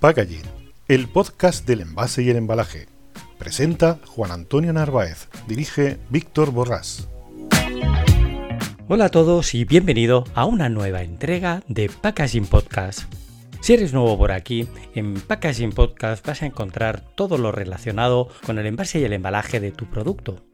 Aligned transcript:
Packaging, 0.00 0.44
el 0.86 1.08
podcast 1.08 1.66
del 1.66 1.80
envase 1.80 2.22
y 2.22 2.30
el 2.30 2.36
embalaje. 2.36 2.86
Presenta 3.36 3.98
Juan 4.06 4.30
Antonio 4.30 4.72
Narváez, 4.72 5.28
dirige 5.48 5.98
Víctor 6.08 6.52
Borrás. 6.52 7.08
Hola 8.86 9.06
a 9.06 9.08
todos 9.08 9.56
y 9.56 9.64
bienvenido 9.64 10.22
a 10.34 10.44
una 10.44 10.68
nueva 10.68 11.02
entrega 11.02 11.64
de 11.66 11.90
Packaging 11.90 12.46
Podcast. 12.46 13.12
Si 13.60 13.74
eres 13.74 13.92
nuevo 13.92 14.16
por 14.16 14.30
aquí, 14.30 14.68
en 14.94 15.14
Packaging 15.20 15.72
Podcast 15.72 16.24
vas 16.24 16.42
a 16.42 16.46
encontrar 16.46 17.00
todo 17.16 17.36
lo 17.36 17.50
relacionado 17.50 18.28
con 18.46 18.58
el 18.60 18.66
envase 18.66 19.00
y 19.00 19.04
el 19.04 19.14
embalaje 19.14 19.58
de 19.58 19.72
tu 19.72 19.86
producto. 19.86 20.47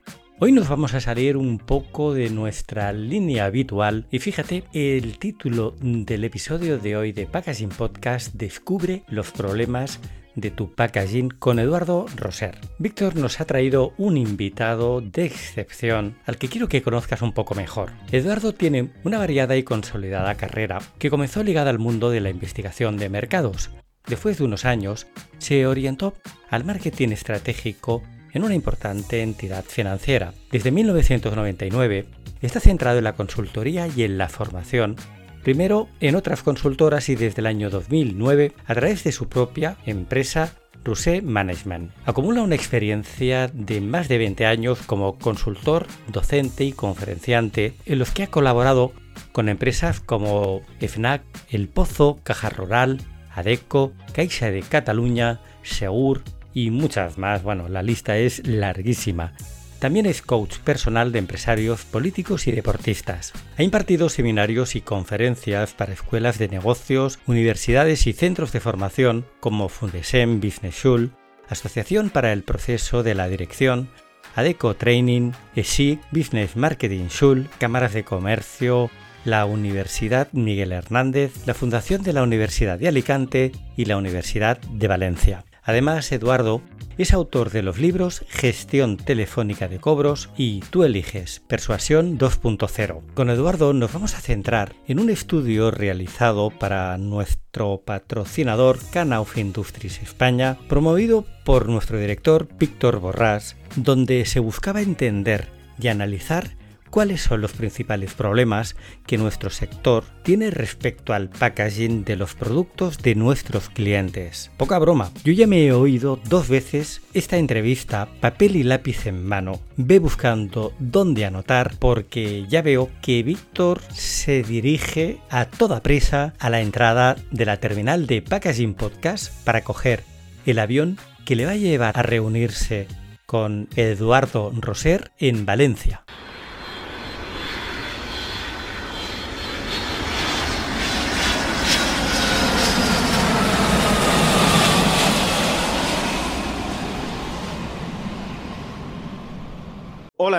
Hoy 0.45 0.53
nos 0.53 0.69
vamos 0.69 0.93
a 0.93 1.01
salir 1.01 1.39
un 1.39 1.57
poco 1.57 2.13
de 2.13 2.29
nuestra 2.29 2.93
línea 2.93 3.47
habitual 3.47 4.07
y 4.11 4.19
fíjate, 4.19 4.65
el 4.75 5.17
título 5.19 5.75
del 5.81 6.23
episodio 6.23 6.77
de 6.77 6.99
hoy 6.99 7.13
de 7.13 7.25
Packaging 7.25 7.71
Podcast 7.71 8.35
descubre 8.35 9.05
los 9.09 9.31
problemas 9.31 10.01
de 10.35 10.51
tu 10.51 10.75
packaging 10.75 11.31
con 11.31 11.59
Eduardo 11.59 12.05
Roser. 12.15 12.59
Víctor 12.79 13.17
nos 13.17 13.41
ha 13.41 13.47
traído 13.47 13.95
un 13.97 14.19
invitado 14.19 15.01
de 15.01 15.25
excepción 15.25 16.19
al 16.27 16.37
que 16.37 16.49
quiero 16.49 16.69
que 16.69 16.83
conozcas 16.83 17.23
un 17.23 17.33
poco 17.33 17.55
mejor. 17.55 17.93
Eduardo 18.13 18.53
tiene 18.53 18.93
una 19.03 19.17
variada 19.17 19.57
y 19.57 19.63
consolidada 19.63 20.35
carrera 20.35 20.83
que 20.99 21.09
comenzó 21.09 21.43
ligada 21.43 21.71
al 21.71 21.79
mundo 21.79 22.11
de 22.11 22.21
la 22.21 22.29
investigación 22.29 22.99
de 22.99 23.09
mercados. 23.09 23.71
Después 24.07 24.37
de 24.37 24.45
unos 24.45 24.67
años, 24.67 25.07
se 25.39 25.67
orientó 25.67 26.13
al 26.51 26.65
marketing 26.65 27.09
estratégico 27.09 28.03
en 28.35 28.45
una 28.45 28.55
importante 28.55 29.23
entidad 29.23 29.65
financiera. 29.65 30.35
Desde 30.51 30.71
1999 30.71 32.07
está 32.43 32.61
centrado 32.61 32.99
en 32.99 33.05
la 33.05 33.15
consultoría 33.15 33.89
y 33.89 34.03
en 34.03 34.19
la 34.19 34.29
formación, 34.29 34.97
primero 35.43 35.89
en 36.01 36.17
otras 36.17 36.43
consultoras 36.43 37.09
y 37.09 37.15
desde 37.15 37.41
el 37.41 37.47
año 37.47 37.71
2009 37.71 38.53
a 38.67 38.75
través 38.75 39.05
de 39.05 39.13
su 39.13 39.29
propia 39.29 39.77
empresa 39.87 40.53
Rusé 40.85 41.23
Management. 41.23 41.93
Acumula 42.05 42.43
una 42.43 42.55
experiencia 42.55 43.49
de 43.49 43.81
más 43.81 44.09
de 44.09 44.19
20 44.19 44.45
años 44.45 44.81
como 44.83 45.19
consultor, 45.19 45.87
docente 46.09 46.65
y 46.65 46.73
conferenciante 46.73 47.73
en 47.87 47.99
los 47.99 48.11
que 48.11 48.25
ha 48.25 48.27
colaborado 48.27 48.93
con 49.33 49.49
empresas 49.49 50.01
como 50.01 50.61
FNAC, 50.81 51.23
El 51.51 51.69
Pozo, 51.69 52.21
Caja 52.23 52.51
Rural, 52.51 53.01
ADECO, 53.35 53.93
Caixa 54.13 54.51
de 54.51 54.63
Cataluña, 54.63 55.41
Segur, 55.63 56.23
y 56.55 56.71
muchas 56.71 57.19
más. 57.19 57.43
Bueno, 57.43 57.69
la 57.69 57.83
lista 57.83 58.17
es 58.17 58.47
larguísima. 58.47 59.33
También 59.81 60.07
es 60.07 60.23
coach 60.23 60.59
personal 60.61 61.13
de 61.13 61.19
empresarios, 61.19 61.85
políticos 61.85 62.47
y 62.47 62.53
deportistas. 62.53 63.35
Ha 63.59 63.63
impartido 63.63 64.09
seminarios 64.09 64.77
y 64.77 64.81
conferencias 64.81 65.75
para 65.75 65.93
escuelas 65.93 66.39
de 66.39 66.49
negocios, 66.49 67.19
universidades 67.27 68.07
y 68.07 68.15
centros 68.15 68.53
de 68.53 68.61
formación 68.61 69.27
como 69.41 69.69
Fundesem 69.69 70.41
Business 70.41 70.77
School, 70.77 71.11
Asociación 71.51 72.09
para 72.09 72.33
el 72.33 72.45
Proceso 72.45 73.03
de 73.03 73.15
la 73.15 73.29
Dirección, 73.29 73.91
ADECO 74.35 74.75
Training, 74.75 75.33
ESI 75.55 75.99
Business 76.11 76.57
Marketing 76.57 77.09
School, 77.11 77.51
Cámaras 77.59 77.93
de 77.93 78.05
Comercio, 78.05 78.91
la 79.27 79.45
Universidad 79.45 80.29
Miguel 80.33 80.73
Hernández, 80.73 81.47
la 81.47 81.53
Fundación 81.53 82.03
de 82.03 82.15
la 82.15 82.23
Universidad 82.23 82.79
de 82.79 82.89
Alicante 82.89 83.53
y 83.77 83.85
la 83.85 83.99
Universidad 83.99 84.59
de 84.59 84.89
Valencia. 84.89 85.45
Además, 85.65 86.13
Eduardo 86.13 86.61
es 86.99 87.13
autor 87.13 87.51
de 87.51 87.63
los 87.63 87.79
libros 87.79 88.25
Gestión 88.29 88.97
Telefónica 88.97 89.67
de 89.67 89.81
Cobros 89.81 90.31
y 90.37 90.61
Tú 90.61 90.85
eliges, 90.85 91.41
Persuasión 91.49 92.19
2.0. 92.19 93.03
Con 93.15 93.31
Eduardo 93.31 93.73
nos 93.73 93.93
vamos 93.93 94.15
a 94.15 94.21
centrar 94.21 94.75
en 94.87 95.01
un 95.01 95.11
estudio 95.11 95.71
realizado 95.71 96.51
para 96.51 96.97
nuestro 96.99 97.83
patrocinador 97.85 98.79
Canauf 98.93 99.39
Industries 99.39 100.03
España, 100.03 100.59
promovido 100.69 101.25
por 101.45 101.69
nuestro 101.69 101.99
director 101.99 102.47
Víctor 102.59 103.01
Borrás, 103.01 103.57
donde 103.75 104.25
se 104.27 104.41
buscaba 104.41 104.83
entender 104.83 105.49
y 105.81 105.89
analizar 105.89 106.57
cuáles 106.95 107.23
son 107.23 107.41
los 107.41 107.51
principales 107.51 108.15
problemas 108.15 108.77
que 109.05 109.19
nuestro 109.19 109.51
sector 109.51 110.05
tiene 110.23 110.53
respecto 110.53 111.13
al 111.13 111.29
packaging 111.29 112.05
de 112.05 112.15
los 112.15 112.37
productos 112.37 112.99
de 112.99 113.17
nuestros 113.17 113.69
clientes. 113.69 114.53
Poca 114.57 114.79
broma, 114.79 115.11
yo 115.25 115.33
ya 115.33 115.49
me 115.49 115.67
he 115.67 115.73
oído 115.73 116.21
dos 116.29 116.49
veces 116.49 117.03
esta 117.13 117.37
entrevista 117.37 118.09
papel 118.21 118.55
y 118.55 118.63
lápiz 118.63 119.07
en 119.07 119.27
mano. 119.27 119.61
Ve 119.77 119.99
buscando 119.99 120.73
dónde 120.79 121.25
anotar 121.25 121.75
porque 121.81 122.47
ya 122.49 122.63
veo 122.63 122.89
que 123.03 123.25
Víctor 123.25 123.81
se 123.93 124.45
dirige 124.45 125.19
a 125.31 125.47
toda 125.47 125.83
prisa 125.83 126.35
a 126.39 126.49
la 126.49 126.61
entrada 126.61 127.17
de 127.33 127.45
la 127.45 127.57
terminal 127.57 128.07
de 128.07 128.23
Packaging 128.23 128.75
Podcast 128.75 129.33
para 129.43 129.65
coger 129.65 130.05
el 130.47 130.61
avión 130.61 130.97
que 131.25 131.35
le 131.35 131.45
va 131.45 131.53
a 131.53 131.57
llevar 131.57 131.99
a 131.99 132.05
reunirse 132.05 132.87
con 133.27 133.67
Eduardo 133.75 134.53
Roser 134.55 135.11
en 135.19 135.45
Valencia. 135.45 136.05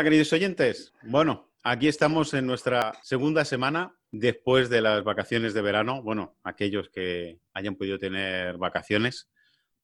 Queridos 0.04 0.34
oyentes. 0.34 0.94
Bueno, 1.04 1.54
aquí 1.64 1.88
estamos 1.88 2.34
en 2.34 2.46
nuestra 2.46 2.94
segunda 3.02 3.46
semana 3.46 3.96
después 4.12 4.70
de 4.70 4.82
las 4.82 5.04
vacaciones 5.06 5.54
de 5.54 5.62
verano. 5.62 6.04
Bueno, 6.04 6.38
aquellos 6.44 6.90
que 6.90 7.40
hayan 7.54 7.76
podido 7.76 7.98
tener 7.98 8.58
vacaciones, 8.58 9.30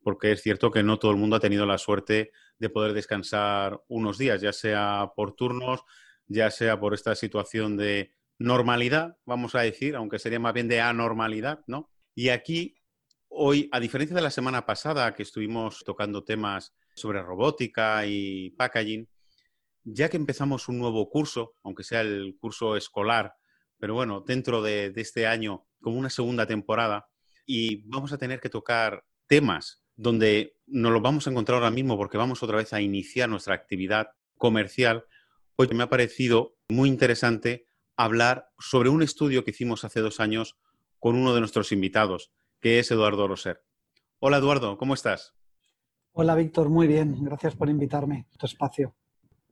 porque 0.03 0.33
es 0.33 0.41
cierto 0.41 0.69
que 0.69 0.83
no 0.83 0.99
todo 0.99 1.11
el 1.11 1.17
mundo 1.17 1.37
ha 1.37 1.39
tenido 1.39 1.65
la 1.65 1.77
suerte 1.77 2.33
de 2.59 2.69
poder 2.69 2.93
descansar 2.93 3.81
unos 3.87 4.17
días, 4.17 4.41
ya 4.41 4.51
sea 4.51 5.11
por 5.15 5.33
turnos, 5.33 5.81
ya 6.27 6.51
sea 6.51 6.77
por 6.77 6.93
esta 6.93 7.15
situación 7.15 7.77
de 7.77 8.13
normalidad, 8.37 9.17
vamos 9.25 9.55
a 9.55 9.61
decir, 9.61 9.95
aunque 9.95 10.19
sería 10.19 10.39
más 10.39 10.53
bien 10.53 10.67
de 10.67 10.81
anormalidad, 10.81 11.61
¿no? 11.67 11.89
Y 12.13 12.29
aquí, 12.29 12.75
hoy, 13.29 13.69
a 13.71 13.79
diferencia 13.79 14.15
de 14.15 14.21
la 14.21 14.29
semana 14.29 14.65
pasada 14.65 15.13
que 15.13 15.23
estuvimos 15.23 15.83
tocando 15.85 16.23
temas 16.25 16.75
sobre 16.95 17.23
robótica 17.23 18.05
y 18.05 18.49
packaging, 18.51 19.07
ya 19.83 20.09
que 20.09 20.17
empezamos 20.17 20.67
un 20.67 20.79
nuevo 20.79 21.09
curso, 21.09 21.55
aunque 21.63 21.83
sea 21.83 22.01
el 22.01 22.37
curso 22.39 22.75
escolar, 22.75 23.35
pero 23.79 23.95
bueno, 23.95 24.23
dentro 24.25 24.61
de, 24.61 24.93
este 24.95 25.25
año, 25.25 25.65
como 25.81 25.97
una 25.97 26.09
segunda 26.09 26.45
temporada, 26.45 27.07
y 27.45 27.87
vamos 27.89 28.13
a 28.13 28.17
tener 28.17 28.39
que 28.39 28.49
tocar 28.49 29.03
temas 29.27 29.83
donde 29.95 30.57
nos 30.67 30.91
los 30.91 31.01
vamos 31.01 31.25
a 31.25 31.31
encontrar 31.31 31.55
ahora 31.57 31.71
mismo 31.71 31.97
porque 31.97 32.17
vamos 32.17 32.43
otra 32.43 32.57
vez 32.57 32.73
a 32.73 32.81
iniciar 32.81 33.29
nuestra 33.29 33.55
actividad 33.55 34.11
comercial, 34.37 35.05
pues 35.55 35.71
me 35.73 35.83
ha 35.83 35.89
parecido 35.89 36.55
muy 36.69 36.89
interesante 36.89 37.65
hablar 37.95 38.49
sobre 38.59 38.89
un 38.89 39.03
estudio 39.03 39.43
que 39.43 39.51
hicimos 39.51 39.83
hace 39.83 39.99
dos 39.99 40.19
años 40.19 40.57
con 40.99 41.15
uno 41.15 41.33
de 41.33 41.39
nuestros 41.39 41.71
invitados, 41.71 42.31
que 42.59 42.79
es 42.79 42.89
Eduardo 42.91 43.27
Roser. 43.27 43.63
Hola 44.19 44.37
Eduardo, 44.37 44.77
¿cómo 44.77 44.93
estás? 44.93 45.33
Hola 46.13 46.35
Víctor, 46.35 46.69
muy 46.69 46.87
bien. 46.87 47.23
Gracias 47.23 47.55
por 47.55 47.69
invitarme 47.69 48.27
a 48.33 48.37
tu 48.37 48.45
espacio. 48.45 48.95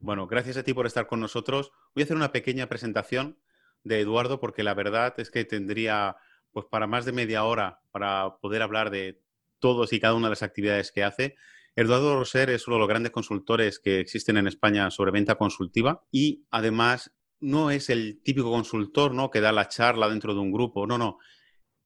Bueno, 0.02 0.26
gracias 0.26 0.56
a 0.56 0.62
ti 0.62 0.72
por 0.72 0.86
estar 0.86 1.06
con 1.06 1.20
nosotros. 1.20 1.72
Voy 1.94 2.02
a 2.02 2.04
hacer 2.04 2.16
una 2.16 2.32
pequeña 2.32 2.70
presentación 2.70 3.38
de 3.84 4.00
Eduardo 4.00 4.40
porque 4.40 4.62
la 4.62 4.72
verdad 4.72 5.12
es 5.18 5.30
que 5.30 5.44
tendría 5.44 6.16
pues 6.52 6.64
para 6.70 6.86
más 6.86 7.04
de 7.04 7.12
media 7.12 7.44
hora 7.44 7.82
para 7.90 8.38
poder 8.40 8.62
hablar 8.62 8.90
de 8.90 9.22
todos 9.58 9.92
y 9.92 10.00
cada 10.00 10.14
una 10.14 10.28
de 10.28 10.30
las 10.30 10.42
actividades 10.42 10.90
que 10.90 11.04
hace. 11.04 11.36
Eduardo 11.76 12.18
Roser 12.18 12.48
es 12.48 12.66
uno 12.66 12.76
de 12.76 12.80
los 12.80 12.88
grandes 12.88 13.12
consultores 13.12 13.78
que 13.78 14.00
existen 14.00 14.38
en 14.38 14.46
España 14.46 14.90
sobre 14.90 15.12
venta 15.12 15.34
consultiva 15.34 16.02
y 16.10 16.46
además 16.50 17.14
no 17.38 17.70
es 17.70 17.90
el 17.90 18.22
típico 18.22 18.50
consultor 18.50 19.12
¿no? 19.12 19.30
que 19.30 19.42
da 19.42 19.52
la 19.52 19.68
charla 19.68 20.08
dentro 20.08 20.32
de 20.32 20.40
un 20.40 20.50
grupo, 20.50 20.86
no, 20.86 20.96
no. 20.96 21.18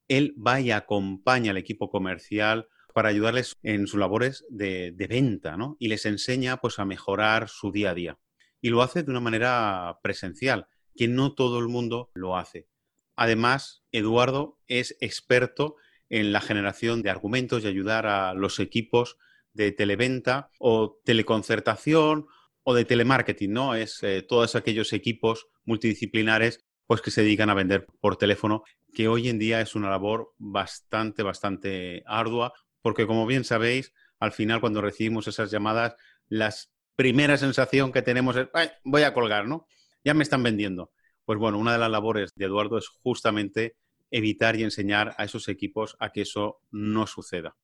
Él 0.07 0.33
va 0.35 0.61
y 0.61 0.71
acompaña 0.71 1.51
al 1.51 1.57
equipo 1.57 1.89
comercial 1.89 2.69
para 2.95 3.09
ayudarles 3.09 3.57
en 3.61 3.87
sus 3.87 3.99
labores 3.99 4.45
de, 4.47 4.95
venta, 5.09 5.57
¿no? 5.57 5.75
Y 5.79 5.89
les 5.89 6.05
enseña 6.05 6.61
pues 6.61 6.79
a 6.79 6.85
mejorar 6.85 7.49
su 7.49 7.73
día 7.73 7.89
a 7.89 7.93
día. 7.93 8.19
Y 8.61 8.69
lo 8.69 8.81
hace 8.81 9.03
de 9.03 9.11
una 9.11 9.19
manera 9.19 9.99
presencial, 10.01 10.67
que 10.95 11.09
no 11.09 11.35
todo 11.35 11.59
el 11.59 11.67
mundo 11.67 12.09
lo 12.13 12.37
hace. 12.37 12.69
Además, 13.17 13.83
Eduardo 13.91 14.61
es 14.67 14.95
experto 15.01 15.75
en 16.07 16.31
la 16.31 16.39
generación 16.39 17.01
de 17.01 17.09
argumentos 17.09 17.65
y 17.65 17.67
ayudar 17.67 18.07
a 18.07 18.33
los 18.33 18.61
equipos 18.61 19.17
de 19.51 19.73
televenta 19.73 20.49
o 20.57 21.01
teleconcertación 21.03 22.27
o 22.63 22.73
de 22.75 22.85
telemarketing, 22.85 23.51
¿no? 23.51 23.75
Es 23.75 24.01
eh, 24.03 24.21
todos 24.21 24.55
aquellos 24.55 24.93
equipos 24.93 25.47
multidisciplinares 25.65 26.65
pues 26.87 27.01
que 27.01 27.11
se 27.11 27.23
dedican 27.23 27.49
a 27.49 27.55
vender 27.55 27.87
por 27.99 28.15
teléfono, 28.15 28.63
que 28.93 29.09
hoy 29.09 29.27
en 29.27 29.37
día 29.37 29.59
es 29.59 29.75
una 29.75 29.89
labor 29.89 30.33
bastante, 30.37 31.23
bastante 31.23 32.03
ardua, 32.05 32.53
porque 32.85 33.07
como 33.07 33.25
bien 33.25 33.43
sabéis, 33.43 33.93
al 34.19 34.31
final 34.31 34.61
cuando 34.61 34.79
recibimos 34.79 35.27
esas 35.27 35.49
llamadas, 35.49 35.95
la 36.27 36.53
primera 36.95 37.35
sensación 37.35 37.91
que 37.91 38.03
tenemos 38.03 38.35
es, 38.35 38.47
voy 38.83 39.01
a 39.01 39.11
colgar, 39.11 39.47
¿no? 39.47 39.65
Ya 40.03 40.13
me 40.13 40.21
están 40.21 40.43
vendiendo. 40.43 40.91
Pues 41.25 41.39
bueno, 41.39 41.57
una 41.57 41.73
de 41.73 41.79
las 41.79 41.89
labores 41.89 42.29
de 42.35 42.45
Eduardo 42.45 42.77
es 42.77 42.87
justamente 42.87 43.75
evitar 44.11 44.55
y 44.55 44.61
enseñar 44.61 45.15
a 45.17 45.23
esos 45.23 45.47
equipos 45.47 45.97
a 45.99 46.11
que 46.11 46.21
eso 46.21 46.61
no 46.69 47.07
suceda. 47.07 47.57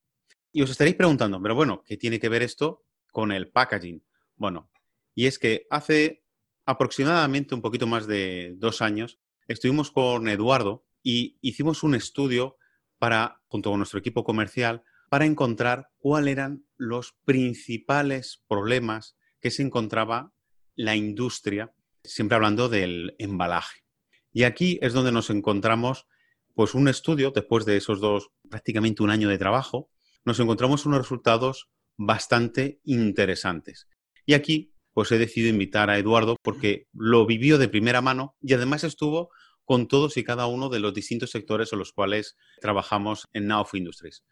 Y 0.50 0.62
os 0.62 0.70
estaréis 0.70 0.96
preguntando, 0.96 1.40
pero 1.40 1.54
bueno, 1.54 1.84
¿qué 1.86 1.96
tiene 1.96 2.18
que 2.18 2.28
ver 2.28 2.42
esto 2.42 2.82
con 3.12 3.30
el 3.30 3.48
packaging? 3.48 4.02
Bueno, 4.34 4.72
y 5.14 5.26
es 5.26 5.38
que 5.38 5.68
hace 5.70 6.24
aproximadamente 6.66 7.54
un 7.54 7.62
poquito 7.62 7.86
más 7.86 8.08
de 8.08 8.54
dos 8.56 8.82
años 8.82 9.20
estuvimos 9.46 9.92
con 9.92 10.26
Eduardo 10.26 10.84
y 11.00 11.38
hicimos 11.42 11.84
un 11.84 11.94
estudio 11.94 12.56
para, 12.98 13.40
junto 13.46 13.70
con 13.70 13.78
nuestro 13.78 14.00
equipo 14.00 14.24
comercial, 14.24 14.82
para 15.12 15.26
encontrar 15.26 15.88
cuáles 15.98 16.32
eran 16.32 16.64
los 16.78 17.12
principales 17.26 18.42
problemas 18.48 19.14
que 19.42 19.50
se 19.50 19.62
encontraba 19.62 20.32
la 20.74 20.96
industria, 20.96 21.74
siempre 22.02 22.36
hablando 22.36 22.70
del 22.70 23.14
embalaje. 23.18 23.84
Y 24.32 24.44
aquí 24.44 24.78
es 24.80 24.94
donde 24.94 25.12
nos 25.12 25.28
encontramos, 25.28 26.06
pues 26.54 26.72
un 26.72 26.88
estudio, 26.88 27.30
después 27.30 27.66
de 27.66 27.76
esos 27.76 28.00
dos, 28.00 28.30
prácticamente 28.48 29.02
un 29.02 29.10
año 29.10 29.28
de 29.28 29.36
trabajo, 29.36 29.90
nos 30.24 30.40
encontramos 30.40 30.86
unos 30.86 31.00
resultados 31.00 31.68
bastante 31.98 32.80
interesantes. 32.82 33.88
Y 34.24 34.32
aquí, 34.32 34.72
pues 34.94 35.12
he 35.12 35.18
decidido 35.18 35.50
invitar 35.50 35.90
a 35.90 35.98
Eduardo 35.98 36.36
porque 36.40 36.86
lo 36.94 37.26
vivió 37.26 37.58
de 37.58 37.68
primera 37.68 38.00
mano 38.00 38.34
y 38.40 38.54
además 38.54 38.82
estuvo 38.82 39.28
con 39.66 39.88
todos 39.88 40.16
y 40.16 40.24
cada 40.24 40.46
uno 40.46 40.70
de 40.70 40.80
los 40.80 40.94
distintos 40.94 41.32
sectores 41.32 41.70
en 41.74 41.80
los 41.80 41.92
cuales 41.92 42.34
trabajamos 42.62 43.28
en 43.34 43.46
Now 43.46 43.66
Industries. 43.74 44.24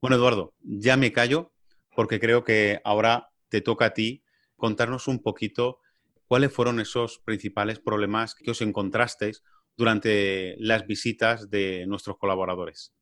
Bueno, 0.00 0.16
Eduardo, 0.16 0.54
ya 0.62 0.96
me 0.96 1.12
callo 1.12 1.52
porque 1.94 2.20
creo 2.20 2.44
que 2.44 2.80
ahora 2.84 3.30
te 3.48 3.60
toca 3.60 3.86
a 3.86 3.94
ti 3.94 4.22
contarnos 4.56 5.08
un 5.08 5.20
poquito 5.20 5.80
cuáles 6.28 6.52
fueron 6.52 6.78
esos 6.78 7.18
principales 7.18 7.80
problemas 7.80 8.34
que 8.34 8.50
os 8.50 8.60
encontrasteis 8.62 9.42
durante 9.76 10.56
las 10.58 10.86
visitas 10.86 11.50
de 11.50 11.86
nuestros 11.86 12.18
colaboradores. 12.18 12.92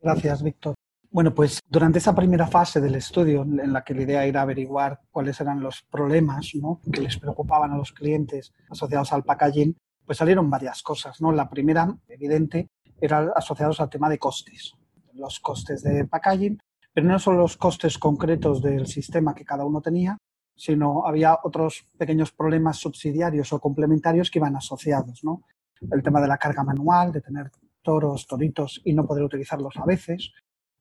Gracias, 0.00 0.42
Víctor. 0.42 0.74
Bueno, 1.10 1.34
pues 1.34 1.58
durante 1.68 1.98
esa 1.98 2.14
primera 2.14 2.46
fase 2.46 2.80
del 2.80 2.94
estudio, 2.94 3.42
en 3.42 3.72
la 3.72 3.82
que 3.82 3.94
la 3.94 4.02
idea 4.02 4.24
era 4.24 4.42
averiguar 4.42 5.00
cuáles 5.10 5.40
eran 5.40 5.60
los 5.60 5.82
problemas 5.82 6.52
que 6.92 7.00
les 7.00 7.18
preocupaban 7.18 7.72
a 7.72 7.76
los 7.76 7.92
clientes 7.92 8.52
asociados 8.70 9.12
al 9.12 9.24
packaging, 9.24 9.76
pues 10.06 10.18
salieron 10.18 10.48
varias 10.48 10.82
cosas. 10.82 11.20
¿no? 11.20 11.32
La 11.32 11.50
primera, 11.50 11.94
evidente, 12.08 12.70
era 13.00 13.32
asociados 13.34 13.80
al 13.80 13.90
tema 13.90 14.08
de 14.08 14.18
costes. 14.18 14.74
Los 15.20 15.38
costes 15.40 15.82
de 15.82 16.06
packaging, 16.06 16.58
pero 16.92 17.06
no 17.06 17.18
solo 17.18 17.38
los 17.38 17.56
costes 17.56 17.98
concretos 17.98 18.62
del 18.62 18.86
sistema 18.86 19.34
que 19.34 19.44
cada 19.44 19.64
uno 19.64 19.80
tenía, 19.80 20.16
sino 20.56 21.06
había 21.06 21.38
otros 21.42 21.86
pequeños 21.96 22.32
problemas 22.32 22.78
subsidiarios 22.78 23.52
o 23.52 23.60
complementarios 23.60 24.30
que 24.30 24.38
iban 24.38 24.56
asociados. 24.56 25.22
¿no? 25.22 25.42
El 25.90 26.02
tema 26.02 26.20
de 26.20 26.28
la 26.28 26.38
carga 26.38 26.64
manual, 26.64 27.12
de 27.12 27.20
tener 27.20 27.50
toros, 27.82 28.26
toritos 28.26 28.80
y 28.84 28.92
no 28.92 29.06
poder 29.06 29.24
utilizarlos 29.24 29.76
a 29.76 29.84
veces, 29.84 30.32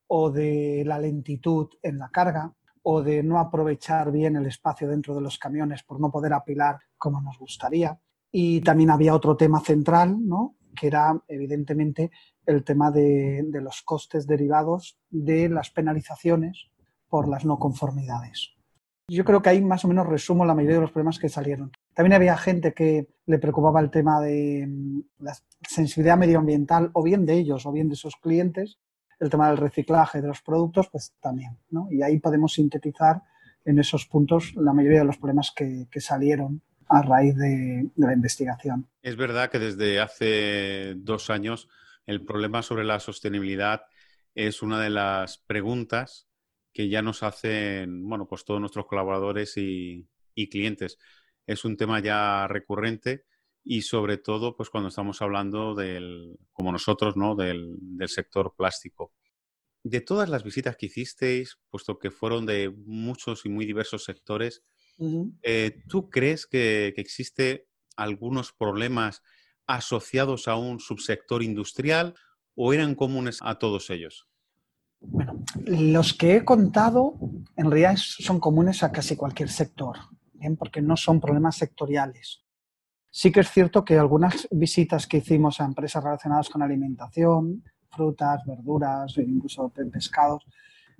o 0.07 0.31
de 0.31 0.83
la 0.85 0.99
lentitud 0.99 1.69
en 1.81 1.99
la 1.99 2.09
carga 2.09 2.53
o 2.83 3.01
de 3.01 3.23
no 3.23 3.39
aprovechar 3.39 4.11
bien 4.11 4.35
el 4.35 4.47
espacio 4.47 4.87
dentro 4.87 5.13
de 5.13 5.21
los 5.21 5.37
camiones 5.37 5.83
por 5.83 5.99
no 5.99 6.11
poder 6.11 6.33
apilar 6.33 6.79
como 6.97 7.21
nos 7.21 7.37
gustaría. 7.37 7.99
Y 8.31 8.61
también 8.61 8.91
había 8.91 9.15
otro 9.15 9.35
tema 9.35 9.59
central, 9.59 10.17
¿no? 10.27 10.55
Que 10.79 10.87
era 10.87 11.19
evidentemente 11.27 12.11
el 12.45 12.63
tema 12.63 12.91
de, 12.91 13.45
los 13.51 13.81
costes 13.81 14.25
derivados 14.25 14.97
de 15.09 15.49
las 15.49 15.69
penalizaciones 15.71 16.69
por 17.09 17.27
las 17.27 17.45
no 17.45 17.57
conformidades. 17.57 18.51
Yo 19.09 19.25
creo 19.25 19.41
que 19.41 19.49
ahí 19.49 19.61
más 19.61 19.83
o 19.85 19.87
menos 19.87 20.07
resumo 20.07 20.45
la 20.45 20.53
mayoría 20.53 20.77
de 20.77 20.81
los 20.83 20.91
problemas 20.91 21.17
que 21.17 21.29
salieron. 21.29 21.71
También 21.93 22.13
había 22.13 22.37
gente 22.37 22.73
que 22.73 23.07
le 23.25 23.39
preocupaba 23.39 23.81
el 23.81 23.89
tema 23.89 24.21
de 24.21 24.67
mm, 24.67 25.01
la 25.19 25.35
sensibilidad 25.67 26.17
medioambiental, 26.17 26.91
o 26.93 27.03
bien 27.03 27.25
de 27.25 27.33
ellos, 27.33 27.65
o 27.65 27.71
bien 27.71 27.89
de 27.89 27.95
sus 27.95 28.15
clientes, 28.15 28.77
el 29.19 29.29
tema 29.29 29.49
del 29.49 29.57
reciclaje 29.57 30.21
de 30.21 30.27
los 30.27 30.41
productos, 30.41 30.89
pues 30.89 31.13
también. 31.19 31.57
Y 31.89 32.01
ahí 32.03 32.19
podemos 32.19 32.53
sintetizar 32.53 33.21
en 33.65 33.79
esos 33.79 34.05
puntos 34.05 34.53
la 34.55 34.73
mayoría 34.73 34.99
de 34.99 35.05
los 35.05 35.17
problemas 35.17 35.51
que, 35.55 35.87
salieron 35.99 36.61
a 36.89 37.01
raíz 37.01 37.35
de, 37.35 37.89
la 37.95 38.13
investigación. 38.13 38.87
Es 39.01 39.15
verdad 39.15 39.49
que 39.49 39.59
desde 39.59 39.99
hace 39.99 40.95
dos 40.97 41.29
años 41.29 41.69
el 42.05 42.25
problema 42.25 42.63
sobre 42.63 42.83
la 42.83 42.99
sostenibilidad 42.99 43.83
es 44.33 44.61
una 44.61 44.81
de 44.81 44.89
las 44.89 45.37
preguntas 45.37 46.27
que 46.73 46.89
ya 46.89 47.01
nos 47.01 47.23
hacen, 47.23 48.07
bueno, 48.07 48.27
pues 48.27 48.45
todos 48.45 48.59
nuestros 48.59 48.85
colaboradores 48.85 49.53
y, 49.57 50.07
clientes. 50.49 50.97
Es 51.45 51.65
un 51.65 51.75
tema 51.75 51.99
ya 51.99 52.47
recurrente 52.47 53.25
y 53.61 53.81
sobre 53.81 54.17
todo 54.17 54.55
pues 54.55 54.69
cuando 54.69 54.87
estamos 54.87 55.21
hablando 55.21 55.75
del, 55.75 56.37
como 56.53 56.71
nosotros, 56.71 57.17
¿no? 57.17 57.35
del, 57.35 57.77
sector 58.07 58.55
plástico. 58.55 59.11
De 59.83 59.99
todas 59.99 60.29
las 60.29 60.43
visitas 60.43 60.77
que 60.77 60.85
hicisteis, 60.85 61.59
puesto 61.69 61.99
que 61.99 62.09
fueron 62.09 62.45
de 62.45 62.69
muchos 62.69 63.45
y 63.45 63.49
muy 63.49 63.65
diversos 63.65 64.05
sectores, 64.05 64.63
eh, 65.43 65.81
¿tú 65.87 66.09
crees 66.09 66.45
que, 66.45 66.93
que 66.95 67.01
existe 67.01 67.67
algunos 67.95 68.51
problemas 68.51 69.21
asociados 69.67 70.47
a 70.47 70.55
un 70.55 70.79
subsector 70.79 71.43
industrial 71.43 72.15
o 72.55 72.73
eran 72.73 72.95
comunes 72.95 73.39
a 73.41 73.59
todos 73.59 73.89
ellos? 73.89 74.27
Bueno, 75.01 75.43
los 75.65 76.13
que 76.13 76.35
he 76.35 76.45
contado 76.45 77.15
en 77.55 77.71
realidad 77.71 77.95
son 77.97 78.39
comunes 78.39 78.83
a 78.83 78.91
casi 78.91 79.15
cualquier 79.15 79.49
sector, 79.49 79.97
¿bien? 80.33 80.57
porque 80.57 80.81
no 80.81 80.97
son 80.97 81.21
problemas 81.21 81.55
sectoriales. 81.55 82.43
Sí 83.11 83.31
que 83.31 83.39
es 83.39 83.49
cierto 83.49 83.85
que 83.85 83.97
algunas 83.97 84.47
visitas 84.51 85.07
que 85.07 85.17
hicimos 85.17 85.61
a 85.61 85.65
empresas 85.65 86.03
relacionadas 86.03 86.49
con 86.49 86.61
alimentación, 86.61 87.63
frutas, 87.89 88.41
verduras, 88.45 89.17
incluso 89.17 89.69
pescados, 89.69 90.45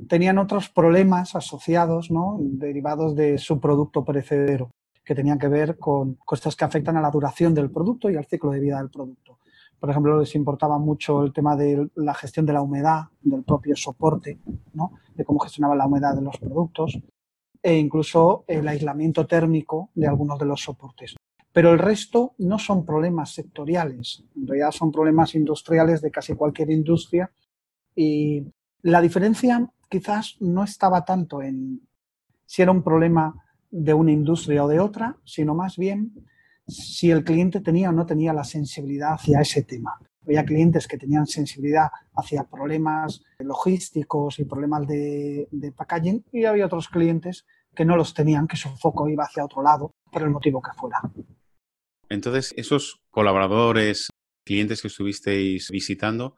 tenían 0.07 0.37
otros 0.37 0.69
problemas 0.69 1.35
asociados, 1.35 2.11
¿no? 2.11 2.37
derivados 2.39 3.15
de 3.15 3.37
su 3.37 3.59
producto 3.59 4.05
perecedero, 4.05 4.71
que 5.03 5.15
tenían 5.15 5.39
que 5.39 5.47
ver 5.47 5.77
con 5.77 6.15
cosas 6.25 6.55
que 6.55 6.65
afectan 6.65 6.97
a 6.97 7.01
la 7.01 7.11
duración 7.11 7.53
del 7.53 7.71
producto 7.71 8.09
y 8.09 8.15
al 8.15 8.25
ciclo 8.25 8.51
de 8.51 8.59
vida 8.59 8.77
del 8.77 8.89
producto. 8.89 9.39
Por 9.79 9.89
ejemplo, 9.89 10.19
les 10.19 10.35
importaba 10.35 10.77
mucho 10.77 11.23
el 11.23 11.33
tema 11.33 11.55
de 11.55 11.89
la 11.95 12.13
gestión 12.13 12.45
de 12.45 12.53
la 12.53 12.61
humedad, 12.61 13.05
del 13.21 13.43
propio 13.43 13.75
soporte, 13.75 14.39
¿no? 14.73 14.91
de 15.15 15.25
cómo 15.25 15.39
gestionaba 15.39 15.75
la 15.75 15.87
humedad 15.87 16.15
de 16.15 16.21
los 16.21 16.37
productos, 16.37 16.99
e 17.61 17.77
incluso 17.77 18.45
el 18.47 18.67
aislamiento 18.67 19.27
térmico 19.27 19.89
de 19.95 20.07
algunos 20.07 20.39
de 20.39 20.45
los 20.45 20.61
soportes. 20.61 21.15
Pero 21.51 21.71
el 21.71 21.79
resto 21.79 22.35
no 22.37 22.59
son 22.59 22.85
problemas 22.85 23.33
sectoriales, 23.33 24.23
en 24.35 24.47
realidad 24.47 24.71
son 24.71 24.91
problemas 24.91 25.35
industriales 25.35 26.01
de 26.01 26.11
casi 26.11 26.35
cualquier 26.35 26.69
industria 26.71 27.31
y 27.95 28.45
la 28.81 29.01
diferencia 29.01 29.69
quizás 29.89 30.37
no 30.39 30.63
estaba 30.63 31.03
tanto 31.03 31.41
en 31.41 31.81
si 32.45 32.61
era 32.61 32.71
un 32.71 32.83
problema 32.83 33.33
de 33.69 33.93
una 33.93 34.11
industria 34.11 34.63
o 34.63 34.67
de 34.67 34.79
otra, 34.79 35.17
sino 35.23 35.53
más 35.53 35.77
bien 35.77 36.13
si 36.67 37.11
el 37.11 37.23
cliente 37.23 37.61
tenía 37.61 37.89
o 37.89 37.93
no 37.93 38.05
tenía 38.05 38.33
la 38.33 38.43
sensibilidad 38.43 39.13
hacia 39.13 39.41
ese 39.41 39.63
tema. 39.63 39.99
Había 40.23 40.45
clientes 40.45 40.87
que 40.87 40.97
tenían 40.97 41.25
sensibilidad 41.25 41.89
hacia 42.15 42.43
problemas 42.43 43.23
logísticos 43.39 44.39
y 44.39 44.45
problemas 44.45 44.87
de, 44.87 45.47
de 45.51 45.71
packaging 45.71 46.23
y 46.31 46.45
había 46.45 46.65
otros 46.65 46.87
clientes 46.87 47.45
que 47.75 47.85
no 47.85 47.95
los 47.95 48.13
tenían, 48.13 48.47
que 48.47 48.57
su 48.57 48.69
foco 48.69 49.09
iba 49.09 49.23
hacia 49.23 49.45
otro 49.45 49.61
lado, 49.61 49.91
por 50.11 50.21
el 50.23 50.29
motivo 50.29 50.61
que 50.61 50.71
fuera. 50.73 51.01
Entonces, 52.09 52.53
esos 52.57 52.99
colaboradores, 53.11 54.09
clientes 54.45 54.81
que 54.81 54.87
estuvisteis 54.87 55.69
visitando, 55.71 56.35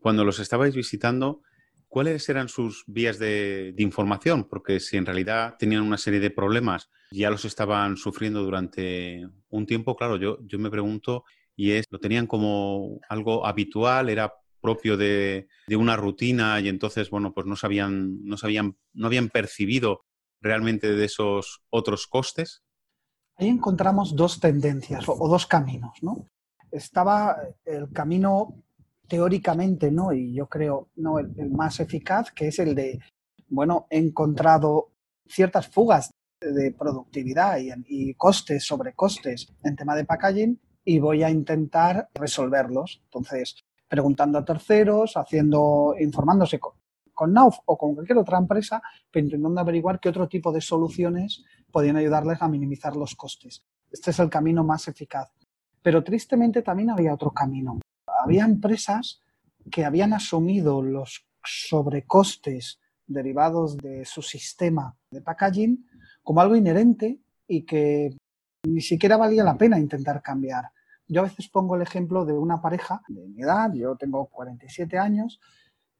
cuando 0.00 0.24
los 0.24 0.40
estabais 0.40 0.74
visitando, 0.74 1.42
¿cuáles 1.90 2.26
eran 2.30 2.48
sus 2.48 2.84
vías 2.86 3.18
de, 3.18 3.74
información? 3.76 4.44
Porque 4.44 4.80
si 4.80 4.96
en 4.96 5.04
realidad 5.04 5.56
tenían 5.58 5.82
una 5.82 5.98
serie 5.98 6.20
de 6.20 6.30
problemas, 6.30 6.88
ya 7.10 7.28
los 7.28 7.44
estaban 7.44 7.98
sufriendo 7.98 8.42
durante 8.42 9.28
un 9.50 9.66
tiempo, 9.66 9.96
claro, 9.96 10.16
yo, 10.16 10.38
yo 10.46 10.58
me 10.58 10.70
pregunto, 10.70 11.24
y 11.54 11.72
es, 11.72 11.84
¿lo 11.90 11.98
tenían 11.98 12.26
como 12.26 13.00
algo 13.10 13.44
habitual? 13.44 14.08
¿Era 14.08 14.32
propio 14.62 14.96
de, 14.96 15.48
de, 15.66 15.76
una 15.76 15.96
rutina 15.96 16.60
y 16.60 16.68
entonces, 16.68 17.10
bueno, 17.10 17.34
pues 17.34 17.46
no 17.46 17.56
sabían, 17.56 18.24
no 18.24 18.36
sabían, 18.36 18.76
no 18.94 19.06
habían 19.06 19.28
percibido 19.28 20.04
realmente 20.40 20.94
de 20.94 21.04
esos 21.04 21.62
otros 21.70 22.06
costes? 22.06 22.62
Ahí 23.36 23.48
encontramos 23.48 24.14
dos 24.14 24.38
tendencias 24.38 25.08
o, 25.08 25.28
dos 25.28 25.46
caminos, 25.46 25.92
¿no? 26.02 26.26
Estaba 26.70 27.36
el 27.64 27.90
camino 27.90 28.62
teóricamente, 29.10 29.90
¿no? 29.90 30.12
Y 30.12 30.32
yo 30.32 30.46
creo, 30.46 30.88
¿no? 30.94 31.18
El, 31.18 31.50
más 31.50 31.80
eficaz, 31.80 32.30
que 32.30 32.46
es 32.46 32.60
el 32.60 32.76
de, 32.76 33.00
bueno, 33.48 33.88
he 33.90 33.98
encontrado 33.98 34.92
ciertas 35.26 35.66
fugas 35.66 36.12
de 36.40 36.72
productividad 36.72 37.58
y, 37.58 38.14
costes 38.14 38.64
sobre 38.64 38.94
costes 38.94 39.48
en 39.64 39.74
tema 39.74 39.96
de 39.96 40.04
packaging 40.04 40.60
y 40.84 41.00
voy 41.00 41.24
a 41.24 41.30
intentar 41.30 42.08
resolverlos. 42.14 43.02
Entonces, 43.06 43.56
preguntando 43.88 44.38
a 44.38 44.44
terceros, 44.44 45.16
haciendo, 45.16 45.96
informándose 45.98 46.60
con, 46.60 46.74
con 47.12 47.32
Nauf 47.32 47.58
o 47.66 47.76
con 47.76 47.96
cualquier 47.96 48.18
otra 48.18 48.38
empresa, 48.38 48.80
pero 49.10 49.24
intentando 49.26 49.60
averiguar 49.60 49.98
qué 49.98 50.08
otro 50.08 50.28
tipo 50.28 50.52
de 50.52 50.60
soluciones 50.60 51.42
podían 51.72 51.96
ayudarles 51.96 52.40
a 52.40 52.48
minimizar 52.48 52.94
los 52.94 53.16
costes. 53.16 53.64
Este 53.90 54.12
es 54.12 54.18
el 54.20 54.30
camino 54.30 54.62
más 54.62 54.86
eficaz. 54.86 55.32
Pero 55.82 56.04
tristemente 56.04 56.62
también 56.62 56.90
había 56.90 57.12
otro 57.12 57.32
camino. 57.32 57.80
Había 58.22 58.44
empresas 58.44 59.22
que 59.70 59.84
habían 59.84 60.12
asumido 60.12 60.82
los 60.82 61.26
sobrecostes 61.42 62.80
derivados 63.06 63.76
de 63.76 64.04
su 64.04 64.22
sistema 64.22 64.96
de 65.10 65.20
packaging 65.20 65.86
como 66.22 66.40
algo 66.40 66.56
inherente 66.56 67.18
y 67.48 67.62
que 67.62 68.16
ni 68.66 68.80
siquiera 68.80 69.16
valía 69.16 69.42
la 69.42 69.56
pena 69.56 69.78
intentar 69.78 70.22
cambiar. 70.22 70.70
Yo 71.08 71.22
a 71.22 71.24
veces 71.24 71.48
pongo 71.48 71.74
el 71.74 71.82
ejemplo 71.82 72.24
de 72.24 72.34
una 72.34 72.60
pareja 72.60 73.02
de 73.08 73.26
mi 73.26 73.42
edad, 73.42 73.72
yo 73.72 73.96
tengo 73.96 74.26
47 74.26 74.96
años, 74.98 75.40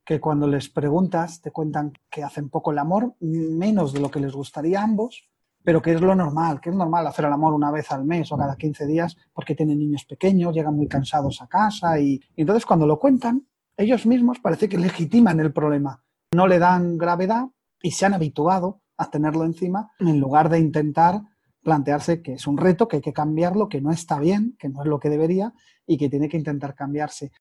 que 0.04 0.20
cuando 0.20 0.46
les 0.46 0.68
preguntas 0.68 1.40
te 1.40 1.50
cuentan 1.50 1.92
que 2.10 2.22
hacen 2.22 2.48
poco 2.48 2.70
el 2.70 2.78
amor, 2.78 3.14
menos 3.20 3.92
de 3.92 4.00
lo 4.00 4.10
que 4.10 4.20
les 4.20 4.32
gustaría 4.32 4.80
a 4.80 4.84
ambos, 4.84 5.29
pero 5.62 5.82
que 5.82 5.92
es 5.92 6.00
lo 6.00 6.14
normal, 6.14 6.60
que 6.60 6.70
es 6.70 6.76
normal 6.76 7.06
hacer 7.06 7.24
el 7.26 7.32
amor 7.32 7.54
una 7.54 7.70
vez 7.70 7.90
al 7.92 8.04
mes 8.04 8.30
o 8.32 8.36
cada 8.36 8.56
15 8.56 8.86
días 8.86 9.16
porque 9.32 9.54
tienen 9.54 9.78
niños 9.78 10.04
pequeños, 10.04 10.54
llegan 10.54 10.76
muy 10.76 10.88
cansados 10.88 11.42
a 11.42 11.46
casa 11.46 11.98
y, 12.00 12.20
entonces 12.36 12.64
cuando 12.64 12.86
lo 12.86 12.98
cuentan, 12.98 13.46
ellos 13.76 14.06
mismos 14.06 14.38
parece 14.40 14.68
que 14.68 14.78
legitiman 14.78 15.40
el 15.40 15.52
problema, 15.52 16.02
no 16.32 16.46
le 16.46 16.58
dan 16.58 16.98
gravedad 16.98 17.48
y 17.82 17.92
se 17.92 18.06
han 18.06 18.14
habituado 18.14 18.80
a 18.96 19.10
tenerlo 19.10 19.44
encima 19.44 19.90
en 19.98 20.20
lugar 20.20 20.48
de 20.48 20.60
intentar 20.60 21.22
plantearse 21.62 22.22
que 22.22 22.34
es 22.34 22.46
un 22.46 22.56
reto, 22.56 22.88
que 22.88 22.96
hay 22.96 23.02
que 23.02 23.12
cambiarlo, 23.12 23.68
que 23.68 23.80
no 23.80 23.90
está 23.90 24.18
bien, 24.18 24.56
que 24.58 24.68
no 24.68 24.82
es 24.82 24.88
lo 24.88 24.98
que 24.98 25.10
debería 25.10 25.52
y 25.86 25.98
que 25.98 26.08
tiene 26.08 26.28
que 26.28 26.36
intentar 26.36 26.74
cambiarse. 26.74 27.32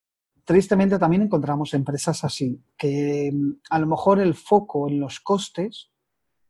Tristemente 0.44 0.98
también 0.98 1.22
encontramos 1.22 1.74
empresas 1.74 2.24
así, 2.24 2.62
que 2.78 3.32
mm, 3.34 3.60
a 3.70 3.80
lo 3.80 3.88
mejor 3.88 4.20
el 4.20 4.34
foco 4.34 4.90
en 4.90 5.00
los 5.00 5.20
costes 5.20 5.92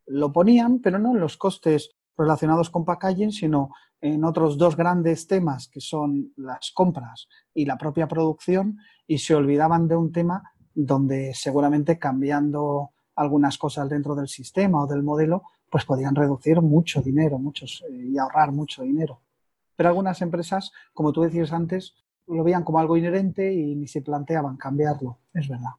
lo 0.06 0.32
ponían, 0.32 0.80
pero 0.80 0.98
no 0.98 1.12
en 1.12 1.20
los 1.20 1.36
costes 1.36 1.90
relacionados 2.16 2.70
con 2.70 2.84
packaging, 2.84 3.32
sino 3.32 3.70
en 4.00 4.24
otros 4.24 4.56
dos 4.56 4.76
grandes 4.76 5.26
temas 5.26 5.68
que 5.68 5.80
son 5.80 6.32
las 6.36 6.72
compras 6.72 7.28
y 7.54 7.66
la 7.66 7.76
propia 7.76 8.08
producción 8.08 8.78
y 9.06 9.18
se 9.18 9.34
olvidaban 9.34 9.88
de 9.88 9.96
un 9.96 10.12
tema 10.12 10.42
donde 10.74 11.32
seguramente 11.34 11.98
cambiando 11.98 12.90
algunas 13.16 13.58
cosas 13.58 13.88
dentro 13.88 14.14
del 14.14 14.28
sistema 14.28 14.82
o 14.82 14.86
del 14.86 15.02
modelo 15.02 15.42
pues 15.68 15.84
podían 15.84 16.14
reducir 16.14 16.60
mucho 16.60 17.00
dinero 17.00 17.38
muchos, 17.38 17.84
eh, 17.88 18.08
y 18.12 18.18
ahorrar 18.18 18.52
mucho 18.52 18.82
dinero. 18.82 19.20
Pero 19.76 19.88
algunas 19.88 20.20
empresas, 20.20 20.72
como 20.92 21.12
tú 21.12 21.22
decías 21.22 21.52
antes, 21.52 21.94
lo 22.26 22.44
veían 22.44 22.64
como 22.64 22.78
algo 22.78 22.96
inherente 22.96 23.52
y 23.52 23.74
ni 23.76 23.86
se 23.86 24.02
planteaban 24.02 24.56
cambiarlo, 24.56 25.18
es 25.32 25.48
verdad. 25.48 25.70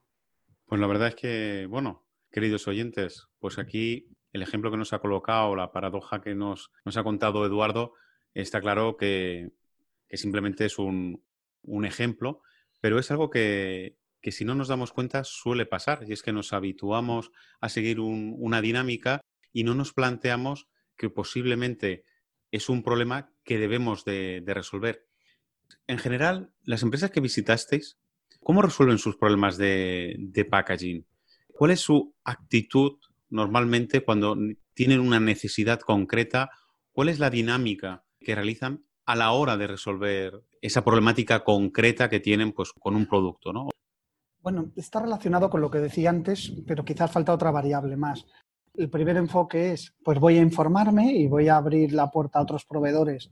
Pues 0.66 0.80
la 0.80 0.88
verdad 0.88 1.10
es 1.10 1.16
que, 1.16 1.68
bueno, 1.70 2.01
queridos 2.32 2.68
oyentes, 2.68 3.28
pues 3.40 3.60
aquí 3.60 4.08
el 4.34 4.42
ejemplo 4.42 4.72
que 4.72 4.78
nos 4.78 4.94
ha 4.94 5.00
colocado, 5.00 5.56
la 5.56 5.72
paradoja 5.72 6.22
que 6.22 6.34
nos, 6.34 6.72
nos 6.86 6.98
ha 6.98 7.04
contado 7.04 7.46
Eduardo, 7.46 7.94
está 8.34 8.62
claro 8.62 8.96
que, 8.98 9.52
que 10.08 10.18
simplemente 10.18 10.66
es 10.66 10.80
un, 10.80 11.24
un, 11.64 11.86
ejemplo, 11.86 12.42
pero 12.80 12.98
es 12.98 13.12
algo 13.12 13.30
que, 13.30 13.98
que, 14.22 14.32
si 14.32 14.46
no 14.46 14.56
nos 14.56 14.70
damos 14.70 14.94
cuenta 14.94 15.24
suele 15.26 15.66
pasar, 15.66 16.06
y 16.08 16.14
es 16.14 16.24
que 16.24 16.32
nos 16.32 16.54
habituamos 16.54 17.32
a 17.60 17.68
seguir 17.68 18.00
un, 18.00 18.36
una 18.38 18.62
dinámica 18.62 19.22
y 19.52 19.64
no 19.64 19.76
nos 19.76 19.94
planteamos 19.94 20.68
que 20.96 21.10
posiblemente 21.10 22.06
es 22.52 22.70
un 22.70 22.84
problema 22.84 23.32
que 23.44 23.58
debemos 23.58 24.06
de, 24.06 24.42
de 24.42 24.54
resolver. 24.54 25.08
En 25.88 25.98
general, 25.98 26.54
las 26.64 26.84
empresas 26.84 27.12
que 27.12 27.20
visitasteis, 27.20 27.98
¿cómo 28.42 28.62
resuelven 28.62 28.98
sus 28.98 29.18
problemas 29.18 29.58
de, 29.58 30.16
de 30.20 30.46
packaging? 30.46 31.06
¿Cuál 31.62 31.70
es 31.70 31.82
su 31.82 32.16
actitud 32.24 32.94
normalmente 33.30 34.04
cuando 34.04 34.36
tienen 34.74 35.00
una 35.00 35.20
necesidad 35.20 35.80
concreta? 35.80 36.50
¿Cuál 36.92 37.10
es 37.10 37.20
la 37.20 37.30
dinámica 37.30 38.04
que 38.20 38.34
realizan 38.34 38.84
a 39.06 39.16
la 39.16 39.32
hora 39.34 39.58
de 39.58 39.68
resolver 39.68 40.42
esa 40.60 40.84
problemática 40.84 41.44
concreta 41.44 42.10
que 42.10 42.20
tienen 42.20 42.52
pues, 42.54 42.74
con 42.74 42.96
un 42.96 43.06
producto? 43.06 43.54
¿no? 43.54 43.70
Bueno, 44.40 44.72
está 44.76 45.02
relacionado 45.02 45.52
con 45.52 45.62
lo 45.62 45.70
que 45.70 45.78
decía 45.78 46.10
antes, 46.10 46.52
pero 46.66 46.84
quizás 46.84 47.12
falta 47.12 47.32
otra 47.32 47.52
variable 47.52 47.96
más. 47.96 48.26
El 48.74 48.90
primer 48.90 49.18
enfoque 49.18 49.74
es, 49.74 49.94
pues 50.04 50.18
voy 50.18 50.40
a 50.40 50.42
informarme 50.42 51.14
y 51.14 51.28
voy 51.28 51.48
a 51.48 51.58
abrir 51.58 51.94
la 51.94 52.10
puerta 52.10 52.40
a 52.40 52.42
otros 52.42 52.66
proveedores 52.66 53.30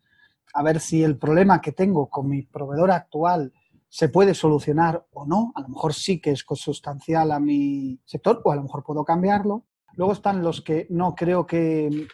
a 0.54 0.64
ver 0.64 0.80
si 0.80 1.04
el 1.04 1.18
problema 1.18 1.62
que 1.62 1.72
tengo 1.72 2.10
con 2.10 2.28
mi 2.28 2.44
proveedor 2.44 2.92
actual 2.92 3.54
se 3.90 4.08
puede 4.10 4.34
solucionar 4.34 5.06
o 5.12 5.26
no. 5.26 5.52
A 5.56 5.62
lo 5.62 5.70
mejor 5.70 5.94
sí 5.94 6.22
que 6.22 6.32
es 6.32 6.44
consustancial 6.44 7.32
a 7.32 7.40
mi 7.40 8.00
sector 8.06 8.42
o 8.44 8.52
a 8.52 8.56
lo 8.56 8.64
mejor 8.64 8.84
puedo 8.84 9.04
cambiarlo. 9.04 9.66
Luego 9.96 10.14
están 10.14 10.44
los 10.44 10.62
que 10.62 10.88
no 10.90 11.16
creo 11.16 11.46
que, 11.46 12.08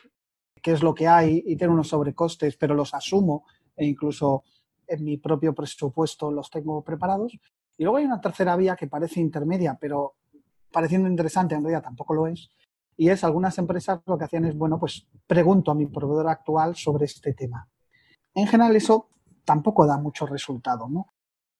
que 0.61 0.71
es 0.71 0.81
lo 0.81 0.95
que 0.95 1.07
hay 1.07 1.43
y 1.45 1.55
tienen 1.57 1.73
unos 1.73 1.89
sobrecostes, 1.89 2.57
pero 2.57 2.73
los 2.73 2.93
asumo 2.93 3.45
e 3.75 3.85
incluso 3.85 4.43
en 4.87 5.03
mi 5.03 5.17
propio 5.17 5.53
presupuesto 5.53 6.31
los 6.31 6.49
tengo 6.49 6.83
preparados. 6.83 7.37
Y 7.77 7.83
luego 7.83 7.97
hay 7.97 8.05
una 8.05 8.21
tercera 8.21 8.55
vía 8.55 8.75
que 8.75 8.87
parece 8.87 9.19
intermedia, 9.19 9.77
pero 9.79 10.15
pareciendo 10.71 11.09
interesante, 11.09 11.55
en 11.55 11.61
realidad 11.61 11.83
tampoco 11.83 12.13
lo 12.13 12.27
es, 12.27 12.49
y 12.97 13.09
es 13.09 13.23
algunas 13.23 13.57
empresas 13.57 14.01
lo 14.05 14.17
que 14.17 14.25
hacían 14.25 14.45
es, 14.45 14.57
bueno, 14.57 14.79
pues 14.79 15.07
pregunto 15.27 15.71
a 15.71 15.75
mi 15.75 15.85
proveedor 15.85 16.29
actual 16.29 16.75
sobre 16.75 17.05
este 17.05 17.33
tema. 17.33 17.67
En 18.33 18.47
general 18.47 18.75
eso 18.75 19.09
tampoco 19.43 19.85
da 19.85 19.97
mucho 19.97 20.25
resultado, 20.25 20.87
¿no? 20.89 21.13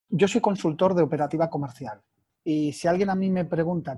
Yo 0.10 0.28
soy 0.28 0.40
consultor 0.40 0.94
de 0.94 1.02
operativa 1.02 1.50
comercial 1.50 2.00
y 2.44 2.74
si 2.74 2.88
alguien 2.88 3.10
a 3.10 3.16
mí 3.16 3.32
me 3.32 3.44
pregunta 3.44 3.98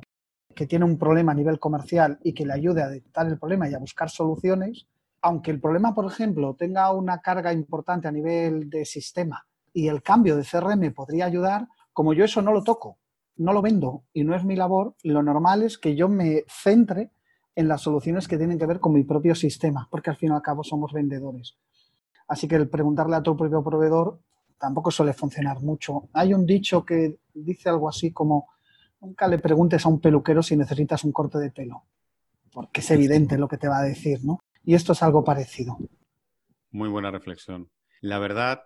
que 0.55 0.65
tiene 0.65 0.85
un 0.85 0.97
problema 0.97 1.33
a 1.33 1.35
nivel 1.35 1.59
comercial 1.59 2.17
y 2.23 2.33
que 2.33 2.45
le 2.45 2.53
ayude 2.53 2.81
a 2.81 2.87
detectar 2.87 3.27
el 3.27 3.37
problema 3.37 3.69
y 3.69 3.73
a 3.73 3.79
buscar 3.79 4.09
soluciones, 4.09 4.87
aunque 5.21 5.51
el 5.51 5.59
problema, 5.59 5.93
por 5.93 6.05
ejemplo, 6.05 6.55
tenga 6.55 6.93
una 6.93 7.19
carga 7.19 7.51
importante 7.51 8.07
a 8.07 8.11
nivel 8.11 8.69
de 8.69 8.85
sistema 8.85 9.45
y 9.73 9.89
el 9.89 10.01
cambio 10.01 10.37
de 10.37 10.45
CRM 10.45 10.93
podría 10.93 11.25
ayudar, 11.25 11.67
como 11.91 12.13
yo 12.13 12.23
eso 12.23 12.41
no 12.41 12.53
lo 12.53 12.63
toco, 12.63 12.99
no 13.35 13.51
lo 13.51 13.61
vendo 13.61 14.05
y 14.13 14.23
no 14.23 14.33
es 14.33 14.45
mi 14.45 14.55
labor, 14.55 14.95
lo 15.03 15.21
normal 15.21 15.63
es 15.63 15.77
que 15.77 15.95
yo 15.95 16.07
me 16.07 16.45
centre 16.47 17.11
en 17.53 17.67
las 17.67 17.81
soluciones 17.81 18.29
que 18.29 18.37
tienen 18.37 18.57
que 18.57 18.65
ver 18.65 18.79
con 18.79 18.93
mi 18.93 19.03
propio 19.03 19.35
sistema, 19.35 19.89
porque 19.91 20.09
al 20.09 20.15
fin 20.15 20.31
y 20.31 20.35
al 20.35 20.41
cabo 20.41 20.63
somos 20.63 20.93
vendedores. 20.93 21.57
Así 22.29 22.47
que 22.47 22.55
el 22.55 22.69
preguntarle 22.69 23.17
a 23.17 23.23
tu 23.23 23.35
propio 23.35 23.61
proveedor 23.61 24.21
tampoco 24.59 24.91
suele 24.91 25.13
funcionar 25.13 25.61
mucho. 25.61 26.09
Hay 26.13 26.33
un 26.33 26.45
dicho 26.45 26.85
que 26.85 27.19
dice 27.33 27.69
algo 27.69 27.89
así 27.89 28.11
como, 28.11 28.47
nunca 29.01 29.27
le 29.27 29.39
preguntes 29.39 29.85
a 29.85 29.89
un 29.89 29.99
peluquero 29.99 30.41
si 30.43 30.55
necesitas 30.55 31.03
un 31.03 31.11
corte 31.11 31.37
de 31.37 31.51
pelo, 31.51 31.83
porque 32.51 32.81
es 32.81 32.91
evidente 32.91 33.37
lo 33.37 33.47
que 33.47 33.57
te 33.57 33.67
va 33.67 33.79
a 33.79 33.83
decir, 33.83 34.19
¿no? 34.23 34.39
Y 34.63 34.73
esto 34.73 34.93
es 34.93 35.03
algo 35.03 35.23
parecido. 35.23 35.77
Muy 36.71 36.89
buena 36.89 37.11
reflexión. 37.11 37.69
La 38.01 38.19
verdad 38.19 38.63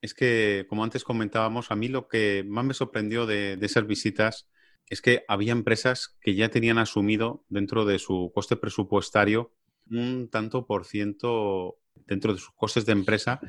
es 0.00 0.14
que, 0.14 0.66
como 0.68 0.84
antes 0.84 1.04
comentábamos, 1.04 1.70
a 1.70 1.76
mí 1.76 1.88
lo 1.88 2.08
que 2.08 2.44
más 2.46 2.64
me 2.64 2.74
sorprendió 2.74 3.26
de, 3.26 3.56
de 3.56 3.66
esas 3.66 3.86
visitas 3.86 4.48
es 4.88 5.00
que 5.00 5.24
había 5.28 5.52
empresas 5.52 6.16
que 6.20 6.34
ya 6.34 6.48
tenían 6.48 6.78
asumido 6.78 7.44
dentro 7.48 7.84
de 7.84 7.98
su 7.98 8.30
coste 8.34 8.56
presupuestario 8.56 9.52
un 9.90 10.28
tanto 10.30 10.66
por 10.66 10.84
ciento 10.84 11.78
dentro 12.06 12.32
de 12.32 12.38
sus 12.38 12.52
costes 12.52 12.86
de 12.86 12.92
empresa 12.92 13.40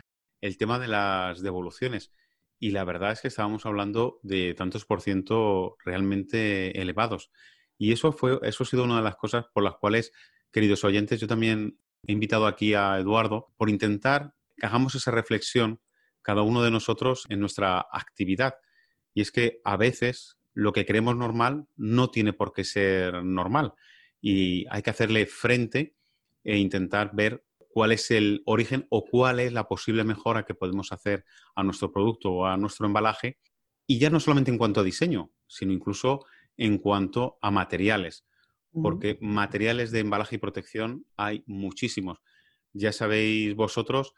el 0.42 0.58
tema 0.58 0.80
de 0.80 0.88
las 0.88 1.42
devoluciones. 1.42 2.12
Y 2.60 2.72
la 2.72 2.84
verdad 2.84 3.12
es 3.12 3.22
que 3.22 3.28
estábamos 3.28 3.66
hablando 3.66 4.20
de 4.24 4.54
tantos 4.54 4.86
por 4.86 5.02
ciento 5.02 5.78
realmente 5.86 6.80
elevados. 6.82 7.32
Y 7.78 7.92
eso 7.92 8.12
fue, 8.12 8.40
eso 8.44 8.64
ha 8.64 8.68
sido 8.68 8.84
una 8.84 8.98
de 8.98 9.04
las 9.04 9.16
cosas 9.16 9.46
por 9.54 9.64
las 9.64 9.76
cuales, 9.76 10.12
queridos 10.52 10.84
oyentes, 10.84 11.20
yo 11.20 11.28
también 11.28 11.80
he 12.08 12.14
invitado 12.14 12.48
aquí 12.48 12.74
a 12.74 12.98
Eduardo 12.98 13.54
por 13.58 13.70
intentar 13.70 14.34
que 14.56 14.66
hagamos 14.66 14.96
esa 14.96 15.12
reflexión 15.12 15.80
cada 16.22 16.42
uno 16.42 16.64
de 16.64 16.72
nosotros 16.72 17.26
en 17.30 17.40
nuestra 17.40 17.86
actividad. 17.92 18.56
Y 19.14 19.22
es 19.22 19.32
que 19.32 19.62
a 19.64 19.78
veces 19.78 20.38
lo 20.54 20.74
que 20.74 20.86
creemos 20.86 21.16
normal 21.16 21.68
no 21.76 22.10
tiene 22.10 22.34
por 22.34 22.52
qué 22.52 22.64
ser 22.64 23.24
normal 23.24 23.74
y 24.22 24.66
hay 24.70 24.82
que 24.82 24.90
hacerle 24.90 25.26
frente 25.26 25.96
e 26.44 26.58
intentar 26.58 27.12
ver 27.14 27.46
cuál 27.78 27.92
es 27.92 28.10
el 28.10 28.42
origen 28.48 28.88
o 28.90 29.06
cuál 29.06 29.40
es 29.40 29.54
la 29.54 29.68
posible 29.68 30.04
mejora 30.04 30.46
que 30.46 30.56
podemos 30.56 30.92
hacer 30.92 31.24
a 31.54 31.62
nuestro 31.62 31.92
producto 31.92 32.32
o 32.32 32.46
a 32.48 32.58
nuestro 32.58 32.88
embalaje. 32.88 33.38
Y 33.86 34.00
ya 34.00 34.10
no 34.10 34.20
solamente 34.20 34.50
en 34.50 34.58
cuanto 34.58 34.80
a 34.80 34.84
diseño, 34.84 35.30
sino 35.46 35.74
incluso 35.74 36.26
en 36.58 36.80
cuanto 36.80 37.38
a 37.40 37.52
materiales, 37.52 38.26
porque 38.82 39.20
materiales 39.22 39.92
de 39.92 40.00
embalaje 40.00 40.38
y 40.38 40.40
protección 40.40 41.06
hay 41.18 41.44
muchísimos. 41.46 42.18
Ya 42.74 42.92
sabéis 42.92 43.54
vosotros, 43.54 44.16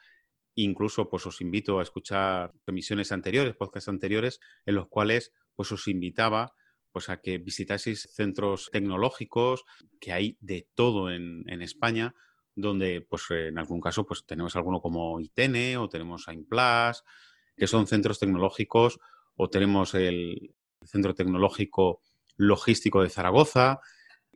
incluso 0.55 1.09
pues 1.09 1.25
os 1.25 1.41
invito 1.41 1.79
a 1.79 1.83
escuchar 1.83 2.53
emisiones 2.65 3.11
anteriores, 3.11 3.57
podcasts 3.57 3.89
anteriores, 3.89 4.39
en 4.65 4.75
los 4.75 4.87
cuales 4.87 5.33
pues 5.57 5.69
os 5.73 5.85
invitaba 5.89 6.53
pues, 6.93 7.09
a 7.09 7.19
que 7.19 7.39
visitaseis 7.39 8.09
centros 8.13 8.69
tecnológicos, 8.71 9.65
que 9.99 10.13
hay 10.13 10.37
de 10.39 10.69
todo 10.75 11.11
en, 11.11 11.61
España, 11.61 12.15
donde 12.59 13.01
pues, 13.01 13.23
en 13.31 13.57
algún 13.57 13.81
caso 13.81 14.05
pues, 14.05 14.25
tenemos 14.25 14.55
alguno 14.55 14.81
como 14.81 15.19
ITENE 15.19 15.77
o 15.77 15.89
tenemos 15.89 16.27
AIMPLAS, 16.27 17.03
que 17.55 17.67
son 17.67 17.87
centros 17.87 18.19
tecnológicos, 18.19 18.99
o 19.35 19.49
tenemos 19.49 19.93
el 19.93 20.55
Centro 20.85 21.13
Tecnológico 21.13 22.01
Logístico 22.37 23.01
de 23.03 23.09
Zaragoza, 23.09 23.79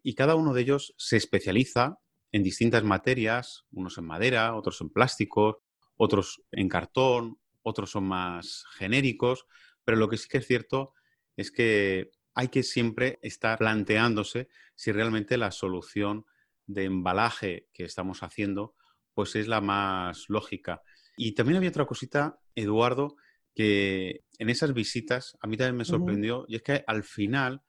y 0.02 0.16
cada 0.16 0.36
uno 0.36 0.54
de 0.54 0.62
ellos 0.62 0.94
se 0.98 1.18
especializa 1.18 1.98
en 2.32 2.44
distintas 2.44 2.84
materias, 2.84 3.66
unos 3.72 3.98
en 3.98 4.06
madera, 4.06 4.56
otros 4.56 4.82
en 4.82 4.90
plásticos, 4.90 5.58
otros 5.96 6.42
en 6.52 6.68
cartón, 6.68 7.40
otros 7.62 7.92
son 7.92 8.06
más 8.06 8.66
genéricos, 8.74 9.46
pero 9.86 9.98
lo 9.98 10.10
que 10.10 10.18
sí 10.18 10.28
que 10.28 10.40
es 10.40 10.48
cierto 10.48 10.94
es 11.38 11.52
que 11.52 12.12
hay 12.36 12.50
que 12.50 12.64
siempre 12.64 13.20
estar 13.22 13.58
planteándose 13.58 14.50
si 14.76 14.92
realmente 14.92 15.38
la 15.38 15.52
solución 15.52 16.26
de 16.66 16.86
embalaje 16.86 17.68
que 17.74 17.84
estamos 17.84 18.24
haciendo 18.24 18.76
pues 19.14 19.36
es 19.36 19.48
la 19.48 19.62
más 19.62 20.26
lógica. 20.28 20.82
Y 21.18 21.34
también 21.34 21.58
había 21.58 21.70
otra 21.70 21.86
cosita, 21.86 22.40
Eduardo, 22.56 23.16
que 23.56 24.24
en 24.40 24.50
esas 24.50 24.74
visitas 24.74 25.38
a 25.42 25.48
mí 25.48 25.58
también 25.58 25.78
me 25.78 25.86
sorprendió, 25.86 26.46
y 26.48 26.56
es 26.56 26.64
que 26.64 26.84
al 26.88 27.04
final 27.04 27.62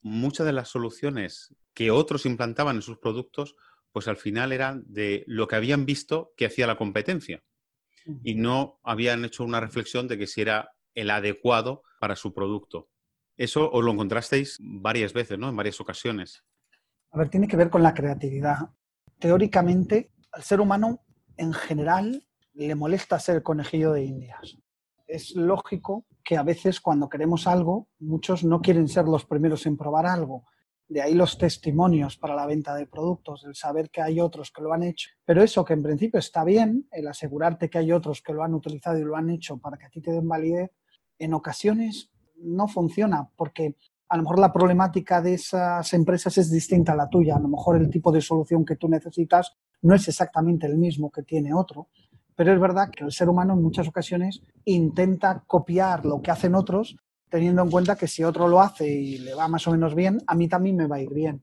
muchas 0.00 0.46
de 0.46 0.52
las 0.52 0.68
soluciones 0.68 1.54
que 1.74 1.90
otros 1.90 2.26
implantaban 2.26 2.76
en 2.76 2.82
sus 2.82 2.98
productos, 2.98 3.56
pues 3.90 4.08
al 4.08 4.16
final 4.16 4.52
eran 4.52 4.84
de 4.86 5.24
lo 5.26 5.48
que 5.48 5.56
habían 5.56 5.84
visto 5.84 6.32
que 6.36 6.46
hacía 6.46 6.66
la 6.66 6.76
competencia 6.76 7.42
y 8.24 8.34
no 8.34 8.80
habían 8.82 9.24
hecho 9.24 9.44
una 9.44 9.60
reflexión 9.60 10.08
de 10.08 10.18
que 10.18 10.26
si 10.26 10.40
era 10.40 10.70
el 10.94 11.10
adecuado 11.10 11.82
para 12.00 12.16
su 12.16 12.32
producto. 12.32 12.88
Eso 13.36 13.70
os 13.70 13.84
lo 13.84 13.92
encontrasteis 13.92 14.58
varias 14.60 15.12
veces, 15.12 15.38
¿no? 15.38 15.48
En 15.48 15.56
varias 15.56 15.80
ocasiones. 15.80 16.44
A 17.12 17.18
ver, 17.18 17.28
tiene 17.28 17.46
que 17.46 17.58
ver 17.58 17.68
con 17.68 17.82
la 17.82 17.92
creatividad. 17.92 18.70
Teóricamente, 19.18 20.12
al 20.32 20.42
ser 20.42 20.60
humano 20.60 21.00
en 21.36 21.52
general 21.52 22.26
le 22.54 22.74
molesta 22.74 23.18
ser 23.18 23.42
conejillo 23.42 23.92
de 23.92 24.04
indias. 24.04 24.56
Es 25.06 25.36
lógico 25.36 26.06
que 26.24 26.38
a 26.38 26.42
veces 26.42 26.80
cuando 26.80 27.10
queremos 27.10 27.46
algo, 27.46 27.88
muchos 27.98 28.44
no 28.44 28.62
quieren 28.62 28.88
ser 28.88 29.04
los 29.04 29.26
primeros 29.26 29.66
en 29.66 29.76
probar 29.76 30.06
algo. 30.06 30.46
De 30.88 31.02
ahí 31.02 31.12
los 31.12 31.36
testimonios 31.36 32.16
para 32.16 32.34
la 32.34 32.46
venta 32.46 32.74
de 32.74 32.86
productos, 32.86 33.44
el 33.44 33.54
saber 33.54 33.90
que 33.90 34.00
hay 34.00 34.18
otros 34.18 34.50
que 34.50 34.62
lo 34.62 34.72
han 34.72 34.82
hecho. 34.82 35.10
Pero 35.26 35.42
eso 35.42 35.66
que 35.66 35.74
en 35.74 35.82
principio 35.82 36.18
está 36.18 36.44
bien, 36.44 36.88
el 36.92 37.08
asegurarte 37.08 37.68
que 37.68 37.78
hay 37.78 37.92
otros 37.92 38.22
que 38.22 38.32
lo 38.32 38.42
han 38.42 38.54
utilizado 38.54 38.98
y 38.98 39.04
lo 39.04 39.16
han 39.16 39.28
hecho 39.28 39.58
para 39.58 39.76
que 39.76 39.84
a 39.84 39.90
ti 39.90 40.00
te 40.00 40.12
den 40.12 40.28
validez, 40.28 40.70
en 41.18 41.34
ocasiones 41.34 42.10
no 42.36 42.68
funciona 42.68 43.28
porque 43.36 43.76
a 44.12 44.16
lo 44.18 44.24
mejor 44.24 44.40
la 44.40 44.52
problemática 44.52 45.22
de 45.22 45.32
esas 45.32 45.90
empresas 45.94 46.36
es 46.36 46.50
distinta 46.50 46.92
a 46.92 46.96
la 46.96 47.08
tuya. 47.08 47.36
A 47.36 47.40
lo 47.40 47.48
mejor 47.48 47.76
el 47.76 47.88
tipo 47.88 48.12
de 48.12 48.20
solución 48.20 48.62
que 48.62 48.76
tú 48.76 48.86
necesitas 48.86 49.56
no 49.80 49.94
es 49.94 50.06
exactamente 50.06 50.66
el 50.66 50.76
mismo 50.76 51.10
que 51.10 51.22
tiene 51.22 51.54
otro. 51.54 51.88
Pero 52.36 52.52
es 52.52 52.60
verdad 52.60 52.90
que 52.90 53.04
el 53.04 53.10
ser 53.10 53.30
humano 53.30 53.54
en 53.54 53.62
muchas 53.62 53.88
ocasiones 53.88 54.42
intenta 54.66 55.42
copiar 55.46 56.04
lo 56.04 56.20
que 56.20 56.30
hacen 56.30 56.54
otros, 56.54 56.94
teniendo 57.30 57.62
en 57.62 57.70
cuenta 57.70 57.96
que 57.96 58.06
si 58.06 58.22
otro 58.22 58.48
lo 58.48 58.60
hace 58.60 58.86
y 58.86 59.16
le 59.16 59.32
va 59.32 59.48
más 59.48 59.66
o 59.66 59.70
menos 59.70 59.94
bien, 59.94 60.18
a 60.26 60.34
mí 60.34 60.46
también 60.46 60.76
me 60.76 60.86
va 60.86 60.96
a 60.96 61.00
ir 61.00 61.14
bien, 61.14 61.42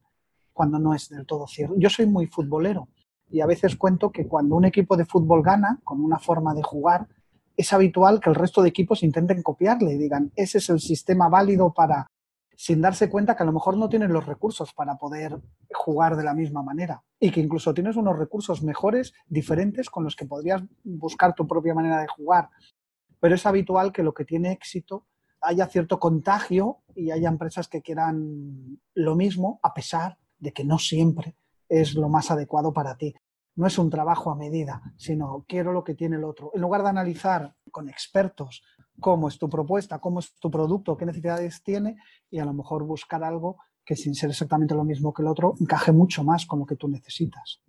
cuando 0.53 0.77
no 0.77 0.93
es 0.93 1.09
del 1.09 1.25
todo 1.25 1.47
cierto. 1.47 1.73
Yo 1.75 1.89
soy 1.89 2.05
muy 2.05 2.27
futbolero 2.27 2.87
y 3.31 3.41
a 3.41 3.47
veces 3.47 3.77
cuento 3.77 4.11
que 4.11 4.27
cuando 4.27 4.55
un 4.55 4.65
equipo 4.65 4.95
de 4.95 5.05
fútbol 5.05 5.41
gana 5.41 5.79
con 5.83 6.03
una 6.03 6.19
forma 6.19 6.53
de 6.53 6.61
jugar, 6.61 7.07
es 7.57 7.73
habitual 7.73 8.19
que 8.19 8.29
el 8.29 8.35
resto 8.35 8.61
de 8.61 8.69
equipos 8.69 9.01
intenten 9.01 9.41
copiarle 9.41 9.93
y 9.93 9.97
digan, 9.97 10.31
ese 10.35 10.59
es 10.59 10.69
el 10.69 10.79
sistema 10.79 11.29
válido 11.29 11.73
para, 11.73 12.05
sin 12.59 12.81
darse 12.81 13.09
cuenta 13.09 13.37
que 13.37 13.43
a 13.43 13.45
lo 13.45 13.53
mejor 13.53 13.77
no 13.77 13.87
tienen 13.87 14.11
los 14.11 14.25
recursos 14.25 14.73
para 14.73 14.97
poder 14.97 15.39
jugar 15.73 16.17
de 16.17 16.25
la 16.25 16.33
misma 16.33 16.61
manera 16.61 17.01
y 17.17 17.31
que 17.31 17.39
incluso 17.39 17.73
tienes 17.73 17.95
unos 17.95 18.19
recursos 18.19 18.63
mejores, 18.63 19.13
diferentes, 19.27 19.89
con 19.89 20.03
los 20.03 20.17
que 20.17 20.25
podrías 20.25 20.61
buscar 20.83 21.33
tu 21.33 21.47
propia 21.47 21.73
manera 21.73 22.01
de 22.01 22.07
jugar. 22.07 22.49
Pero 23.21 23.35
es 23.35 23.45
habitual 23.45 23.93
que 23.93 24.03
lo 24.03 24.13
que 24.13 24.25
tiene 24.25 24.51
éxito 24.51 25.07
haya 25.39 25.67
cierto 25.67 26.01
contagio 26.01 26.79
y 26.95 27.11
haya 27.11 27.29
empresas 27.29 27.69
que 27.69 27.81
quieran 27.81 28.77
lo 28.93 29.15
mismo, 29.15 29.61
a 29.63 29.73
pesar 29.73 30.17
de 30.37 30.51
que 30.51 30.65
no 30.65 30.79
siempre 30.79 31.37
es 31.69 31.93
lo 31.93 32.09
más 32.09 32.29
adecuado 32.29 32.73
para 32.73 32.97
ti 32.97 33.15
no 33.59 33.67
es 33.67 33.77
un 33.77 33.89
trabajo 33.89 34.31
a 34.31 34.35
medida, 34.35 34.81
sino 34.95 35.43
quiero 35.45 35.73
lo 35.73 35.83
que 35.83 35.93
tiene 35.93 36.15
el 36.15 36.23
otro. 36.23 36.49
En 36.53 36.61
lugar 36.61 36.81
de 36.81 36.89
analizar 36.89 37.55
con 37.71 37.89
expertos 37.89 38.63
cómo 38.99 39.27
es 39.27 39.37
tu 39.37 39.49
propuesta, 39.49 39.99
cómo 39.99 40.19
es 40.19 40.33
tu 40.33 40.49
producto, 40.49 40.97
qué 40.97 41.05
necesidades 41.05 41.63
tiene 41.63 41.97
y 42.29 42.39
a 42.39 42.45
lo 42.45 42.53
mejor 42.53 42.83
buscar 42.83 43.23
algo 43.23 43.57
que 43.85 43.95
sin 43.95 44.15
ser 44.15 44.29
exactamente 44.29 44.75
lo 44.75 44.83
mismo 44.83 45.13
que 45.13 45.21
el 45.21 45.27
otro 45.27 45.55
encaje 45.59 45.91
mucho 45.91 46.23
más 46.23 46.45
con 46.45 46.59
lo 46.59 46.65
que 46.65 46.75
tú 46.75 46.87
necesitas. 46.87 47.61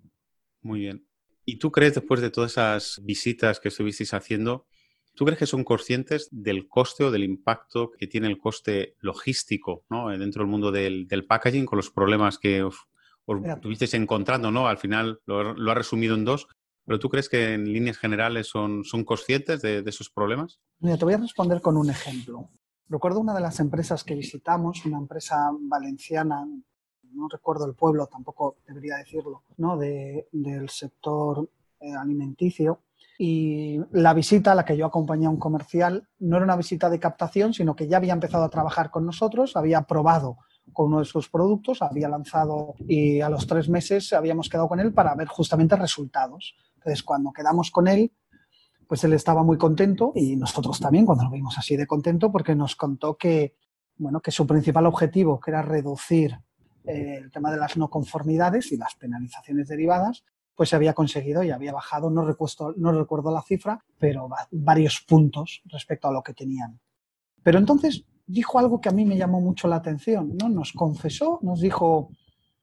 Muy 0.62 0.80
bien. 0.80 1.06
¿Y 1.44 1.58
tú 1.58 1.72
crees, 1.72 1.94
después 1.94 2.20
de 2.20 2.30
todas 2.30 2.52
esas 2.52 3.00
visitas 3.02 3.60
que 3.60 3.68
estuvisteis 3.68 4.14
haciendo, 4.14 4.66
¿Tú 5.12 5.24
crees 5.24 5.40
que 5.40 5.46
son 5.46 5.64
conscientes 5.64 6.28
del 6.30 6.68
coste 6.68 7.02
o 7.02 7.10
del 7.10 7.24
impacto 7.24 7.90
que 7.90 8.06
tiene 8.06 8.28
el 8.28 8.38
coste 8.38 8.94
logístico 9.00 9.84
dentro 10.16 10.44
del 10.44 10.50
mundo 10.50 10.70
del, 10.70 11.08
del, 11.08 11.26
packaging 11.26 11.66
con 11.66 11.78
los 11.78 11.90
problemas 11.90 12.38
que 12.38 12.62
os 12.62 12.76
os 13.26 13.44
estuvisteis 13.44 13.94
encontrando, 13.94 14.50
¿no? 14.50 14.66
Al 14.66 14.78
final 14.78 15.20
lo, 15.26 15.70
ha 15.70 15.74
resumido 15.74 16.14
en 16.14 16.24
dos, 16.24 16.46
pero 16.84 16.98
¿tú 16.98 17.08
crees 17.08 17.28
que 17.28 17.54
en 17.54 17.72
líneas 17.72 17.98
generales 17.98 18.48
son, 18.48 18.84
son 18.84 19.04
conscientes 19.04 19.62
de, 19.62 19.82
esos 19.86 20.10
problemas? 20.10 20.60
Mira, 20.80 20.96
te 20.96 21.04
voy 21.04 21.14
a 21.14 21.18
responder 21.18 21.60
con 21.60 21.76
un 21.76 21.90
ejemplo. 21.90 22.48
Recuerdo 22.88 23.20
una 23.20 23.34
de 23.34 23.40
las 23.40 23.60
empresas 23.60 24.02
que 24.02 24.14
visitamos, 24.14 24.84
una 24.84 24.98
empresa 24.98 25.50
valenciana, 25.60 26.46
no 27.12 27.28
recuerdo 27.28 27.66
el 27.66 27.74
pueblo, 27.74 28.06
tampoco 28.06 28.56
debería 28.66 28.96
decirlo, 28.96 29.44
¿no? 29.58 29.76
del 29.76 30.68
sector 30.68 31.48
eh, 31.80 31.92
alimenticio. 31.92 32.80
Y 33.18 33.78
la 33.92 34.14
visita 34.14 34.52
a 34.52 34.54
la 34.54 34.64
que 34.64 34.76
yo 34.76 34.86
acompañé 34.86 35.26
a 35.26 35.30
un 35.30 35.38
comercial 35.38 36.08
no 36.18 36.36
era 36.36 36.44
una 36.44 36.56
visita 36.56 36.88
de 36.88 36.98
captación, 36.98 37.52
sino 37.52 37.76
que 37.76 37.86
ya 37.86 37.98
había 37.98 38.14
empezado 38.14 38.44
a 38.44 38.48
trabajar 38.48 38.90
con 38.90 39.04
nosotros, 39.04 39.56
había 39.56 39.82
probado 39.82 40.38
con 40.72 40.86
uno 40.86 41.00
de 41.00 41.04
sus 41.04 41.28
productos, 41.28 41.82
había 41.82 42.08
lanzado 42.08 42.74
y 42.88 43.20
a 43.20 43.28
los 43.28 43.46
tres 43.46 43.68
meses 43.68 44.12
habíamos 44.12 44.48
quedado 44.48 44.68
con 44.68 44.80
él 44.80 44.92
para 44.92 45.14
ver 45.14 45.28
justamente 45.28 45.76
resultados. 45.76 46.54
Entonces, 46.80 47.02
cuando 47.02 47.30
quedamos 47.30 47.70
con 47.70 47.88
él, 47.88 48.10
pues 48.88 49.04
él 49.04 49.12
estaba 49.12 49.42
muy 49.42 49.58
contento 49.58 50.12
y 50.14 50.34
nosotros 50.34 50.80
también 50.80 51.04
cuando 51.04 51.24
lo 51.24 51.30
vimos 51.30 51.58
así 51.58 51.76
de 51.76 51.86
contento 51.86 52.32
porque 52.32 52.54
nos 52.54 52.74
contó 52.74 53.16
que, 53.16 53.54
bueno, 53.98 54.20
que 54.20 54.30
su 54.30 54.46
principal 54.46 54.86
objetivo, 54.86 55.38
que 55.38 55.50
era 55.50 55.62
reducir 55.62 56.40
eh, 56.84 57.18
el 57.18 57.30
tema 57.30 57.52
de 57.52 57.58
las 57.58 57.76
no 57.76 57.90
conformidades 57.90 58.72
y 58.72 58.78
las 58.78 58.94
penalizaciones 58.94 59.68
derivadas, 59.68 60.24
pues 60.56 60.70
se 60.70 60.76
había 60.76 60.94
conseguido 60.94 61.42
y 61.42 61.50
había 61.50 61.72
bajado, 61.72 62.10
no 62.10 62.24
recuerdo, 62.24 62.74
no 62.78 62.92
recuerdo 62.92 63.30
la 63.30 63.42
cifra, 63.42 63.84
pero 63.98 64.28
varios 64.50 65.04
puntos 65.06 65.62
respecto 65.66 66.08
a 66.08 66.12
lo 66.12 66.22
que 66.22 66.34
tenían. 66.34 66.80
Pero 67.42 67.58
entonces 67.58 68.04
dijo 68.26 68.58
algo 68.58 68.80
que 68.80 68.88
a 68.88 68.92
mí 68.92 69.04
me 69.04 69.18
llamó 69.18 69.40
mucho 69.40 69.68
la 69.68 69.76
atención, 69.76 70.36
¿no? 70.36 70.48
Nos 70.48 70.72
confesó, 70.72 71.38
nos 71.42 71.60
dijo, 71.60 72.10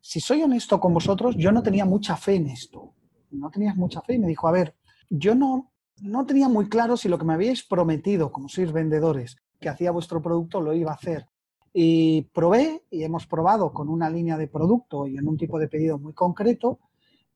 si 0.01 0.19
soy 0.19 0.43
honesto 0.43 0.80
con 0.80 0.93
vosotros, 0.93 1.36
yo 1.38 1.51
no 1.51 1.63
tenía 1.63 1.86
mucha 1.86 2.17
fe 2.17 2.36
en 2.36 2.47
esto. 2.47 2.93
No 3.32 3.50
tenías 3.50 3.76
mucha 3.76 4.02
fe 4.02 4.16
y 4.16 4.20
me 4.20 4.28
dijo, 4.28 4.48
a 4.48 4.52
ver, 4.52 4.76
yo 5.10 5.36
no, 5.36 5.72
no 6.02 6.26
tenía 6.26 6.50
muy 6.50 6.70
claro 6.70 6.98
si 6.98 7.10
lo 7.10 7.18
que 7.18 7.26
me 7.26 7.34
habíais 7.34 7.63
prometido, 7.63 8.32
como 8.32 8.50
sois 8.50 8.72
vendedores, 8.72 9.38
que 9.60 9.70
hacía 9.70 9.92
vuestro 9.92 10.22
producto, 10.22 10.62
lo 10.62 10.74
iba 10.74 10.92
a 10.92 10.96
hacer. 10.96 11.28
Y 11.74 12.24
probé 12.34 12.84
y 12.90 13.04
hemos 13.04 13.28
probado 13.28 13.72
con 13.72 13.90
una 13.90 14.10
línea 14.10 14.38
de 14.38 14.48
producto 14.48 15.08
y 15.08 15.18
en 15.18 15.28
un 15.28 15.38
tipo 15.38 15.60
de 15.60 15.68
pedido 15.68 16.00
muy 16.00 16.13
concreto, 16.13 16.80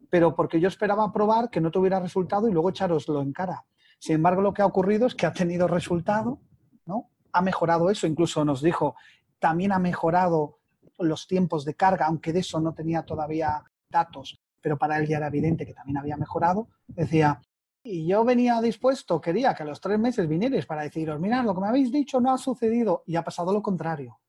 pero 0.10 0.36
porque 0.36 0.60
yo 0.60 0.68
esperaba 0.68 1.12
probar 1.12 1.50
que 1.50 1.62
no 1.62 1.72
tuviera 1.72 2.00
resultado 2.00 2.50
y 2.50 2.52
luego 2.52 2.70
echaroslo 2.70 3.22
en 3.22 3.34
cara. 3.34 3.66
Sin 4.00 4.16
embargo, 4.16 4.42
lo 4.42 4.54
que 4.54 4.62
ha 4.62 4.66
ocurrido 4.66 5.06
es 5.06 5.16
que 5.16 5.26
ha 5.26 5.34
tenido 5.34 5.68
resultado, 5.68 6.40
¿no? 6.86 7.12
ha 7.34 7.42
mejorado 7.42 7.90
eso, 7.90 8.08
incluso 8.08 8.44
nos 8.46 8.62
dijo, 8.62 8.96
también 9.40 9.72
ha 9.72 9.80
mejorado 9.80 10.60
los 11.00 11.28
tiempos 11.28 11.66
de 11.66 11.76
carga, 11.76 12.08
aunque 12.08 12.34
de 12.34 12.40
eso 12.40 12.60
no 12.60 12.74
tenía 12.74 13.04
todavía 13.04 13.64
datos, 13.90 14.42
pero 14.62 14.78
para 14.78 14.97
él 14.97 15.08
ya 15.08 15.17
era 15.17 15.28
evidente 15.28 15.65
que 15.65 15.74
también 15.74 15.97
había 15.97 16.17
mejorado. 16.17 16.67
Decía, 16.88 17.41
y 17.84 18.06
yo 18.08 18.24
venía 18.24 18.62
dispuesto, 18.62 19.19
quería 19.19 19.54
que 19.54 19.63
a 19.63 19.65
los 19.65 19.82
tres 19.82 19.97
meses 19.97 20.28
vinierais 20.28 20.65
para 20.65 20.84
deciros, 20.84 21.19
mirad, 21.19 21.43
lo 21.43 21.56
que 21.56 21.62
me 21.62 21.67
habéis 21.67 21.91
dicho 21.91 22.19
no 22.19 22.32
ha 22.32 22.38
sucedido 22.38 23.04
y 23.08 23.15
ha 23.15 23.24
pasado 23.24 23.52
lo 23.52 23.62
contrario. 23.62 24.19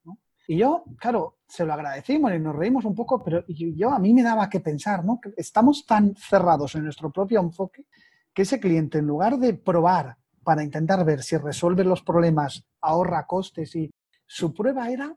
Y 0.47 0.57
yo, 0.57 0.83
claro, 0.97 1.37
se 1.47 1.65
lo 1.65 1.73
agradecimos 1.73 2.33
y 2.33 2.39
nos 2.39 2.55
reímos 2.55 2.83
un 2.83 2.95
poco, 2.95 3.23
pero 3.23 3.45
yo 3.47 3.91
a 3.91 3.99
mí 3.99 4.13
me 4.13 4.23
daba 4.23 4.49
que 4.49 4.59
pensar, 4.59 5.05
¿no? 5.05 5.21
Estamos 5.37 5.85
tan 5.85 6.15
cerrados 6.15 6.75
en 6.75 6.83
nuestro 6.83 7.11
propio 7.11 7.39
enfoque 7.39 7.85
que 8.33 8.41
ese 8.41 8.59
cliente, 8.59 8.97
en 8.97 9.07
lugar 9.07 9.37
de 9.37 9.53
probar 9.53 10.17
para 10.43 10.63
intentar 10.63 11.05
ver 11.05 11.23
si 11.23 11.37
resuelve 11.37 11.83
los 11.83 12.01
problemas, 12.01 12.65
ahorra 12.81 13.25
costes 13.25 13.75
y 13.75 13.89
su 14.25 14.53
prueba 14.53 14.89
era 14.89 15.15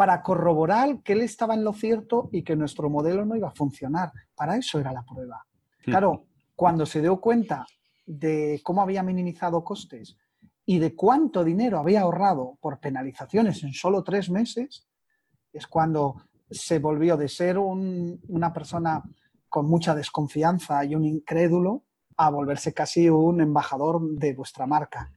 para 0.00 0.22
corroborar 0.22 1.02
que 1.02 1.12
él 1.12 1.20
estaba 1.20 1.52
en 1.52 1.62
lo 1.62 1.74
cierto 1.74 2.30
y 2.32 2.42
que 2.42 2.56
nuestro 2.56 2.88
modelo 2.88 3.26
no 3.26 3.36
iba 3.36 3.48
a 3.48 3.54
funcionar. 3.54 4.10
Para 4.34 4.56
eso 4.56 4.80
era 4.80 4.94
la 4.94 5.02
prueba. 5.02 5.44
Claro, 5.82 6.24
cuando 6.56 6.86
se 6.86 7.02
dio 7.02 7.20
cuenta 7.20 7.66
de 8.06 8.62
cómo 8.64 8.80
había 8.80 9.02
minimizado 9.02 9.62
costes 9.62 10.16
y 10.64 10.78
de 10.78 10.96
cuánto 10.96 11.44
dinero 11.44 11.78
había 11.78 12.00
ahorrado 12.00 12.56
por 12.62 12.80
penalizaciones 12.80 13.62
en 13.62 13.74
solo 13.74 14.02
tres 14.02 14.30
meses, 14.30 14.88
es 15.52 15.66
cuando 15.66 16.16
se 16.50 16.78
volvió 16.78 17.18
de 17.18 17.28
ser 17.28 17.58
una 17.58 18.54
persona 18.54 19.02
con 19.50 19.66
mucha 19.66 19.94
desconfianza 19.94 20.82
y 20.82 20.94
un 20.94 21.04
incrédulo 21.04 21.84
a 22.16 22.30
volverse 22.30 22.72
casi 22.72 23.10
un 23.10 23.42
embajador 23.42 24.00
de 24.12 24.32
vuestra 24.32 24.66
marca. 24.66 25.12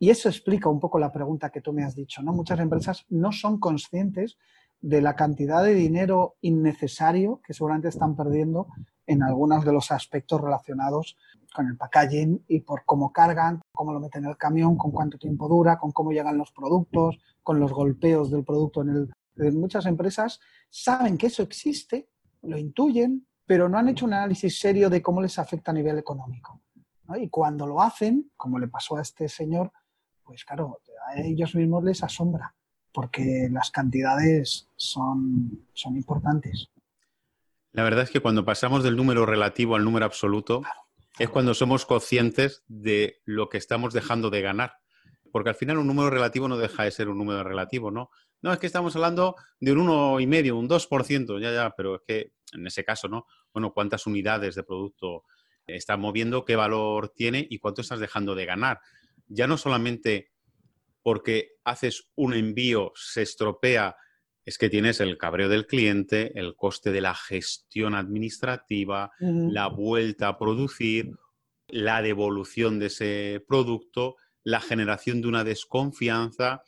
¿No? 0.00 0.06
Y 0.06 0.10
eso 0.10 0.28
explica 0.28 0.68
un 0.68 0.80
poco 0.80 0.98
la 0.98 1.12
pregunta 1.12 1.50
que 1.50 1.60
tú 1.60 1.72
me 1.72 1.84
has 1.84 1.94
dicho. 1.94 2.22
¿no? 2.22 2.32
Muchas 2.32 2.60
empresas 2.60 3.06
no 3.08 3.32
son 3.32 3.58
conscientes 3.58 4.36
de 4.80 5.00
la 5.00 5.16
cantidad 5.16 5.64
de 5.64 5.74
dinero 5.74 6.36
innecesario 6.42 7.40
que 7.46 7.54
seguramente 7.54 7.88
están 7.88 8.14
perdiendo 8.14 8.66
en 9.06 9.22
algunos 9.22 9.64
de 9.64 9.72
los 9.72 9.90
aspectos 9.90 10.40
relacionados 10.40 11.16
con 11.54 11.68
el 11.68 11.76
packaging 11.76 12.44
y 12.48 12.60
por 12.60 12.84
cómo 12.84 13.12
cargan, 13.12 13.62
cómo 13.72 13.92
lo 13.92 14.00
meten 14.00 14.24
en 14.24 14.30
el 14.30 14.36
camión, 14.36 14.76
con 14.76 14.90
cuánto 14.90 15.18
tiempo 15.18 15.48
dura, 15.48 15.78
con 15.78 15.92
cómo 15.92 16.12
llegan 16.12 16.36
los 16.36 16.52
productos, 16.52 17.18
con 17.42 17.60
los 17.60 17.72
golpeos 17.72 18.30
del 18.30 18.44
producto 18.44 18.82
en 18.82 18.88
el... 18.90 19.54
Muchas 19.54 19.86
empresas 19.86 20.40
saben 20.68 21.16
que 21.16 21.28
eso 21.28 21.42
existe, 21.42 22.08
lo 22.42 22.58
intuyen, 22.58 23.26
pero 23.46 23.68
no 23.68 23.78
han 23.78 23.88
hecho 23.88 24.04
un 24.04 24.14
análisis 24.14 24.58
serio 24.58 24.90
de 24.90 25.02
cómo 25.02 25.22
les 25.22 25.38
afecta 25.38 25.70
a 25.70 25.74
nivel 25.74 25.98
económico. 25.98 26.60
Y 27.16 27.28
cuando 27.28 27.66
lo 27.66 27.80
hacen, 27.80 28.30
como 28.36 28.58
le 28.58 28.68
pasó 28.68 28.96
a 28.96 29.02
este 29.02 29.28
señor, 29.28 29.72
pues 30.24 30.44
claro, 30.44 30.80
a 31.08 31.20
ellos 31.20 31.54
mismos 31.54 31.84
les 31.84 32.02
asombra, 32.02 32.54
porque 32.92 33.48
las 33.50 33.70
cantidades 33.70 34.68
son, 34.76 35.66
son 35.72 35.96
importantes. 35.96 36.70
La 37.72 37.82
verdad 37.82 38.04
es 38.04 38.10
que 38.10 38.20
cuando 38.20 38.44
pasamos 38.44 38.84
del 38.84 38.96
número 38.96 39.26
relativo 39.26 39.76
al 39.76 39.84
número 39.84 40.06
absoluto, 40.06 40.62
es 41.18 41.28
cuando 41.28 41.54
somos 41.54 41.86
conscientes 41.86 42.64
de 42.68 43.20
lo 43.24 43.48
que 43.48 43.58
estamos 43.58 43.92
dejando 43.92 44.30
de 44.30 44.42
ganar. 44.42 44.78
Porque 45.32 45.50
al 45.50 45.56
final 45.56 45.78
un 45.78 45.86
número 45.88 46.10
relativo 46.10 46.46
no 46.46 46.56
deja 46.56 46.84
de 46.84 46.92
ser 46.92 47.08
un 47.08 47.18
número 47.18 47.42
relativo, 47.42 47.90
¿no? 47.90 48.10
No, 48.42 48.52
es 48.52 48.58
que 48.58 48.66
estamos 48.66 48.94
hablando 48.94 49.36
de 49.58 49.72
un 49.72 49.88
1,5, 49.88 50.52
un 50.52 50.68
2%, 50.68 51.40
ya, 51.40 51.52
ya, 51.52 51.74
pero 51.76 51.96
es 51.96 52.02
que 52.06 52.32
en 52.52 52.66
ese 52.66 52.84
caso, 52.84 53.08
¿no? 53.08 53.26
Bueno, 53.52 53.72
¿cuántas 53.72 54.06
unidades 54.06 54.54
de 54.54 54.62
producto 54.62 55.24
estás 55.66 55.98
moviendo? 55.98 56.44
¿Qué 56.44 56.56
valor 56.56 57.08
tiene? 57.08 57.46
¿Y 57.48 57.58
cuánto 57.58 57.80
estás 57.80 58.00
dejando 58.00 58.34
de 58.34 58.44
ganar? 58.44 58.80
Ya 59.26 59.46
no 59.46 59.56
solamente 59.56 60.32
porque 61.02 61.56
haces 61.64 62.10
un 62.14 62.34
envío, 62.34 62.92
se 62.94 63.22
estropea 63.22 63.96
es 64.44 64.58
que 64.58 64.68
tienes 64.68 65.00
el 65.00 65.16
cabreo 65.16 65.48
del 65.48 65.66
cliente, 65.66 66.38
el 66.38 66.54
coste 66.54 66.92
de 66.92 67.00
la 67.00 67.14
gestión 67.14 67.94
administrativa, 67.94 69.10
la 69.18 69.68
vuelta 69.68 70.28
a 70.28 70.38
producir, 70.38 71.12
la 71.68 72.02
devolución 72.02 72.78
de 72.78 72.86
ese 72.86 73.44
producto, 73.48 74.16
la 74.42 74.60
generación 74.60 75.22
de 75.22 75.28
una 75.28 75.44
desconfianza, 75.44 76.62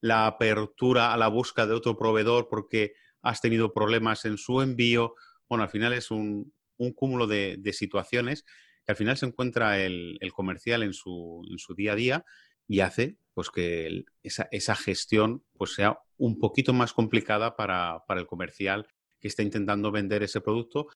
la 0.00 0.26
apertura 0.26 1.12
a 1.12 1.16
la 1.16 1.28
búsqueda 1.28 1.68
de 1.68 1.74
otro 1.74 1.96
proveedor 1.96 2.48
porque 2.48 2.94
has 3.22 3.40
tenido 3.40 3.72
problemas 3.72 4.24
en 4.24 4.36
su 4.36 4.60
envío. 4.60 5.14
Bueno, 5.48 5.62
al 5.62 5.70
final 5.70 5.92
es 5.92 6.10
un, 6.10 6.52
cúmulo 6.96 7.28
de, 7.28 7.60
situaciones 7.72 8.44
al 8.90 8.96
final 8.96 9.16
se 9.16 9.26
encuentra 9.26 9.80
el, 9.80 10.18
comercial 10.34 10.82
en 10.82 10.92
su, 10.92 11.42
día 11.76 11.92
a 11.92 11.96
día 11.96 12.24
y 12.68 12.80
hace 12.80 13.16
pues 13.34 13.50
que 13.50 14.04
esa, 14.22 14.76
gestión 14.76 15.44
pues 15.56 15.74
sea 15.74 15.98
un 16.18 16.38
poquito 16.38 16.72
más 16.72 16.92
complicada 16.92 17.56
para, 17.56 18.02
el 18.08 18.26
comercial 18.26 18.86
que 19.20 19.28
está 19.28 19.42
intentando 19.42 19.90
vender 19.90 20.22
ese 20.22 20.40
producto 20.40 20.88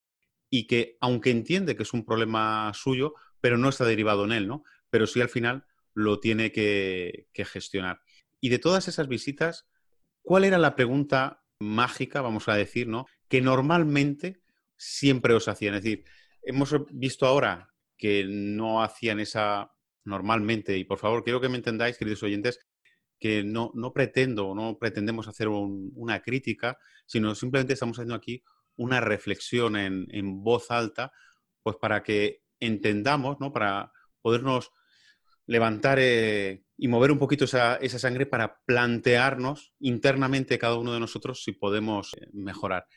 y 0.49 0.67
que, 0.67 0.97
aunque 1.01 1.31
entiende 1.31 1.75
que 1.75 1.83
es 1.83 1.93
un 1.93 2.05
problema 2.05 2.71
suyo, 2.73 3.15
pero 3.41 3.57
no 3.57 3.69
está 3.69 3.85
derivado 3.85 4.25
en 4.25 4.31
él, 4.31 4.47
¿no? 4.47 4.63
Pero 4.89 5.07
sí 5.07 5.21
al 5.21 5.29
final 5.29 5.65
lo 5.93 6.19
tiene 6.19 6.51
que, 6.51 7.27
gestionar. 7.33 8.01
Y 8.39 8.49
de 8.49 8.59
todas 8.59 8.87
esas 8.87 9.07
visitas, 9.07 9.67
¿cuál 10.21 10.43
era 10.43 10.57
la 10.57 10.75
pregunta 10.75 11.43
mágica, 11.59 12.21
vamos 12.21 12.47
a 12.47 12.55
decir, 12.55 12.87
¿no? 12.87 13.07
Que 13.27 13.41
normalmente 13.41 14.41
siempre 14.77 15.33
os 15.33 15.47
hacían. 15.47 15.75
Es 15.75 15.83
decir, 15.83 16.05
hemos 16.43 16.75
visto 16.91 17.25
ahora 17.25 17.74
que 17.97 18.25
no 18.27 18.83
hacían 18.83 19.19
esa 19.19 19.71
normalmente, 20.03 20.77
y 20.77 20.83
por 20.83 20.99
favor, 20.99 21.23
quiero 21.23 21.41
que 21.41 21.49
me 21.49 21.57
entendáis, 21.57 21.97
queridos 21.97 22.23
oyentes, 22.23 22.59
que 23.19 23.43
no, 23.43 23.71
no 23.73 23.93
pretendo, 23.93 24.53
no 24.53 24.77
pretendemos 24.77 25.27
hacer 25.27 25.47
una 25.47 26.21
crítica, 26.21 26.77
sino 27.05 27.33
simplemente 27.33 27.73
estamos 27.73 27.97
haciendo 27.97 28.15
aquí 28.15 28.43
una 28.75 28.99
reflexión 28.99 29.77
en, 29.77 30.05
en 30.11 30.43
voz 30.43 30.69
alta, 30.69 31.11
pues 31.63 31.77
para 31.77 32.03
que 32.03 32.41
entendamos, 32.59 33.39
¿no? 33.39 33.51
Para 33.51 33.91
podernos 34.21 34.71
levantar 35.47 35.99
eh, 36.01 36.63
y 36.77 36.87
mover 36.87 37.11
un 37.11 37.19
poquito 37.19 37.45
esa, 37.45 37.75
esa, 37.77 37.99
sangre 37.99 38.25
para 38.25 38.59
plantearnos 38.65 39.73
internamente 39.79 40.59
cada 40.59 40.77
uno 40.77 40.93
de 40.93 40.99
nosotros 40.99 41.43
si 41.43 41.53
podemos 41.53 42.13
eh, 42.13 42.27
mejorar. 42.33 42.87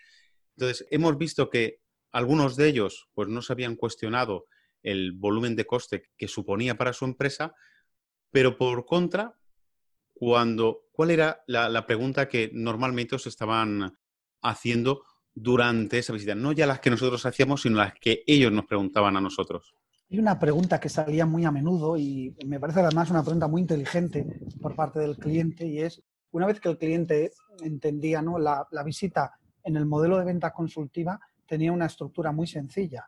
Entonces, 0.56 0.87
hemos 0.90 1.16
visto 1.16 1.50
que 1.50 1.80
algunos 2.11 2.56
de 2.56 2.68
ellos 2.68 3.08
pues 3.14 3.28
no 3.28 3.42
se 3.42 3.52
habían 3.52 3.76
cuestionado 3.76 4.46
el 4.82 5.12
volumen 5.12 5.56
de 5.56 5.66
coste 5.66 6.10
que 6.16 6.28
suponía 6.28 6.76
para 6.76 6.92
su 6.92 7.04
empresa, 7.04 7.54
pero 8.30 8.56
por 8.56 8.84
contra, 8.84 9.34
cuando, 10.12 10.86
¿cuál 10.92 11.10
era 11.10 11.42
la, 11.46 11.86
pregunta 11.86 12.28
que 12.28 12.50
normalmente 12.52 13.14
os 13.14 13.26
estaban 13.26 13.96
haciendo 14.42 15.02
durante 15.34 15.98
esa 15.98 16.12
visita? 16.12 16.34
No 16.34 16.52
ya 16.52 16.66
las 16.66 16.80
que 16.80 16.90
nosotros 16.90 17.24
hacíamos, 17.24 17.62
sino 17.62 17.76
las 17.76 17.94
que 17.94 18.22
ellos 18.26 18.52
nos 18.52 18.66
preguntaban 18.66 19.16
a 19.16 19.20
nosotros. 19.20 19.74
Hay 20.10 20.18
una 20.18 20.38
pregunta 20.38 20.80
que 20.80 20.88
salía 20.88 21.26
muy 21.26 21.44
a 21.44 21.50
menudo 21.50 21.96
y 21.96 22.34
me 22.46 22.58
parece 22.58 22.80
además 22.80 23.10
una 23.10 23.22
pregunta 23.22 23.46
muy 23.46 23.60
inteligente 23.60 24.26
por 24.60 24.74
parte 24.74 24.98
del 25.00 25.16
cliente 25.18 25.66
y 25.66 25.80
es, 25.80 26.02
una 26.30 26.46
vez 26.46 26.60
que 26.60 26.70
el 26.70 26.78
cliente 26.78 27.32
entendía 27.62 28.22
¿no? 28.22 28.38
la, 28.38 28.66
la 28.70 28.82
visita 28.82 29.38
en 29.62 29.76
el 29.76 29.86
modelo 29.86 30.18
de 30.18 30.24
venta 30.24 30.50
consultiva, 30.52 31.20
tenía 31.46 31.72
una 31.72 31.86
estructura 31.86 32.32
muy 32.32 32.46
sencilla 32.46 33.06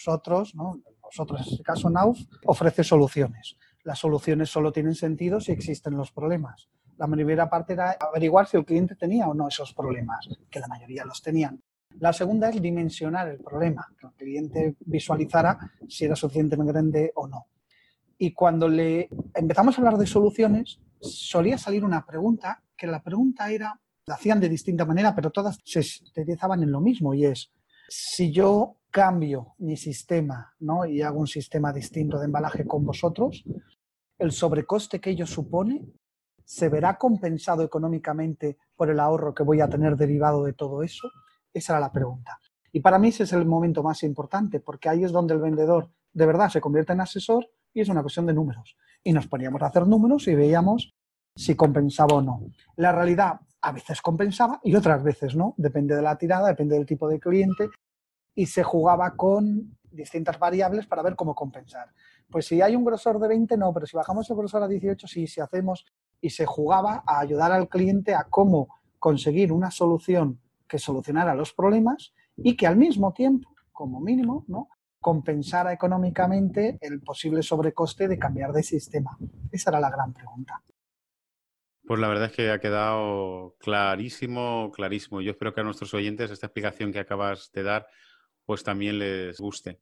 nosotros, 0.00 0.54
¿no? 0.54 0.80
nosotros 1.04 1.40
en 1.46 1.52
este 1.52 1.62
caso 1.62 1.90
NAUF, 1.90 2.18
ofrece 2.46 2.84
soluciones. 2.84 3.56
Las 3.82 3.98
soluciones 3.98 4.48
solo 4.48 4.72
tienen 4.72 4.94
sentido 4.94 5.40
si 5.40 5.52
existen 5.52 5.96
los 5.96 6.12
problemas. 6.12 6.68
La 6.96 7.08
primera 7.08 7.48
parte 7.48 7.72
era 7.72 7.96
averiguar 7.98 8.46
si 8.46 8.56
el 8.56 8.64
cliente 8.64 8.94
tenía 8.94 9.26
o 9.26 9.34
no 9.34 9.48
esos 9.48 9.72
problemas, 9.74 10.28
que 10.50 10.60
la 10.60 10.68
mayoría 10.68 11.04
los 11.04 11.22
tenían. 11.22 11.62
La 11.98 12.12
segunda 12.12 12.50
es 12.50 12.60
dimensionar 12.60 13.28
el 13.28 13.40
problema, 13.40 13.86
que 13.98 14.06
el 14.06 14.12
cliente 14.12 14.76
visualizara 14.80 15.58
si 15.88 16.04
era 16.04 16.14
suficientemente 16.14 16.72
grande 16.72 17.12
o 17.16 17.26
no. 17.26 17.46
Y 18.18 18.32
cuando 18.32 18.68
le 18.68 19.08
empezamos 19.34 19.76
a 19.76 19.80
hablar 19.80 19.96
de 19.96 20.06
soluciones, 20.06 20.78
solía 21.00 21.58
salir 21.58 21.84
una 21.84 22.04
pregunta, 22.04 22.62
que 22.76 22.86
la 22.86 23.02
pregunta 23.02 23.50
era, 23.50 23.80
la 24.06 24.14
hacían 24.14 24.40
de 24.40 24.48
distinta 24.48 24.84
manera, 24.84 25.14
pero 25.14 25.30
todas 25.30 25.58
se 25.64 25.80
utilizaban 26.06 26.62
en 26.62 26.70
lo 26.70 26.80
mismo, 26.80 27.14
y 27.14 27.24
es, 27.24 27.50
si 27.88 28.30
yo 28.30 28.79
cambio 28.90 29.54
mi 29.58 29.76
sistema 29.76 30.54
¿no? 30.60 30.84
y 30.86 31.02
hago 31.02 31.20
un 31.20 31.26
sistema 31.26 31.72
distinto 31.72 32.18
de 32.18 32.26
embalaje 32.26 32.66
con 32.66 32.84
vosotros, 32.84 33.44
el 34.18 34.32
sobrecoste 34.32 35.00
que 35.00 35.10
ello 35.10 35.26
supone 35.26 35.82
se 36.44 36.68
verá 36.68 36.98
compensado 36.98 37.62
económicamente 37.62 38.58
por 38.74 38.90
el 38.90 38.98
ahorro 38.98 39.34
que 39.34 39.44
voy 39.44 39.60
a 39.60 39.68
tener 39.68 39.96
derivado 39.96 40.44
de 40.44 40.52
todo 40.52 40.82
eso? 40.82 41.08
Esa 41.52 41.74
era 41.74 41.80
la 41.80 41.92
pregunta. 41.92 42.38
Y 42.72 42.80
para 42.80 42.98
mí 42.98 43.08
ese 43.08 43.22
es 43.22 43.32
el 43.32 43.46
momento 43.46 43.82
más 43.82 44.02
importante, 44.02 44.60
porque 44.60 44.88
ahí 44.88 45.04
es 45.04 45.12
donde 45.12 45.34
el 45.34 45.40
vendedor 45.40 45.90
de 46.12 46.26
verdad 46.26 46.48
se 46.48 46.60
convierte 46.60 46.92
en 46.92 47.00
asesor 47.00 47.48
y 47.72 47.80
es 47.80 47.88
una 47.88 48.02
cuestión 48.02 48.26
de 48.26 48.34
números. 48.34 48.76
Y 49.02 49.12
nos 49.12 49.26
poníamos 49.26 49.62
a 49.62 49.66
hacer 49.66 49.86
números 49.86 50.26
y 50.28 50.34
veíamos 50.34 50.92
si 51.36 51.54
compensaba 51.54 52.16
o 52.16 52.22
no. 52.22 52.40
La 52.76 52.92
realidad 52.92 53.40
a 53.62 53.72
veces 53.72 54.00
compensaba 54.02 54.60
y 54.64 54.74
otras 54.74 55.02
veces 55.02 55.36
no, 55.36 55.54
depende 55.56 55.94
de 55.94 56.02
la 56.02 56.16
tirada, 56.16 56.48
depende 56.48 56.76
del 56.76 56.86
tipo 56.86 57.08
de 57.08 57.20
cliente, 57.20 57.68
y 58.34 58.46
se 58.46 58.62
jugaba 58.62 59.16
con 59.16 59.76
distintas 59.90 60.38
variables 60.38 60.86
para 60.86 61.02
ver 61.02 61.16
cómo 61.16 61.34
compensar. 61.34 61.92
Pues 62.30 62.46
si 62.46 62.62
hay 62.62 62.76
un 62.76 62.84
grosor 62.84 63.18
de 63.18 63.28
20, 63.28 63.56
no, 63.56 63.72
pero 63.72 63.86
si 63.86 63.96
bajamos 63.96 64.30
el 64.30 64.36
grosor 64.36 64.62
a 64.62 64.68
18, 64.68 65.06
sí, 65.06 65.26
si 65.26 65.40
hacemos 65.40 65.84
y 66.20 66.30
se 66.30 66.46
jugaba 66.46 67.02
a 67.06 67.20
ayudar 67.20 67.50
al 67.52 67.68
cliente 67.68 68.14
a 68.14 68.24
cómo 68.24 68.68
conseguir 68.98 69.52
una 69.52 69.70
solución 69.70 70.40
que 70.68 70.78
solucionara 70.78 71.34
los 71.34 71.52
problemas 71.52 72.14
y 72.36 72.56
que 72.56 72.66
al 72.66 72.76
mismo 72.76 73.12
tiempo, 73.12 73.50
como 73.72 74.00
mínimo, 74.00 74.44
¿no? 74.46 74.68
compensara 75.00 75.72
económicamente 75.72 76.78
el 76.80 77.00
posible 77.00 77.42
sobrecoste 77.42 78.06
de 78.06 78.18
cambiar 78.18 78.52
de 78.52 78.62
sistema. 78.62 79.16
Esa 79.50 79.70
era 79.70 79.80
la 79.80 79.90
gran 79.90 80.12
pregunta. 80.12 80.62
Pues 81.86 81.98
la 81.98 82.08
verdad 82.08 82.26
es 82.26 82.32
que 82.32 82.50
ha 82.50 82.60
quedado 82.60 83.56
clarísimo, 83.58 84.70
clarísimo. 84.72 85.22
Yo 85.22 85.32
espero 85.32 85.54
que 85.54 85.62
a 85.62 85.64
nuestros 85.64 85.92
oyentes 85.94 86.30
esta 86.30 86.46
explicación 86.46 86.92
que 86.92 87.00
acabas 87.00 87.50
de 87.52 87.62
dar 87.62 87.86
pues 88.50 88.64
también 88.64 88.98
les 88.98 89.38
guste. 89.38 89.78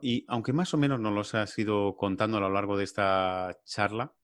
Y 0.00 0.24
aunque 0.26 0.54
más 0.54 0.72
o 0.72 0.78
menos 0.78 0.98
nos 1.00 1.12
los 1.12 1.34
has 1.34 1.58
ido 1.58 1.98
contando 1.98 2.38
a 2.38 2.40
lo 2.40 2.48
largo 2.48 2.78
de 2.78 2.84
esta 2.84 3.58
charla, 3.66 4.14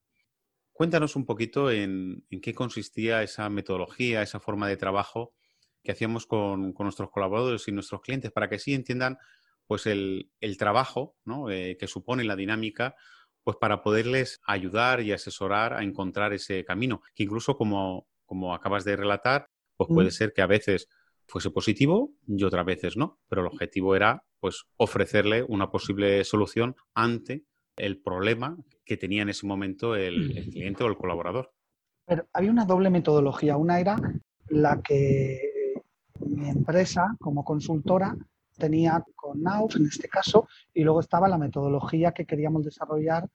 cuéntanos 0.73 1.15
un 1.15 1.27
poquito 1.27 1.71
en, 1.71 2.25
qué 2.41 2.55
consistía 2.55 3.23
esa 3.23 3.51
metodología, 3.51 4.23
esa 4.23 4.41
forma 4.41 4.67
de 4.67 4.79
trabajo 4.79 5.35
que 5.83 5.93
hacíamos 5.93 6.25
con, 6.25 6.73
nuestros 6.73 7.11
colaboradores 7.11 7.69
y 7.69 7.73
nuestros 7.73 8.01
clientes 8.01 8.33
para 8.33 8.49
que 8.49 8.59
sí 8.59 8.73
entiendan 8.73 9.19
pues 9.67 9.85
el, 9.85 10.31
trabajo 10.59 11.19
eh, 11.51 11.77
que 11.79 11.87
supone 11.87 12.25
la 12.25 12.37
dinámica 12.37 12.97
pues 13.45 13.59
para 13.59 13.83
poderles 13.83 14.41
ayudar 14.47 15.03
y 15.03 15.13
asesorar 15.13 15.75
a 15.75 15.83
encontrar 15.83 16.33
ese 16.33 16.65
camino, 16.65 17.03
que 17.15 17.25
incluso 17.25 17.59
como, 17.59 18.09
como 18.25 18.55
acabas 18.55 18.87
de 18.87 18.97
relatar, 18.97 19.51
pues 19.77 19.91
puede 19.93 20.13
ser 20.13 20.33
que 20.33 20.41
a 20.41 20.47
veces 20.47 20.89
fuese 21.31 21.51
positivo 21.51 22.13
y 22.27 22.43
otras 22.45 22.67
veces 22.67 22.97
no, 22.97 23.19
pero 23.29 23.43
el 23.43 23.49
objetivo 23.49 23.95
era 23.95 24.25
pues 24.41 24.65
ofrecerle 24.77 25.45
una 25.45 25.71
posible 25.71 26.25
solución 26.25 26.75
ante 26.95 27.45
el 27.77 28.01
problema 28.01 28.57
que 28.85 28.97
tenía 28.97 29.23
en 29.23 29.29
ese 29.29 29.47
momento 29.47 29.95
el, 29.95 30.49
cliente 30.51 30.85
o 30.85 30.89
el 30.89 30.97
colaborador. 30.97 31.53
Pero 32.07 32.27
había 32.33 32.51
una 32.51 32.65
doble 32.65 32.91
metodología. 32.91 33.57
Una 33.57 33.79
era 33.79 33.97
la 34.49 34.83
que 34.83 35.41
mi 36.27 36.49
empresa 36.49 37.17
como 37.21 37.45
consultora 37.45 38.17
tenía 38.59 39.03
con 39.15 39.41
NAUF 39.43 39.77
en 39.77 39.87
este 39.87 40.09
caso, 40.09 40.49
y 40.75 40.83
luego 40.83 41.01
estaba 41.01 41.29
la 41.29 41.39
metodología 41.39 42.13
que 42.13 42.27
queríamos 42.27 42.65
desarrollar 42.65 43.27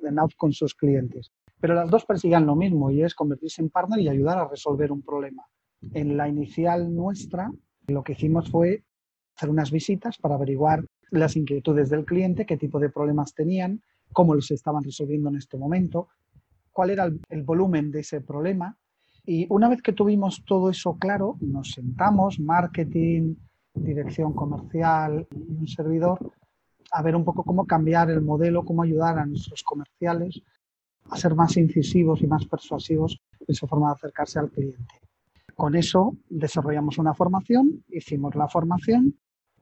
de 0.00 0.12
NAUF 0.12 0.34
con 0.36 0.52
sus 0.52 0.74
clientes. 0.74 1.32
Pero 1.60 1.74
las 1.74 1.90
dos 1.90 2.04
persiguen 2.04 2.46
lo 2.46 2.54
mismo 2.54 2.90
y 2.90 3.02
es 3.02 3.14
convertirse 3.14 3.62
en 3.62 3.70
partner 3.70 4.00
y 4.00 4.08
ayudar 4.08 4.38
a 4.38 4.48
resolver 4.48 4.92
un 4.92 5.02
problema. 5.02 5.44
En 5.92 6.16
la 6.16 6.28
inicial 6.28 6.94
nuestra, 6.94 7.50
lo 7.86 8.02
que 8.02 8.12
hicimos 8.12 8.50
fue 8.50 8.84
hacer 9.36 9.50
unas 9.50 9.70
visitas 9.70 10.18
para 10.18 10.34
averiguar 10.34 10.84
las 11.10 11.36
inquietudes 11.36 11.90
del 11.90 12.04
cliente, 12.04 12.46
qué 12.46 12.56
tipo 12.56 12.78
de 12.78 12.90
problemas 12.90 13.34
tenían, 13.34 13.82
cómo 14.12 14.34
los 14.34 14.50
estaban 14.50 14.82
resolviendo 14.82 15.28
en 15.28 15.36
este 15.36 15.56
momento, 15.56 16.08
cuál 16.72 16.90
era 16.90 17.04
el, 17.04 17.42
volumen 17.42 17.90
de 17.90 18.00
ese 18.00 18.20
problema. 18.20 18.76
Y 19.24 19.46
una 19.50 19.68
vez 19.68 19.82
que 19.82 19.92
tuvimos 19.92 20.44
todo 20.44 20.70
eso 20.70 20.96
claro, 20.98 21.36
nos 21.40 21.72
sentamos, 21.72 22.40
marketing, 22.40 23.36
dirección 23.74 24.32
comercial 24.32 25.26
y 25.30 25.54
un 25.54 25.68
servidor, 25.68 26.32
a 26.90 27.02
ver 27.02 27.14
un 27.14 27.24
poco 27.24 27.44
cómo 27.44 27.66
cambiar 27.66 28.10
el 28.10 28.22
modelo, 28.22 28.64
cómo 28.64 28.82
ayudar 28.82 29.18
a 29.18 29.26
nuestros 29.26 29.62
comerciales 29.62 30.42
a 31.10 31.16
ser 31.16 31.34
más 31.34 31.56
incisivos 31.56 32.22
y 32.22 32.26
más 32.26 32.46
persuasivos 32.46 33.20
en 33.46 33.54
su 33.54 33.66
forma 33.66 33.88
de 33.88 33.94
acercarse 33.94 34.38
al 34.38 34.50
cliente. 34.50 35.07
Con 35.58 35.74
eso 35.74 36.16
desarrollamos 36.30 36.98
una 36.98 37.14
formación, 37.14 37.82
hicimos 37.88 38.36
la 38.36 38.46
formación 38.46 39.16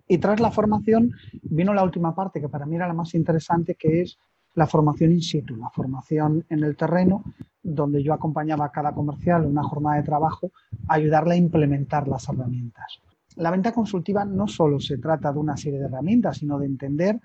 y 0.06 0.18
tras 0.18 0.40
la 0.40 0.50
formación 0.50 1.12
vino 1.40 1.72
la 1.72 1.82
última 1.82 2.14
parte 2.14 2.38
que 2.38 2.50
para 2.50 2.66
mí 2.66 2.76
era 2.76 2.86
la 2.86 2.92
más 2.92 3.14
interesante, 3.14 3.76
que 3.76 4.02
es 4.02 4.18
la 4.56 4.66
formación 4.66 5.12
in 5.12 5.22
situ, 5.22 5.56
la 5.56 5.70
formación 5.70 6.44
en 6.50 6.64
el 6.64 6.76
terreno, 6.76 7.24
donde 7.62 8.02
yo 8.02 8.12
acompañaba 8.12 8.66
a 8.66 8.72
cada 8.72 8.92
comercial 8.92 9.44
en 9.44 9.52
una 9.52 9.62
jornada 9.62 9.96
de 9.96 10.02
trabajo 10.02 10.52
a 10.86 10.96
ayudarle 10.96 11.32
a 11.32 11.38
implementar 11.38 12.06
las 12.08 12.28
herramientas. 12.28 13.00
La 13.36 13.50
venta 13.50 13.72
consultiva 13.72 14.26
no 14.26 14.48
solo 14.48 14.78
se 14.78 14.98
trata 14.98 15.32
de 15.32 15.38
una 15.38 15.56
serie 15.56 15.78
de 15.78 15.86
herramientas, 15.86 16.36
sino 16.36 16.58
de 16.58 16.66
entender 16.66 17.18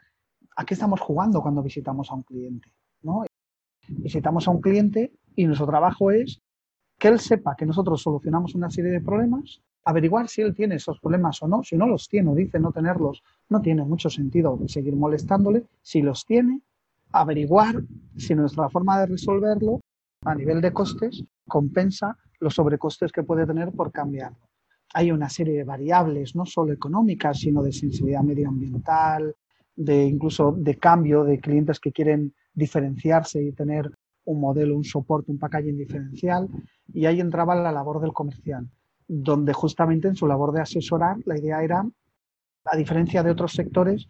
a 0.56 0.64
qué 0.64 0.76
estamos 0.76 1.02
jugando 1.02 1.42
cuando 1.42 1.62
visitamos 1.62 2.10
a 2.10 2.16
un 2.16 2.24
cliente. 2.24 2.72
¿no? 3.02 3.26
Visitamos 3.90 4.48
a 4.48 4.52
un 4.52 4.62
cliente 4.62 5.12
y 5.36 5.46
nuestro 5.46 5.68
trabajo 5.68 6.10
es 6.12 6.42
que 7.02 7.08
él 7.08 7.20
sepa 7.20 7.56
que 7.56 7.66
nosotros 7.66 8.00
solucionamos 8.00 8.54
una 8.54 8.70
serie 8.70 8.92
de 8.92 9.02
problemas 9.02 9.60
averiguar 9.86 10.28
si 10.28 10.44
él 10.44 10.54
tiene 10.54 10.76
esos 10.76 11.00
problemas 11.00 11.42
o 11.42 11.48
no. 11.48 11.64
Si 11.64 11.76
no 11.76 11.88
los 11.88 12.08
tiene 12.08 12.30
o 12.30 12.36
dice 12.36 12.60
no 12.60 12.72
tenerlos, 12.72 13.24
no 13.50 13.60
tiene 13.60 13.84
mucho 13.84 14.08
sentido 14.08 14.60
seguir 14.68 14.96
molestándole. 14.96 15.66
Si 15.82 16.04
los 16.04 16.24
tiene, 16.28 16.62
averiguar 17.12 17.82
si 18.18 18.36
nuestra 18.36 18.70
forma 18.70 19.00
de 19.00 19.08
resolverlo 19.08 19.82
a 20.24 20.36
nivel 20.36 20.62
de 20.62 20.72
costes 20.72 21.24
compensa 21.48 22.16
los 22.40 22.54
sobrecostes 22.54 23.12
que 23.12 23.24
puede 23.24 23.48
tener 23.48 23.72
por 23.72 23.92
cambiarlo. 23.92 24.38
Hay 24.94 25.12
una 25.12 25.28
serie 25.28 25.58
de 25.58 25.64
variables, 25.64 26.36
no 26.36 26.46
solo 26.46 26.72
económicas, 26.72 27.40
sino 27.40 27.64
de 27.64 27.74
sensibilidad 27.74 28.22
medioambiental, 28.22 29.36
de 29.76 30.06
incluso 30.06 30.52
de 30.52 30.76
cambio 30.76 31.24
de 31.24 31.40
clientes 31.40 31.80
que 31.80 31.92
quieren 31.92 32.36
diferenciarse 32.54 33.42
y 33.42 33.54
tener 33.54 33.90
un 34.26 34.40
modelo, 34.40 34.76
un 34.76 34.84
soporte, 34.84 35.32
un 35.32 35.40
packaging 35.40 35.78
diferencial. 35.78 36.48
Y 36.94 37.06
ahí 37.06 37.20
entraba 37.20 37.56
la 37.56 37.72
labor 37.72 38.02
del 38.02 38.14
comercial 38.14 38.70
donde 39.14 39.52
justamente 39.52 40.08
en 40.08 40.16
su 40.16 40.26
labor 40.26 40.54
de 40.54 40.62
asesorar 40.62 41.18
la 41.26 41.38
idea 41.38 41.62
era, 41.62 41.86
a 42.64 42.78
diferencia 42.78 43.22
de 43.22 43.32
otros 43.32 43.52
sectores, 43.52 44.08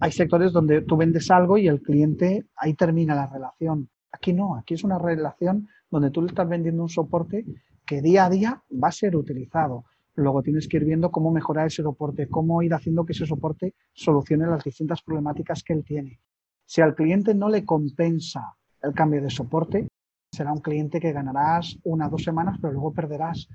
hay 0.00 0.12
sectores 0.12 0.52
donde 0.52 0.82
tú 0.82 0.96
vendes 0.96 1.28
algo 1.28 1.58
y 1.58 1.66
el 1.66 1.82
cliente 1.82 2.46
ahí 2.54 2.74
termina 2.74 3.16
la 3.16 3.26
relación. 3.26 3.88
Aquí 4.12 4.32
no, 4.32 4.54
aquí 4.54 4.74
es 4.74 4.84
una 4.84 4.96
relación 4.96 5.68
donde 5.90 6.12
tú 6.12 6.22
le 6.22 6.28
estás 6.28 6.48
vendiendo 6.48 6.84
un 6.84 6.88
soporte 6.88 7.44
que 7.84 8.00
día 8.00 8.26
a 8.26 8.30
día 8.30 8.62
va 8.72 8.88
a 8.88 8.92
ser 8.92 9.16
utilizado. 9.16 9.84
Luego 10.14 10.40
tienes 10.42 10.68
que 10.68 10.76
ir 10.76 10.84
viendo 10.84 11.10
cómo 11.10 11.32
mejorar 11.32 11.66
ese 11.66 11.82
soporte, 11.82 12.28
cómo 12.28 12.62
ir 12.62 12.72
haciendo 12.74 13.04
que 13.04 13.12
ese 13.12 13.26
soporte 13.26 13.74
solucione 13.92 14.46
las 14.46 14.62
distintas 14.62 15.02
problemáticas 15.02 15.64
que 15.64 15.72
él 15.72 15.84
tiene. 15.84 16.20
Si 16.64 16.80
al 16.80 16.94
cliente 16.94 17.34
no 17.34 17.48
le 17.48 17.64
compensa 17.64 18.54
el 18.82 18.94
cambio 18.94 19.20
de 19.20 19.30
soporte, 19.30 19.88
será 20.30 20.52
un 20.52 20.60
cliente 20.60 21.00
que 21.00 21.12
ganarás 21.12 21.78
una 21.84 22.06
o 22.06 22.10
dos 22.10 22.22
semanas, 22.22 22.58
pero 22.60 22.72
luego 22.72 22.92
perderás 22.92 23.48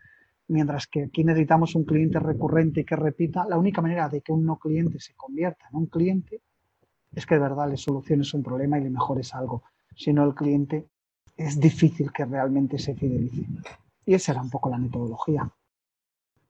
Mientras 0.47 0.85
que 0.87 1.05
aquí 1.05 1.23
necesitamos 1.23 1.73
un 1.73 1.85
cliente 1.85 2.19
recurrente 2.19 2.81
y 2.81 2.85
que 2.85 2.95
repita, 2.95 3.45
la 3.45 3.57
única 3.57 3.81
manera 3.81 4.09
de 4.09 4.21
que 4.21 4.31
un 4.31 4.45
no 4.45 4.59
cliente 4.59 4.99
se 4.99 5.15
convierta 5.15 5.67
en 5.71 5.77
un 5.77 5.87
cliente 5.87 6.41
es 7.13 7.25
que 7.25 7.35
de 7.35 7.41
verdad 7.41 7.69
le 7.69 7.77
soluciones 7.77 8.33
un 8.33 8.43
problema 8.43 8.77
y 8.77 8.83
le 8.83 8.89
mejores 8.91 9.33
algo. 9.33 9.63
Si 9.95 10.13
no, 10.13 10.23
el 10.23 10.35
cliente 10.35 10.87
es 11.35 11.59
difícil 11.59 12.11
que 12.11 12.25
realmente 12.25 12.77
se 12.77 12.93
fidelice. 12.93 13.45
Y 14.05 14.13
esa 14.13 14.33
era 14.33 14.41
un 14.41 14.51
poco 14.51 14.69
la 14.69 14.77
metodología. 14.77 15.49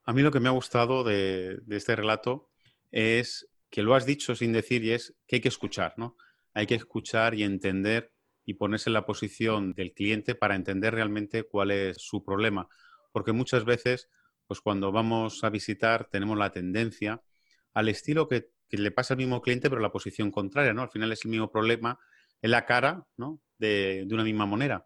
A 0.04 0.14
mí 0.14 0.22
lo 0.22 0.32
que 0.32 0.42
me 0.42 0.50
ha 0.50 0.52
gustado 0.52 1.04
de, 1.04 1.60
de, 1.66 1.78
este 1.78 1.96
relato 1.96 2.50
es 2.92 3.48
que 3.70 3.82
lo 3.82 3.96
has 3.96 4.06
dicho 4.06 4.36
sin 4.36 4.52
decir 4.52 4.84
y 4.84 4.92
es 4.92 5.16
que 5.26 5.38
hay 5.38 5.42
que 5.42 5.48
escuchar, 5.48 5.94
¿no? 5.98 6.18
Hay 6.54 6.68
que 6.68 6.76
escuchar 6.76 7.34
y 7.34 7.44
entender 7.44 8.12
y 8.46 8.56
ponerse 8.56 8.90
en 8.90 8.94
la 8.94 9.06
posición 9.06 9.74
del 9.74 9.94
cliente 9.94 10.36
para 10.36 10.56
entender 10.56 10.94
realmente 10.94 11.44
cuál 11.44 11.72
es 11.72 11.98
su 11.98 12.24
problema 12.24 12.70
porque 13.16 13.32
muchas 13.32 13.64
veces, 13.64 14.10
pues 14.46 14.60
cuando 14.60 14.92
vamos 14.92 15.42
a 15.46 15.50
visitar, 15.50 16.10
tenemos 16.12 16.38
la 16.38 16.52
tendencia 16.52 17.24
al 17.74 17.88
estilo 17.88 18.28
que, 18.28 18.50
le 18.72 18.92
pasa 18.92 19.14
al 19.14 19.20
mismo 19.20 19.42
cliente, 19.42 19.70
pero 19.70 19.82
la 19.82 19.94
posición 19.94 20.32
contraria, 20.32 20.74
¿no? 20.74 20.82
Al 20.82 20.90
final 20.90 21.14
es 21.14 21.24
el 21.24 21.32
mismo 21.32 21.50
problema 21.50 21.98
en 22.42 22.52
la 22.52 22.66
cara, 22.66 23.08
¿no? 23.16 23.42
De, 23.58 24.06
una 24.12 24.26
misma 24.26 24.46
manera. 24.46 24.84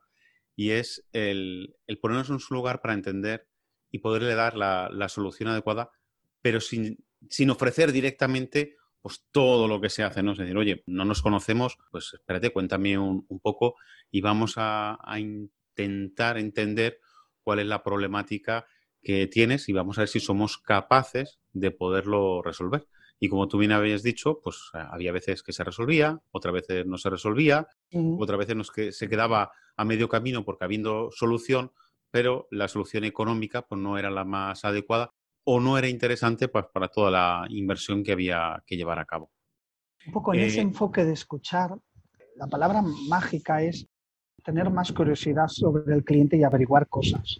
Y 0.55 0.69
es 0.69 1.07
el, 1.11 1.75
ponernos 2.03 2.29
en 2.29 2.39
su 2.39 2.53
lugar 2.53 2.81
para 2.81 2.93
entender 2.93 3.47
y 3.89 3.97
poderle 3.97 4.35
dar 4.35 4.55
la, 4.55 5.09
solución 5.09 5.49
adecuada, 5.49 5.89
pero 6.43 6.61
sin, 6.61 6.99
ofrecer 7.49 7.91
directamente 7.91 8.75
pues 9.01 9.25
todo 9.31 9.67
lo 9.67 9.79
que 9.79 9.89
se 9.89 10.03
hace, 10.03 10.23
¿no? 10.23 10.33
Es 10.33 10.37
decir, 10.37 10.57
oye, 10.57 10.83
no 10.85 11.05
nos 11.05 11.21
conocemos, 11.21 11.77
pues 11.91 12.13
espérate, 12.13 12.51
cuéntame 12.51 12.97
un, 12.97 13.25
poco 13.41 13.75
y 14.11 14.21
vamos 14.21 14.53
a, 14.57 14.97
a, 15.01 15.19
intentar 15.19 16.37
entender 16.37 16.99
cuál 17.41 17.59
es 17.59 17.67
la 17.67 17.83
problemática 17.83 18.67
que 19.01 19.27
tienes 19.27 19.69
y 19.69 19.73
vamos 19.73 19.97
a 19.97 20.01
ver 20.01 20.09
si 20.09 20.19
somos 20.19 20.57
capaces 20.57 21.39
de 21.53 21.71
poderlo 21.71 22.41
resolver. 22.41 22.87
Y 23.19 23.27
como 23.27 23.47
tú 23.47 23.57
bien 23.57 23.73
habías 23.73 24.01
dicho, 24.01 24.39
pues 24.41 24.69
había 24.73 25.11
veces 25.11 25.43
que 25.43 25.51
se 25.51 25.63
resolvía, 25.63 26.21
otras 26.31 26.53
veces 26.53 26.85
no 26.85 26.97
se 26.97 27.09
resolvía, 27.09 27.67
otras 28.17 28.39
veces 28.39 28.55
nos 28.55 28.71
que, 28.71 28.93
se 28.93 29.09
quedaba 29.09 29.51
a 29.75 29.85
medio 29.85 30.07
camino 30.07 30.45
porque 30.45 30.63
habiendo 30.63 31.09
solución, 31.11 31.73
pero 32.11 32.47
la 32.49 32.69
solución 32.69 33.03
económica 33.03 33.63
pues 33.63 33.79
no 33.79 33.97
era 33.97 34.09
la 34.09 34.23
más 34.23 34.63
adecuada 34.63 35.13
o 35.43 35.59
no 35.59 35.77
era 35.77 35.87
interesante 35.87 36.47
pues, 36.47 36.65
para 36.73 36.87
toda 36.87 37.11
la 37.11 37.45
inversión 37.49 38.03
que 38.03 38.11
había 38.11 38.61
que 38.65 38.77
llevar 38.77 38.99
a 38.99 39.05
cabo. 39.05 39.31
Un 40.05 40.13
poco 40.13 40.33
en 40.33 40.41
ese 40.41 40.59
eh, 40.59 40.63
enfoque 40.63 41.03
de 41.03 41.13
escuchar, 41.13 41.77
la 42.35 42.47
palabra 42.47 42.81
mágica 43.07 43.61
es 43.61 43.87
tener 44.43 44.69
más 44.69 44.91
curiosidad 44.91 45.47
sobre 45.47 45.93
el 45.93 46.03
cliente 46.03 46.37
y 46.37 46.43
averiguar 46.43 46.87
cosas. 46.87 47.39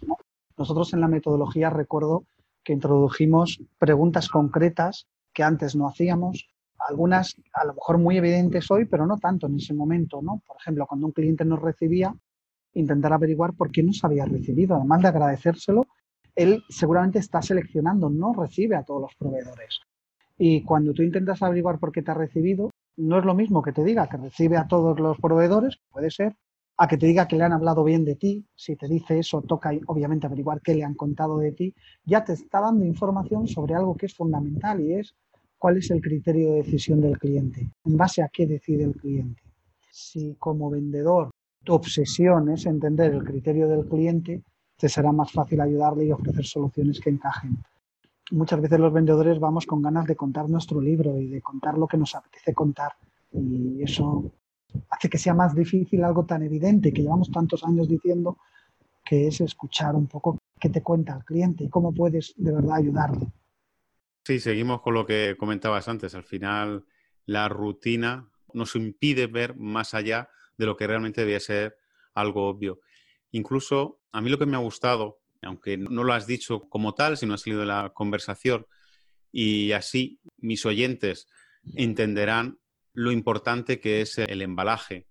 Nosotros 0.56 0.92
en 0.92 1.00
la 1.00 1.08
metodología 1.08 1.70
recuerdo 1.70 2.24
que 2.62 2.74
introdujimos 2.74 3.60
preguntas 3.78 4.28
concretas 4.28 5.06
que 5.32 5.42
antes 5.42 5.74
no 5.74 5.88
hacíamos, 5.88 6.50
algunas 6.88 7.36
a 7.52 7.64
lo 7.64 7.74
mejor 7.74 7.98
muy 7.98 8.16
evidentes 8.16 8.70
hoy, 8.70 8.84
pero 8.84 9.06
no 9.06 9.18
tanto 9.18 9.46
en 9.46 9.56
ese 9.56 9.74
momento. 9.74 10.20
¿no? 10.22 10.42
Por 10.46 10.56
ejemplo, 10.60 10.86
cuando 10.86 11.06
un 11.06 11.12
cliente 11.12 11.44
nos 11.44 11.60
recibía, 11.60 12.14
intentar 12.74 13.12
averiguar 13.12 13.54
por 13.54 13.70
qué 13.70 13.82
nos 13.82 14.02
había 14.04 14.24
recibido. 14.24 14.76
Además 14.76 15.02
de 15.02 15.08
agradecérselo, 15.08 15.86
él 16.42 16.64
seguramente 16.68 17.18
está 17.18 17.42
seleccionando, 17.42 18.08
no 18.08 18.32
recibe 18.32 18.76
a 18.76 18.82
todos 18.82 19.02
los 19.02 19.14
proveedores. 19.14 19.80
Y 20.38 20.62
cuando 20.62 20.94
tú 20.94 21.02
intentas 21.02 21.42
averiguar 21.42 21.78
por 21.78 21.92
qué 21.92 22.02
te 22.02 22.10
ha 22.10 22.14
recibido, 22.14 22.70
no 22.96 23.18
es 23.18 23.24
lo 23.24 23.34
mismo 23.34 23.62
que 23.62 23.72
te 23.72 23.84
diga 23.84 24.08
que 24.08 24.16
recibe 24.16 24.56
a 24.56 24.66
todos 24.66 24.98
los 24.98 25.18
proveedores, 25.18 25.78
puede 25.90 26.10
ser, 26.10 26.34
a 26.78 26.88
que 26.88 26.96
te 26.96 27.06
diga 27.06 27.28
que 27.28 27.36
le 27.36 27.44
han 27.44 27.52
hablado 27.52 27.84
bien 27.84 28.06
de 28.06 28.16
ti, 28.16 28.46
si 28.54 28.74
te 28.74 28.88
dice 28.88 29.18
eso, 29.18 29.42
toca 29.42 29.70
obviamente 29.86 30.26
averiguar 30.26 30.62
qué 30.62 30.74
le 30.74 30.82
han 30.82 30.94
contado 30.94 31.36
de 31.36 31.52
ti, 31.52 31.74
ya 32.04 32.24
te 32.24 32.32
está 32.32 32.60
dando 32.60 32.86
información 32.86 33.46
sobre 33.46 33.74
algo 33.74 33.94
que 33.96 34.06
es 34.06 34.14
fundamental 34.14 34.80
y 34.80 34.94
es 34.94 35.14
cuál 35.58 35.76
es 35.76 35.90
el 35.90 36.00
criterio 36.00 36.52
de 36.52 36.62
decisión 36.62 37.02
del 37.02 37.18
cliente, 37.18 37.70
en 37.84 37.96
base 37.98 38.22
a 38.22 38.30
qué 38.32 38.46
decide 38.46 38.84
el 38.84 38.94
cliente. 38.94 39.42
Si 39.90 40.36
como 40.38 40.70
vendedor 40.70 41.30
tu 41.64 41.74
obsesión 41.74 42.48
es 42.48 42.64
entender 42.64 43.12
el 43.12 43.24
criterio 43.24 43.68
del 43.68 43.86
cliente, 43.86 44.42
te 44.80 44.88
será 44.88 45.12
más 45.12 45.30
fácil 45.30 45.60
ayudarle 45.60 46.06
y 46.06 46.12
ofrecer 46.12 46.44
soluciones 46.44 47.00
que 47.00 47.10
encajen. 47.10 47.58
Muchas 48.32 48.60
veces 48.60 48.80
los 48.80 48.92
vendedores 48.92 49.38
vamos 49.38 49.66
con 49.66 49.82
ganas 49.82 50.06
de 50.06 50.16
contar 50.16 50.48
nuestro 50.48 50.80
libro 50.80 51.20
y 51.20 51.28
de 51.28 51.42
contar 51.42 51.76
lo 51.76 51.86
que 51.86 51.96
nos 51.96 52.14
apetece 52.14 52.54
contar 52.54 52.92
y 53.32 53.82
eso 53.82 54.32
hace 54.88 55.08
que 55.08 55.18
sea 55.18 55.34
más 55.34 55.54
difícil 55.54 56.04
algo 56.04 56.24
tan 56.24 56.42
evidente 56.42 56.92
que 56.92 57.02
llevamos 57.02 57.30
tantos 57.30 57.64
años 57.64 57.88
diciendo, 57.88 58.38
que 59.04 59.28
es 59.28 59.40
escuchar 59.40 59.94
un 59.94 60.06
poco 60.06 60.38
qué 60.58 60.68
te 60.68 60.82
cuenta 60.82 61.16
el 61.16 61.24
cliente 61.24 61.64
y 61.64 61.68
cómo 61.68 61.92
puedes 61.92 62.34
de 62.36 62.52
verdad 62.52 62.76
ayudarle. 62.76 63.26
Sí, 64.24 64.38
seguimos 64.38 64.82
con 64.82 64.94
lo 64.94 65.06
que 65.06 65.36
comentabas 65.38 65.88
antes. 65.88 66.14
Al 66.14 66.24
final, 66.24 66.84
la 67.24 67.48
rutina 67.48 68.28
nos 68.52 68.76
impide 68.76 69.26
ver 69.26 69.56
más 69.56 69.94
allá 69.94 70.28
de 70.58 70.66
lo 70.66 70.76
que 70.76 70.86
realmente 70.86 71.22
debía 71.22 71.40
ser 71.40 71.76
algo 72.14 72.48
obvio. 72.48 72.80
Incluso 73.30 73.99
a 74.12 74.20
mí 74.20 74.30
lo 74.30 74.38
que 74.38 74.46
me 74.46 74.56
ha 74.56 74.60
gustado, 74.60 75.20
aunque 75.42 75.76
no 75.76 76.04
lo 76.04 76.12
has 76.12 76.26
dicho 76.26 76.68
como 76.68 76.94
tal, 76.94 77.16
sino 77.16 77.34
ha 77.34 77.38
salido 77.38 77.60
de 77.60 77.66
la 77.66 77.92
conversación, 77.94 78.66
y 79.32 79.72
así 79.72 80.20
mis 80.38 80.66
oyentes 80.66 81.28
entenderán 81.74 82.58
lo 82.92 83.12
importante 83.12 83.80
que 83.80 84.00
es 84.00 84.18
el 84.18 84.42
embalaje. 84.42 85.06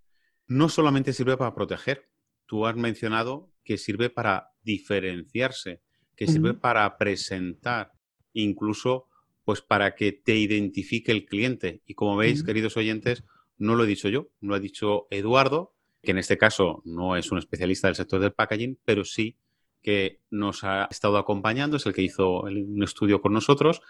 No 0.48 0.70
solamente 0.70 1.14
sirve 1.14 1.38
para 1.38 1.54
proteger, 1.54 2.10
tú 2.46 2.66
has 2.66 2.76
mencionado 2.76 3.52
que 3.64 3.78
sirve 3.78 4.10
para 4.10 4.52
diferenciarse, 4.64 5.82
que 6.16 6.28
sirve 6.28 6.54
para 6.54 6.98
presentar, 6.98 7.94
incluso 8.34 9.08
pues 9.46 9.62
para 9.62 9.96
que 9.96 10.12
te 10.12 10.36
identifique 10.36 11.12
el 11.12 11.26
cliente. 11.26 11.82
Y 11.86 11.94
como 11.94 12.18
veis, 12.18 12.44
queridos 12.44 12.78
oyentes, 12.78 13.24
no 13.58 13.76
lo 13.76 13.84
he 13.84 13.88
dicho 13.88 14.10
yo, 14.10 14.30
lo 14.42 14.56
ha 14.56 14.60
dicho 14.60 15.08
Eduardo, 15.12 15.76
que 16.02 16.12
en 16.12 16.18
este 16.18 16.38
caso 16.38 16.82
no 16.86 17.16
es 17.16 17.32
un 17.32 17.38
especialista 17.38 17.88
del 17.88 17.96
sector 17.96 18.20
del 18.20 18.34
packaging, 18.34 18.80
pero 18.86 19.04
sí 19.04 19.38
que 19.82 20.22
nos 20.30 20.64
ha 20.64 20.86
estado 20.86 21.18
acompañando, 21.18 21.78
es 21.78 21.86
el 21.86 21.94
que 21.94 22.02
hizo 22.02 22.42
un 22.42 22.84
estudio 22.84 23.22
con 23.22 23.34
nosotros 23.34 23.82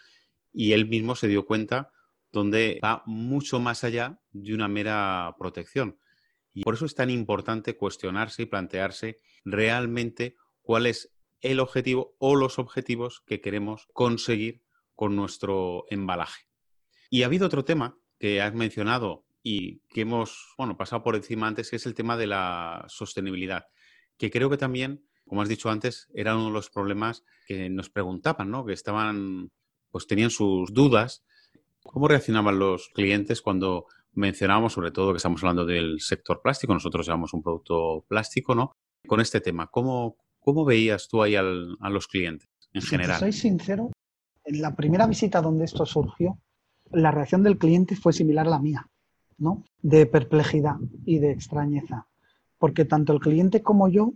y 0.53 0.73
él 0.73 0.87
mismo 0.87 1.15
se 1.15 1.27
dio 1.27 1.45
cuenta 1.45 1.91
donde 2.31 2.79
va 2.83 3.03
mucho 3.05 3.59
más 3.59 3.83
allá 3.83 4.19
de 4.31 4.53
una 4.53 4.67
mera 4.67 5.35
protección. 5.39 5.99
Y 6.53 6.63
por 6.63 6.75
eso 6.75 6.85
es 6.85 6.95
tan 6.95 7.09
importante 7.09 7.75
cuestionarse 7.75 8.43
y 8.43 8.45
plantearse 8.45 9.17
realmente 9.45 10.35
cuál 10.61 10.85
es 10.85 11.11
el 11.41 11.59
objetivo 11.59 12.15
o 12.19 12.35
los 12.35 12.59
objetivos 12.59 13.21
que 13.25 13.41
queremos 13.41 13.87
conseguir 13.93 14.61
con 14.93 15.15
nuestro 15.15 15.85
embalaje. 15.89 16.45
Y 17.09 17.23
ha 17.23 17.27
habido 17.27 17.47
otro 17.47 17.65
tema 17.65 17.97
que 18.19 18.41
has 18.41 18.53
mencionado 18.53 19.25
y 19.43 19.79
que 19.89 20.01
hemos 20.01 20.53
bueno, 20.57 20.77
pasado 20.77 21.03
por 21.03 21.15
encima 21.15 21.47
antes, 21.47 21.69
que 21.69 21.77
es 21.77 21.85
el 21.85 21.93
tema 21.93 22.17
de 22.17 22.27
la 22.27 22.85
sostenibilidad, 22.87 23.65
que 24.17 24.29
creo 24.29 24.49
que 24.49 24.57
también, 24.57 25.05
como 25.25 25.41
has 25.41 25.49
dicho 25.49 25.69
antes, 25.69 26.07
era 26.13 26.35
uno 26.35 26.47
de 26.47 26.53
los 26.53 26.69
problemas 26.69 27.23
que 27.47 27.69
nos 27.69 27.89
preguntaban, 27.89 28.51
¿no? 28.51 28.65
que 28.65 28.73
estaban, 28.73 29.51
pues 29.91 30.07
tenían 30.07 30.29
sus 30.29 30.73
dudas. 30.73 31.23
¿Cómo 31.83 32.07
reaccionaban 32.07 32.59
los 32.59 32.89
clientes 32.89 33.41
cuando 33.41 33.85
mencionábamos, 34.13 34.73
sobre 34.73 34.91
todo 34.91 35.13
que 35.13 35.17
estamos 35.17 35.41
hablando 35.43 35.65
del 35.65 36.01
sector 36.01 36.41
plástico, 36.41 36.73
nosotros 36.73 37.05
llevamos 37.05 37.33
un 37.33 37.41
producto 37.41 38.05
plástico, 38.07 38.53
¿no? 38.53 38.73
Con 39.07 39.21
este 39.21 39.39
tema, 39.39 39.67
¿cómo, 39.67 40.17
cómo 40.39 40.65
veías 40.65 41.07
tú 41.07 41.23
ahí 41.23 41.35
a 41.35 41.41
los 41.41 42.07
clientes 42.07 42.49
en 42.73 42.81
general? 42.81 43.19
soy 43.19 43.31
sincero, 43.31 43.91
en 44.43 44.61
la 44.61 44.75
primera 44.75 45.07
visita 45.07 45.41
donde 45.41 45.65
esto 45.65 45.85
surgió, 45.85 46.37
la 46.91 47.11
reacción 47.11 47.43
del 47.43 47.57
cliente 47.57 47.95
fue 47.95 48.11
similar 48.11 48.47
a 48.47 48.49
la 48.49 48.59
mía 48.59 48.89
de 49.81 50.05
perplejidad 50.05 50.75
y 51.05 51.19
de 51.19 51.31
extrañeza, 51.31 52.07
porque 52.57 52.85
tanto 52.85 53.13
el 53.13 53.19
cliente 53.19 53.61
como 53.61 53.87
yo 53.87 54.13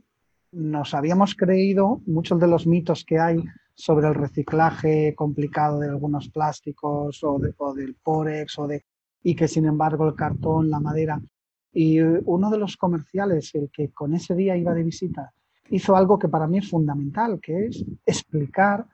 nos 0.52 0.94
habíamos 0.94 1.36
creído 1.36 2.02
muchos 2.06 2.40
de 2.40 2.48
los 2.48 2.68
mitos 2.68 3.04
que 3.06 3.20
hay 3.20 3.44
sobre 3.74 4.08
el 4.08 4.14
reciclaje 4.14 5.16
complicado 5.16 5.80
de 5.80 5.90
algunos 5.90 6.30
plásticos 6.30 7.24
o, 7.24 7.40
del 7.40 7.96
Porex 7.96 8.60
o 8.60 8.68
de, 8.68 8.86
y 9.24 9.36
que 9.36 9.48
sin 9.48 9.66
embargo 9.66 10.08
el 10.08 10.16
cartón, 10.16 10.70
la 10.70 10.80
madera. 10.80 11.20
Y 11.72 12.00
uno 12.00 12.52
de 12.52 12.60
los 12.60 12.78
comerciales, 12.78 13.56
el 13.56 13.72
que 13.72 13.90
con 13.92 14.14
ese 14.14 14.36
día 14.36 14.56
iba 14.56 14.76
de 14.76 14.84
visita, 14.84 15.34
hizo 15.70 15.96
algo 15.96 16.20
que 16.20 16.28
para 16.28 16.48
mí 16.48 16.60
es 16.60 16.70
fundamental, 16.70 17.40
que 17.42 17.66
es 17.66 17.84
explicar 18.06 18.86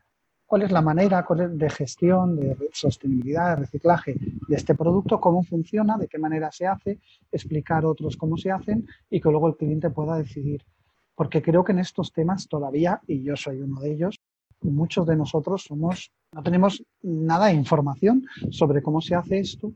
cuál 0.50 0.64
es 0.64 0.72
la 0.72 0.82
manera 0.82 1.24
de 1.52 1.70
gestión, 1.70 2.36
de 2.36 2.58
sostenibilidad, 2.74 3.52
de 3.52 3.56
reciclaje 3.58 4.16
de 4.16 4.56
este 4.56 4.74
producto, 4.74 5.22
cómo 5.22 5.44
funciona, 5.44 5.96
de 5.96 6.08
qué 6.08 6.18
manera 6.18 6.52
se 6.52 6.66
hace, 6.66 6.98
explicar 7.32 7.86
otros 7.86 8.18
cómo 8.18 8.36
se 8.36 8.50
hacen 8.50 8.88
y 9.12 9.22
que 9.22 9.30
luego 9.30 9.48
el 9.48 9.58
cliente 9.58 9.92
pueda 9.92 10.18
decidir. 10.18 10.66
Porque 11.14 11.44
creo 11.44 11.64
que 11.64 11.74
en 11.74 11.78
estos 11.78 12.12
temas 12.12 12.48
todavía, 12.48 13.00
y 13.06 13.22
yo 13.22 13.36
soy 13.36 13.62
uno 13.62 13.80
de 13.80 13.92
ellos, 13.92 14.16
muchos 14.64 15.06
de 15.06 15.16
nosotros 15.16 15.66
somos, 15.68 16.12
no 16.34 16.42
tenemos 16.42 16.84
nada 17.04 17.46
de 17.48 17.54
información 17.54 18.26
sobre 18.50 18.82
cómo 18.82 19.02
se 19.02 19.14
hace 19.14 19.38
esto 19.38 19.72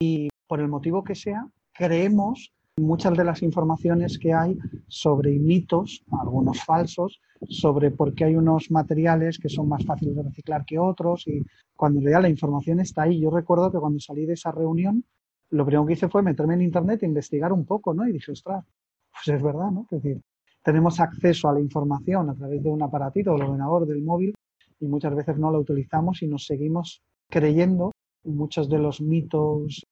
y 0.00 0.30
por 0.48 0.58
el 0.58 0.66
motivo 0.66 1.04
que 1.04 1.14
sea, 1.14 1.46
creemos 1.72 2.52
muchas 2.78 3.16
de 3.16 3.24
las 3.24 3.42
informaciones 3.42 4.18
que 4.18 4.32
hay 4.32 4.58
sobre 4.86 5.38
mitos, 5.38 6.02
algunos 6.20 6.62
falsos, 6.62 7.20
sobre 7.48 7.90
por 7.90 8.14
qué 8.14 8.24
hay 8.24 8.36
unos 8.36 8.70
materiales 8.70 9.38
que 9.38 9.48
son 9.48 9.68
más 9.68 9.84
fáciles 9.84 10.16
de 10.16 10.22
reciclar 10.22 10.64
que 10.64 10.78
otros 10.78 11.26
y 11.26 11.44
cuando 11.76 11.98
en 11.98 12.04
realidad 12.04 12.22
la 12.22 12.28
información 12.28 12.80
está 12.80 13.02
ahí. 13.02 13.20
Yo 13.20 13.30
recuerdo 13.30 13.70
que 13.70 13.78
cuando 13.78 14.00
salí 14.00 14.26
de 14.26 14.34
esa 14.34 14.50
reunión, 14.50 15.04
lo 15.50 15.64
primero 15.64 15.86
que 15.86 15.94
hice 15.94 16.08
fue 16.08 16.22
meterme 16.22 16.54
en 16.54 16.62
internet 16.62 17.02
e 17.02 17.06
investigar 17.06 17.52
un 17.52 17.64
poco, 17.64 17.94
¿no? 17.94 18.06
Y 18.06 18.12
dije, 18.12 18.32
ostras, 18.32 18.64
pues 19.12 19.36
es 19.36 19.42
verdad, 19.42 19.70
¿no? 19.70 19.86
Es 19.90 20.02
decir, 20.02 20.20
tenemos 20.62 21.00
acceso 21.00 21.48
a 21.48 21.54
la 21.54 21.60
información 21.60 22.28
a 22.28 22.34
través 22.34 22.62
de 22.62 22.68
un 22.68 22.82
aparatito, 22.82 23.32
del 23.32 23.42
ordenador, 23.42 23.86
del 23.86 24.02
móvil, 24.02 24.34
y 24.80 24.86
muchas 24.86 25.14
veces 25.14 25.38
no 25.38 25.50
la 25.50 25.58
utilizamos 25.58 26.22
y 26.22 26.28
nos 26.28 26.44
seguimos 26.44 27.02
creyendo 27.30 27.92
muchos 28.24 28.68
de 28.68 28.78
los 28.78 29.00
mitos. 29.00 29.86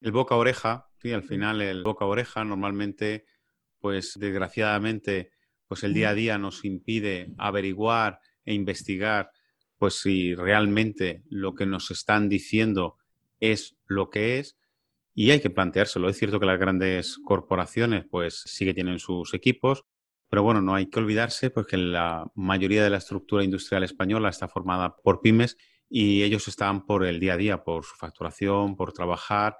El 0.00 0.12
boca 0.12 0.36
oreja 0.36 0.87
Sí, 1.00 1.12
al 1.12 1.22
final 1.22 1.62
el 1.62 1.84
boca 1.84 2.04
a 2.04 2.08
oreja 2.08 2.44
normalmente, 2.44 3.24
pues 3.78 4.14
desgraciadamente, 4.18 5.30
pues 5.68 5.84
el 5.84 5.94
día 5.94 6.10
a 6.10 6.14
día 6.14 6.38
nos 6.38 6.64
impide 6.64 7.32
averiguar 7.38 8.18
e 8.44 8.52
investigar, 8.52 9.30
pues 9.78 9.94
si 10.00 10.34
realmente 10.34 11.22
lo 11.30 11.54
que 11.54 11.66
nos 11.66 11.92
están 11.92 12.28
diciendo 12.28 12.96
es 13.38 13.76
lo 13.86 14.10
que 14.10 14.40
es 14.40 14.58
y 15.14 15.30
hay 15.30 15.40
que 15.40 15.50
planteárselo. 15.50 16.08
Es 16.08 16.18
cierto 16.18 16.40
que 16.40 16.46
las 16.46 16.58
grandes 16.58 17.18
corporaciones 17.24 18.04
pues 18.10 18.42
sí 18.46 18.64
que 18.64 18.74
tienen 18.74 18.98
sus 18.98 19.34
equipos, 19.34 19.84
pero 20.28 20.42
bueno, 20.42 20.62
no 20.62 20.74
hay 20.74 20.86
que 20.86 20.98
olvidarse 20.98 21.50
pues 21.50 21.68
que 21.68 21.76
la 21.76 22.28
mayoría 22.34 22.82
de 22.82 22.90
la 22.90 22.98
estructura 22.98 23.44
industrial 23.44 23.84
española 23.84 24.30
está 24.30 24.48
formada 24.48 24.96
por 24.96 25.20
pymes 25.20 25.56
y 25.88 26.24
ellos 26.24 26.48
están 26.48 26.86
por 26.86 27.06
el 27.06 27.20
día 27.20 27.34
a 27.34 27.36
día, 27.36 27.62
por 27.62 27.84
su 27.84 27.94
facturación, 27.94 28.74
por 28.74 28.92
trabajar 28.92 29.56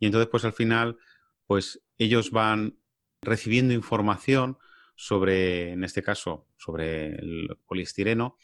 y 0.00 0.06
entonces, 0.06 0.28
pues 0.28 0.44
al 0.44 0.54
final, 0.54 0.98
pues 1.46 1.80
ellos 1.98 2.32
van 2.32 2.78
recibiendo 3.22 3.74
información 3.74 4.58
sobre, 4.96 5.72
en 5.72 5.84
este 5.84 6.02
caso, 6.02 6.46
sobre 6.56 7.14
el 7.14 7.56
poliestireno, 7.66 8.36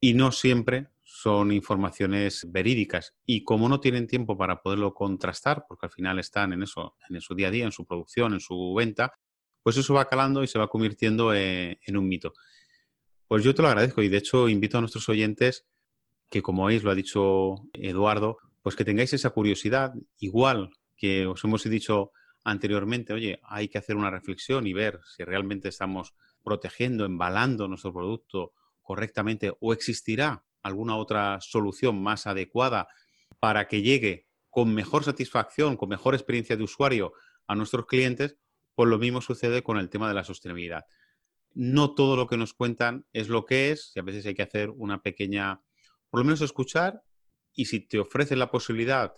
y 0.00 0.14
no 0.14 0.32
siempre 0.32 0.88
son 1.02 1.52
informaciones 1.52 2.46
verídicas. 2.50 3.14
Y 3.24 3.44
como 3.44 3.68
no 3.68 3.80
tienen 3.80 4.06
tiempo 4.06 4.36
para 4.36 4.60
poderlo 4.60 4.92
contrastar, 4.92 5.64
porque 5.68 5.86
al 5.86 5.92
final 5.92 6.18
están 6.18 6.52
en 6.52 6.62
eso, 6.64 6.96
en 7.08 7.20
su 7.20 7.34
día 7.34 7.48
a 7.48 7.50
día, 7.50 7.64
en 7.64 7.72
su 7.72 7.86
producción, 7.86 8.34
en 8.34 8.40
su 8.40 8.74
venta, 8.74 9.12
pues 9.62 9.76
eso 9.76 9.94
va 9.94 10.08
calando 10.08 10.42
y 10.42 10.48
se 10.48 10.58
va 10.58 10.68
convirtiendo 10.68 11.32
en, 11.32 11.78
en 11.80 11.96
un 11.96 12.08
mito. 12.08 12.32
Pues 13.26 13.44
yo 13.44 13.54
te 13.54 13.62
lo 13.62 13.68
agradezco 13.68 14.02
y 14.02 14.08
de 14.08 14.18
hecho 14.18 14.48
invito 14.48 14.78
a 14.78 14.80
nuestros 14.80 15.08
oyentes 15.08 15.66
que, 16.28 16.42
como 16.42 16.66
veis, 16.66 16.82
lo 16.82 16.90
ha 16.90 16.94
dicho 16.94 17.54
Eduardo, 17.72 18.38
pues 18.62 18.76
que 18.76 18.84
tengáis 18.84 19.12
esa 19.12 19.30
curiosidad, 19.30 19.94
igual 20.18 20.70
que 20.98 21.26
os 21.26 21.42
hemos 21.44 21.64
dicho 21.64 22.12
anteriormente, 22.44 23.12
oye, 23.12 23.40
hay 23.44 23.68
que 23.68 23.78
hacer 23.78 23.96
una 23.96 24.10
reflexión 24.10 24.66
y 24.66 24.72
ver 24.72 25.00
si 25.16 25.24
realmente 25.24 25.68
estamos 25.68 26.14
protegiendo, 26.42 27.04
embalando 27.04 27.68
nuestro 27.68 27.92
producto 27.92 28.52
correctamente 28.82 29.52
o 29.60 29.72
existirá 29.72 30.44
alguna 30.62 30.96
otra 30.96 31.40
solución 31.40 32.02
más 32.02 32.26
adecuada 32.26 32.88
para 33.38 33.68
que 33.68 33.82
llegue 33.82 34.26
con 34.50 34.74
mejor 34.74 35.04
satisfacción, 35.04 35.76
con 35.76 35.88
mejor 35.88 36.14
experiencia 36.14 36.56
de 36.56 36.64
usuario 36.64 37.12
a 37.46 37.54
nuestros 37.54 37.86
clientes, 37.86 38.36
pues 38.74 38.88
lo 38.88 38.98
mismo 38.98 39.20
sucede 39.20 39.62
con 39.62 39.78
el 39.78 39.88
tema 39.88 40.08
de 40.08 40.14
la 40.14 40.24
sostenibilidad. 40.24 40.84
No 41.54 41.94
todo 41.94 42.16
lo 42.16 42.26
que 42.26 42.36
nos 42.36 42.54
cuentan 42.54 43.06
es 43.12 43.28
lo 43.28 43.44
que 43.44 43.70
es 43.70 43.92
y 43.94 44.00
a 44.00 44.02
veces 44.02 44.26
hay 44.26 44.34
que 44.34 44.42
hacer 44.42 44.70
una 44.70 45.02
pequeña, 45.02 45.60
por 46.10 46.20
lo 46.20 46.24
menos 46.24 46.40
escuchar 46.40 47.02
y 47.52 47.66
si 47.66 47.80
te 47.80 47.98
ofrecen 47.98 48.38
la 48.38 48.50
posibilidad 48.50 49.12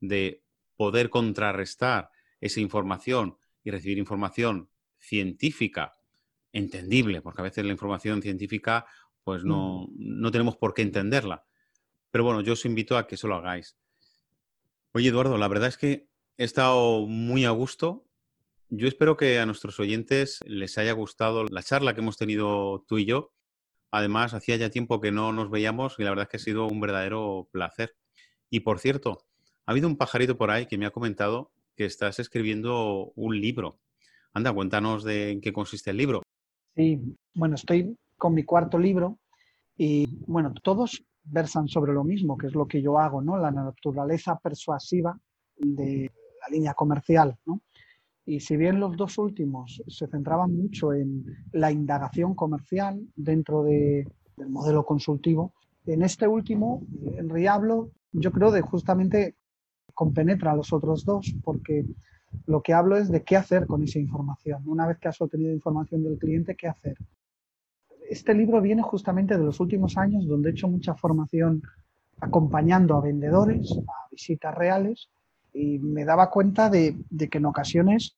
de 0.00 0.43
poder 0.76 1.10
contrarrestar 1.10 2.10
esa 2.40 2.60
información 2.60 3.36
y 3.62 3.70
recibir 3.70 3.98
información 3.98 4.68
científica, 4.98 5.92
entendible, 6.52 7.22
porque 7.22 7.40
a 7.40 7.44
veces 7.44 7.64
la 7.64 7.72
información 7.72 8.22
científica 8.22 8.86
pues 9.24 9.44
no, 9.44 9.86
mm. 9.88 10.20
no 10.20 10.30
tenemos 10.30 10.56
por 10.56 10.74
qué 10.74 10.82
entenderla. 10.82 11.44
Pero 12.10 12.24
bueno, 12.24 12.42
yo 12.42 12.52
os 12.52 12.64
invito 12.64 12.96
a 12.96 13.06
que 13.06 13.16
eso 13.16 13.26
lo 13.26 13.36
hagáis. 13.36 13.76
Oye, 14.92 15.08
Eduardo, 15.08 15.36
la 15.38 15.48
verdad 15.48 15.68
es 15.68 15.76
que 15.76 16.08
he 16.36 16.44
estado 16.44 17.06
muy 17.06 17.44
a 17.44 17.50
gusto. 17.50 18.06
Yo 18.68 18.86
espero 18.86 19.16
que 19.16 19.40
a 19.40 19.46
nuestros 19.46 19.80
oyentes 19.80 20.40
les 20.46 20.78
haya 20.78 20.92
gustado 20.92 21.44
la 21.44 21.62
charla 21.62 21.94
que 21.94 22.00
hemos 22.00 22.16
tenido 22.16 22.84
tú 22.86 22.98
y 22.98 23.04
yo. 23.04 23.32
Además, 23.90 24.34
hacía 24.34 24.56
ya 24.56 24.70
tiempo 24.70 25.00
que 25.00 25.10
no 25.10 25.32
nos 25.32 25.50
veíamos 25.50 25.96
y 25.98 26.04
la 26.04 26.10
verdad 26.10 26.24
es 26.24 26.28
que 26.28 26.36
ha 26.36 26.40
sido 26.40 26.66
un 26.66 26.80
verdadero 26.80 27.48
placer. 27.50 27.96
Y 28.50 28.60
por 28.60 28.78
cierto, 28.78 29.26
ha 29.66 29.72
habido 29.72 29.88
un 29.88 29.96
pajarito 29.96 30.36
por 30.36 30.50
ahí 30.50 30.66
que 30.66 30.78
me 30.78 30.86
ha 30.86 30.90
comentado 30.90 31.50
que 31.76 31.84
estás 31.84 32.18
escribiendo 32.18 33.12
un 33.16 33.40
libro. 33.40 33.78
Anda, 34.32 34.52
cuéntanos 34.52 35.04
de 35.04 35.30
en 35.32 35.40
qué 35.40 35.52
consiste 35.52 35.90
el 35.90 35.96
libro. 35.96 36.22
Sí, 36.74 37.00
bueno, 37.34 37.54
estoy 37.54 37.96
con 38.16 38.34
mi 38.34 38.44
cuarto 38.44 38.78
libro 38.78 39.18
y, 39.76 40.18
bueno, 40.26 40.52
todos 40.62 41.04
versan 41.22 41.68
sobre 41.68 41.92
lo 41.92 42.04
mismo, 42.04 42.36
que 42.36 42.48
es 42.48 42.54
lo 42.54 42.66
que 42.66 42.82
yo 42.82 42.98
hago, 42.98 43.22
¿no? 43.22 43.38
La 43.38 43.50
naturaleza 43.50 44.38
persuasiva 44.38 45.18
de 45.56 46.10
la 46.40 46.48
línea 46.54 46.74
comercial, 46.74 47.38
¿no? 47.46 47.62
Y 48.26 48.40
si 48.40 48.56
bien 48.56 48.80
los 48.80 48.96
dos 48.96 49.18
últimos 49.18 49.82
se 49.86 50.06
centraban 50.08 50.56
mucho 50.56 50.92
en 50.92 51.24
la 51.52 51.70
indagación 51.70 52.34
comercial 52.34 53.00
dentro 53.14 53.62
del 53.62 54.06
modelo 54.48 54.84
consultivo, 54.84 55.52
En 55.86 56.02
este 56.02 56.26
último, 56.26 56.82
en 57.16 57.28
Riablo, 57.28 57.90
yo 58.12 58.32
creo 58.32 58.50
de 58.50 58.62
justamente 58.62 59.34
compenetra 59.94 60.52
a 60.52 60.56
los 60.56 60.72
otros 60.72 61.04
dos, 61.04 61.34
porque 61.42 61.84
lo 62.46 62.62
que 62.62 62.72
hablo 62.72 62.96
es 62.96 63.10
de 63.10 63.22
qué 63.22 63.36
hacer 63.36 63.66
con 63.66 63.82
esa 63.82 63.98
información. 63.98 64.62
Una 64.66 64.86
vez 64.86 64.98
que 64.98 65.08
has 65.08 65.20
obtenido 65.20 65.52
información 65.52 66.02
del 66.02 66.18
cliente, 66.18 66.56
¿qué 66.56 66.68
hacer? 66.68 66.96
Este 68.08 68.34
libro 68.34 68.60
viene 68.60 68.82
justamente 68.82 69.38
de 69.38 69.44
los 69.44 69.60
últimos 69.60 69.96
años 69.96 70.26
donde 70.26 70.50
he 70.50 70.52
hecho 70.52 70.68
mucha 70.68 70.94
formación 70.94 71.62
acompañando 72.20 72.96
a 72.96 73.00
vendedores, 73.00 73.72
a 73.72 74.08
visitas 74.10 74.54
reales, 74.54 75.08
y 75.52 75.78
me 75.78 76.04
daba 76.04 76.30
cuenta 76.30 76.68
de, 76.68 76.96
de 77.10 77.28
que 77.28 77.38
en 77.38 77.46
ocasiones 77.46 78.16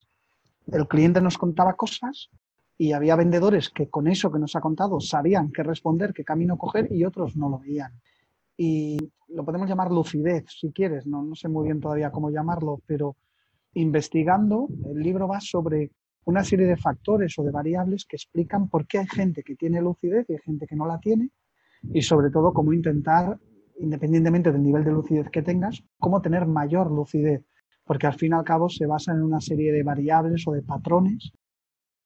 el 0.73 0.89
cliente 0.89 1.21
nos 1.21 1.39
contaba 1.39 1.75
cosas 1.75 2.31
y 2.79 2.93
había 2.93 3.17
vendedores 3.17 3.71
que 3.71 3.89
con 3.89 4.09
eso 4.09 4.31
que 4.33 4.39
nos 4.39 4.57
ha 4.57 4.61
contado 4.61 5.01
sabían 5.01 5.53
qué 5.53 5.63
responder, 5.63 6.13
qué 6.13 6.25
camino 6.25 6.59
coger 6.59 6.93
y 6.93 7.05
otros 7.05 7.37
no 7.37 7.49
lo 7.49 7.59
veían. 7.59 7.93
Y 8.57 8.97
lo 9.29 9.45
podemos 9.45 9.69
llamar 9.69 9.91
lucidez, 9.91 10.47
si 10.49 10.73
quieres, 10.73 11.07
no, 11.07 11.23
no 11.23 11.35
sé 11.35 11.49
muy 11.49 11.65
bien 11.65 11.81
todavía 11.81 12.11
cómo 12.11 12.31
llamarlo, 12.31 12.81
pero 12.87 13.17
investigando, 13.75 14.69
el 14.87 15.01
libro 15.01 15.29
va 15.29 15.41
sobre 15.41 15.91
una 16.25 16.43
serie 16.43 16.67
de 16.67 16.77
factores 16.77 17.39
o 17.39 17.45
de 17.45 17.51
variables 17.51 18.05
que 18.05 18.17
explican 18.17 18.69
por 18.69 18.87
qué 18.87 18.99
hay 18.99 19.07
gente 19.07 19.43
que 19.43 19.55
tiene 19.55 19.81
lucidez 19.81 20.27
y 20.29 20.33
hay 20.33 20.39
gente 20.39 20.67
que 20.67 20.77
no 20.77 20.87
la 20.87 20.99
tiene 20.99 21.31
y 21.93 22.03
sobre 22.03 22.31
todo 22.31 22.53
cómo 22.53 22.73
intentar, 22.73 23.39
independientemente 23.79 24.51
del 24.51 24.63
nivel 24.63 24.85
de 24.85 24.93
lucidez 24.93 25.31
que 25.31 25.43
tengas, 25.43 25.83
cómo 25.99 26.21
tener 26.21 26.47
mayor 26.47 26.91
lucidez, 26.91 27.45
porque 27.85 28.07
al 28.07 28.15
fin 28.15 28.33
y 28.33 28.35
al 28.35 28.45
cabo 28.45 28.69
se 28.69 28.87
basa 28.87 29.13
en 29.13 29.23
una 29.23 29.41
serie 29.41 29.73
de 29.73 29.83
variables 29.83 30.47
o 30.49 30.53
de 30.53 30.63
patrones 30.63 31.33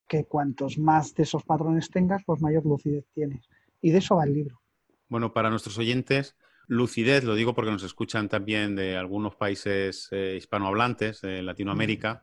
que 0.07 0.24
cuantos 0.24 0.76
más 0.76 1.14
de 1.14 1.22
esos 1.22 1.44
patrones 1.44 1.88
tengas, 1.88 2.22
pues 2.26 2.42
mayor 2.42 2.66
lucidez 2.66 3.07
tienes. 3.14 3.48
Y 3.80 3.90
de 3.90 3.98
eso 3.98 4.16
va 4.16 4.24
el 4.24 4.34
libro. 4.34 4.61
Bueno, 5.09 5.32
para 5.32 5.51
nuestros 5.51 5.78
oyentes, 5.78 6.36
lucidez, 6.70 7.24
lo 7.24 7.34
digo 7.34 7.52
porque 7.52 7.72
nos 7.72 7.82
escuchan 7.82 8.28
también 8.28 8.76
de 8.76 8.96
algunos 8.96 9.34
países 9.34 10.06
eh, 10.12 10.36
hispanohablantes, 10.38 11.20
de 11.20 11.42
Latinoamérica, 11.42 12.22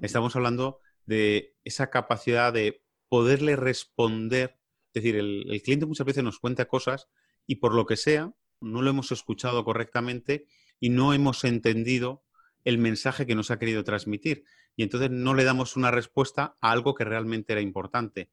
estamos 0.00 0.36
hablando 0.36 0.78
de 1.04 1.56
esa 1.64 1.90
capacidad 1.90 2.52
de 2.52 2.84
poderle 3.08 3.56
responder. 3.56 4.60
Es 4.94 5.02
decir, 5.02 5.16
el, 5.16 5.50
el 5.50 5.62
cliente 5.62 5.86
muchas 5.86 6.06
veces 6.06 6.22
nos 6.22 6.38
cuenta 6.38 6.66
cosas 6.66 7.08
y 7.44 7.56
por 7.56 7.74
lo 7.74 7.84
que 7.84 7.96
sea, 7.96 8.32
no 8.60 8.82
lo 8.82 8.90
hemos 8.90 9.10
escuchado 9.10 9.64
correctamente 9.64 10.46
y 10.78 10.90
no 10.90 11.12
hemos 11.12 11.42
entendido 11.42 12.24
el 12.62 12.78
mensaje 12.78 13.26
que 13.26 13.34
nos 13.34 13.50
ha 13.50 13.58
querido 13.58 13.82
transmitir. 13.82 14.44
Y 14.76 14.84
entonces 14.84 15.10
no 15.10 15.34
le 15.34 15.42
damos 15.42 15.76
una 15.76 15.90
respuesta 15.90 16.56
a 16.60 16.70
algo 16.70 16.94
que 16.94 17.02
realmente 17.02 17.52
era 17.52 17.60
importante. 17.60 18.30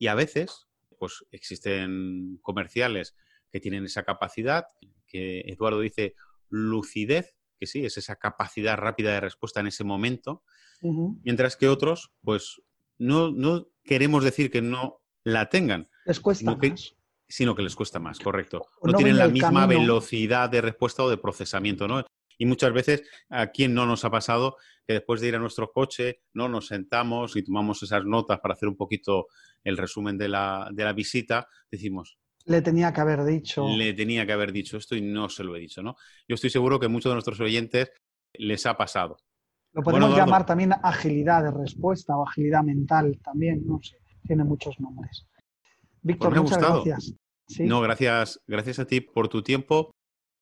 Y 0.00 0.08
a 0.08 0.16
veces, 0.16 0.66
pues 0.98 1.24
existen 1.30 2.40
comerciales 2.42 3.14
que 3.52 3.60
tienen 3.60 3.84
esa 3.84 4.02
capacidad, 4.02 4.66
que 5.06 5.40
Eduardo 5.40 5.80
dice 5.80 6.14
lucidez, 6.48 7.36
que 7.58 7.66
sí, 7.66 7.84
es 7.84 7.98
esa 7.98 8.16
capacidad 8.16 8.76
rápida 8.76 9.12
de 9.12 9.20
respuesta 9.20 9.60
en 9.60 9.66
ese 9.66 9.84
momento, 9.84 10.42
mientras 11.22 11.56
que 11.56 11.68
otros, 11.68 12.12
pues 12.22 12.62
no, 12.98 13.30
no 13.30 13.68
queremos 13.84 14.24
decir 14.24 14.50
que 14.50 14.62
no 14.62 15.02
la 15.24 15.48
tengan. 15.48 15.88
Les 16.06 16.20
cuesta 16.20 16.40
sino 16.40 16.58
que, 16.58 16.70
más. 16.70 16.96
sino 17.28 17.54
que 17.54 17.62
les 17.62 17.76
cuesta 17.76 17.98
más, 17.98 18.18
correcto. 18.18 18.66
No, 18.82 18.92
no 18.92 18.96
tienen 18.96 19.18
la 19.18 19.28
misma 19.28 19.62
camino. 19.62 19.80
velocidad 19.80 20.48
de 20.48 20.62
respuesta 20.62 21.04
o 21.04 21.10
de 21.10 21.18
procesamiento, 21.18 21.86
¿no? 21.86 22.04
Y 22.38 22.46
muchas 22.46 22.72
veces, 22.72 23.02
¿a 23.28 23.48
quién 23.48 23.74
no 23.74 23.84
nos 23.84 24.06
ha 24.06 24.10
pasado 24.10 24.56
que 24.86 24.94
después 24.94 25.20
de 25.20 25.28
ir 25.28 25.36
a 25.36 25.38
nuestro 25.38 25.70
coche, 25.70 26.22
no 26.32 26.48
nos 26.48 26.68
sentamos 26.68 27.36
y 27.36 27.42
tomamos 27.42 27.82
esas 27.82 28.06
notas 28.06 28.40
para 28.40 28.54
hacer 28.54 28.66
un 28.66 28.78
poquito 28.78 29.26
el 29.62 29.76
resumen 29.76 30.16
de 30.16 30.28
la, 30.28 30.70
de 30.72 30.84
la 30.84 30.94
visita? 30.94 31.46
Decimos, 31.70 32.18
Le 32.46 32.62
tenía 32.62 32.92
que 32.92 33.00
haber 33.00 33.24
dicho. 33.24 33.66
le 33.68 33.92
tenía 33.92 34.24
que 34.26 34.32
haber 34.32 34.52
dicho 34.52 34.76
esto 34.76 34.96
y 34.96 35.00
no 35.02 35.28
se 35.28 35.44
lo 35.44 35.54
he 35.56 35.60
dicho, 35.60 35.82
¿no? 35.82 35.96
Yo 36.26 36.34
estoy 36.34 36.50
seguro 36.50 36.80
que 36.80 36.88
muchos 36.88 37.10
de 37.10 37.14
nuestros 37.14 37.40
oyentes 37.40 37.92
les 38.34 38.64
ha 38.66 38.76
pasado. 38.76 39.18
Lo 39.72 39.82
podemos 39.82 40.16
llamar 40.16 40.46
también 40.46 40.72
agilidad 40.82 41.44
de 41.44 41.52
respuesta 41.52 42.16
o 42.16 42.26
agilidad 42.26 42.62
mental 42.64 43.18
también, 43.22 43.64
no 43.66 43.78
sé, 43.82 43.98
tiene 44.26 44.42
muchos 44.44 44.80
nombres. 44.80 45.26
Víctor, 46.02 46.30
Pues 46.30 46.42
muchas 46.42 46.58
gustado. 46.58 46.82
gracias. 46.84 47.14
Sí, 47.46 47.64
No, 47.64 47.80
gracias, 47.80 48.40
gracias 48.46 48.78
a 48.78 48.86
ti 48.86 49.00
por 49.00 49.28
tu 49.28 49.42
tiempo. 49.42 49.90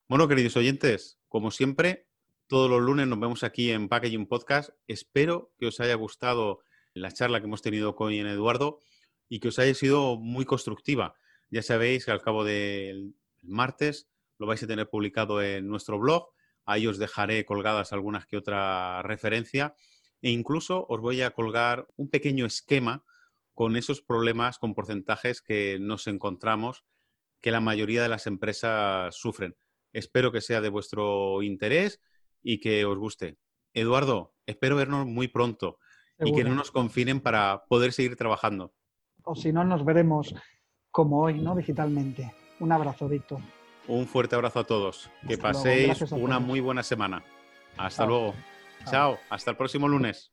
Bueno, 0.08 0.28
queridos 0.28 0.56
oyentes, 0.56 1.18
como 1.28 1.50
siempre, 1.50 2.06
todos 2.46 2.70
los 2.70 2.80
lunes 2.80 3.06
nos 3.06 3.20
vemos 3.20 3.42
aquí 3.44 3.70
en 3.70 3.88
Packaging 3.88 4.26
Podcast. 4.26 4.70
Espero 4.86 5.52
que 5.58 5.66
os 5.66 5.80
haya 5.80 5.94
gustado 5.94 6.60
la 6.94 7.10
charla 7.10 7.40
que 7.40 7.46
hemos 7.46 7.60
tenido 7.62 7.94
con 7.94 8.12
Eduardo 8.12 8.78
y 9.28 9.40
que 9.40 9.48
os 9.48 9.58
haya 9.58 9.74
sido 9.74 10.16
muy 10.16 10.44
constructiva. 10.46 11.14
Ya 11.50 11.62
sabéis 11.62 12.04
que 12.04 12.10
al 12.10 12.22
cabo 12.22 12.44
del 12.44 13.14
martes 13.42 14.08
lo 14.38 14.46
vais 14.46 14.62
a 14.62 14.66
tener 14.66 14.88
publicado 14.88 15.42
en 15.42 15.66
nuestro 15.68 15.98
blog. 15.98 16.28
Ahí 16.64 16.86
os 16.86 16.98
dejaré 16.98 17.44
colgadas 17.44 17.92
algunas 17.92 18.26
que 18.26 18.36
otra 18.36 19.02
referencia 19.02 19.74
e 20.20 20.30
incluso 20.30 20.86
os 20.88 21.00
voy 21.00 21.22
a 21.22 21.30
colgar 21.30 21.86
un 21.96 22.10
pequeño 22.10 22.44
esquema 22.44 23.04
con 23.54 23.76
esos 23.76 24.02
problemas 24.02 24.58
con 24.58 24.74
porcentajes 24.74 25.42
que 25.42 25.78
nos 25.80 26.06
encontramos 26.06 26.84
que 27.40 27.50
la 27.50 27.60
mayoría 27.60 28.02
de 28.02 28.08
las 28.08 28.26
empresas 28.26 29.14
sufren. 29.14 29.56
Espero 29.92 30.30
que 30.32 30.40
sea 30.40 30.60
de 30.60 30.68
vuestro 30.68 31.42
interés 31.42 32.00
y 32.42 32.60
que 32.60 32.84
os 32.84 32.98
guste. 32.98 33.38
Eduardo, 33.72 34.34
espero 34.46 34.76
vernos 34.76 35.06
muy 35.06 35.28
pronto 35.28 35.78
y 36.20 36.32
que 36.34 36.44
no 36.44 36.54
nos 36.54 36.70
confinen 36.70 37.20
para 37.20 37.64
poder 37.68 37.92
seguir 37.92 38.16
trabajando. 38.16 38.74
O 39.22 39.34
si 39.34 39.52
no, 39.52 39.64
nos 39.64 39.84
veremos 39.84 40.34
como 40.90 41.20
hoy, 41.22 41.40
¿no? 41.40 41.54
Digitalmente. 41.54 42.34
Un 42.60 42.72
abrazo, 42.72 43.08
Víctor. 43.08 43.40
Un 43.86 44.06
fuerte 44.06 44.34
abrazo 44.34 44.60
a 44.60 44.64
todos. 44.64 45.10
Que 45.26 45.34
Hasta 45.34 45.42
paséis 45.52 46.12
a 46.12 46.16
una 46.16 46.36
todos. 46.36 46.46
muy 46.46 46.60
buena 46.60 46.82
semana. 46.82 47.22
Hasta 47.76 48.02
Chao. 48.02 48.08
luego. 48.08 48.34
Chao. 48.84 48.90
Chao. 48.90 49.18
Hasta 49.30 49.50
el 49.52 49.56
próximo 49.56 49.88
lunes. 49.88 50.30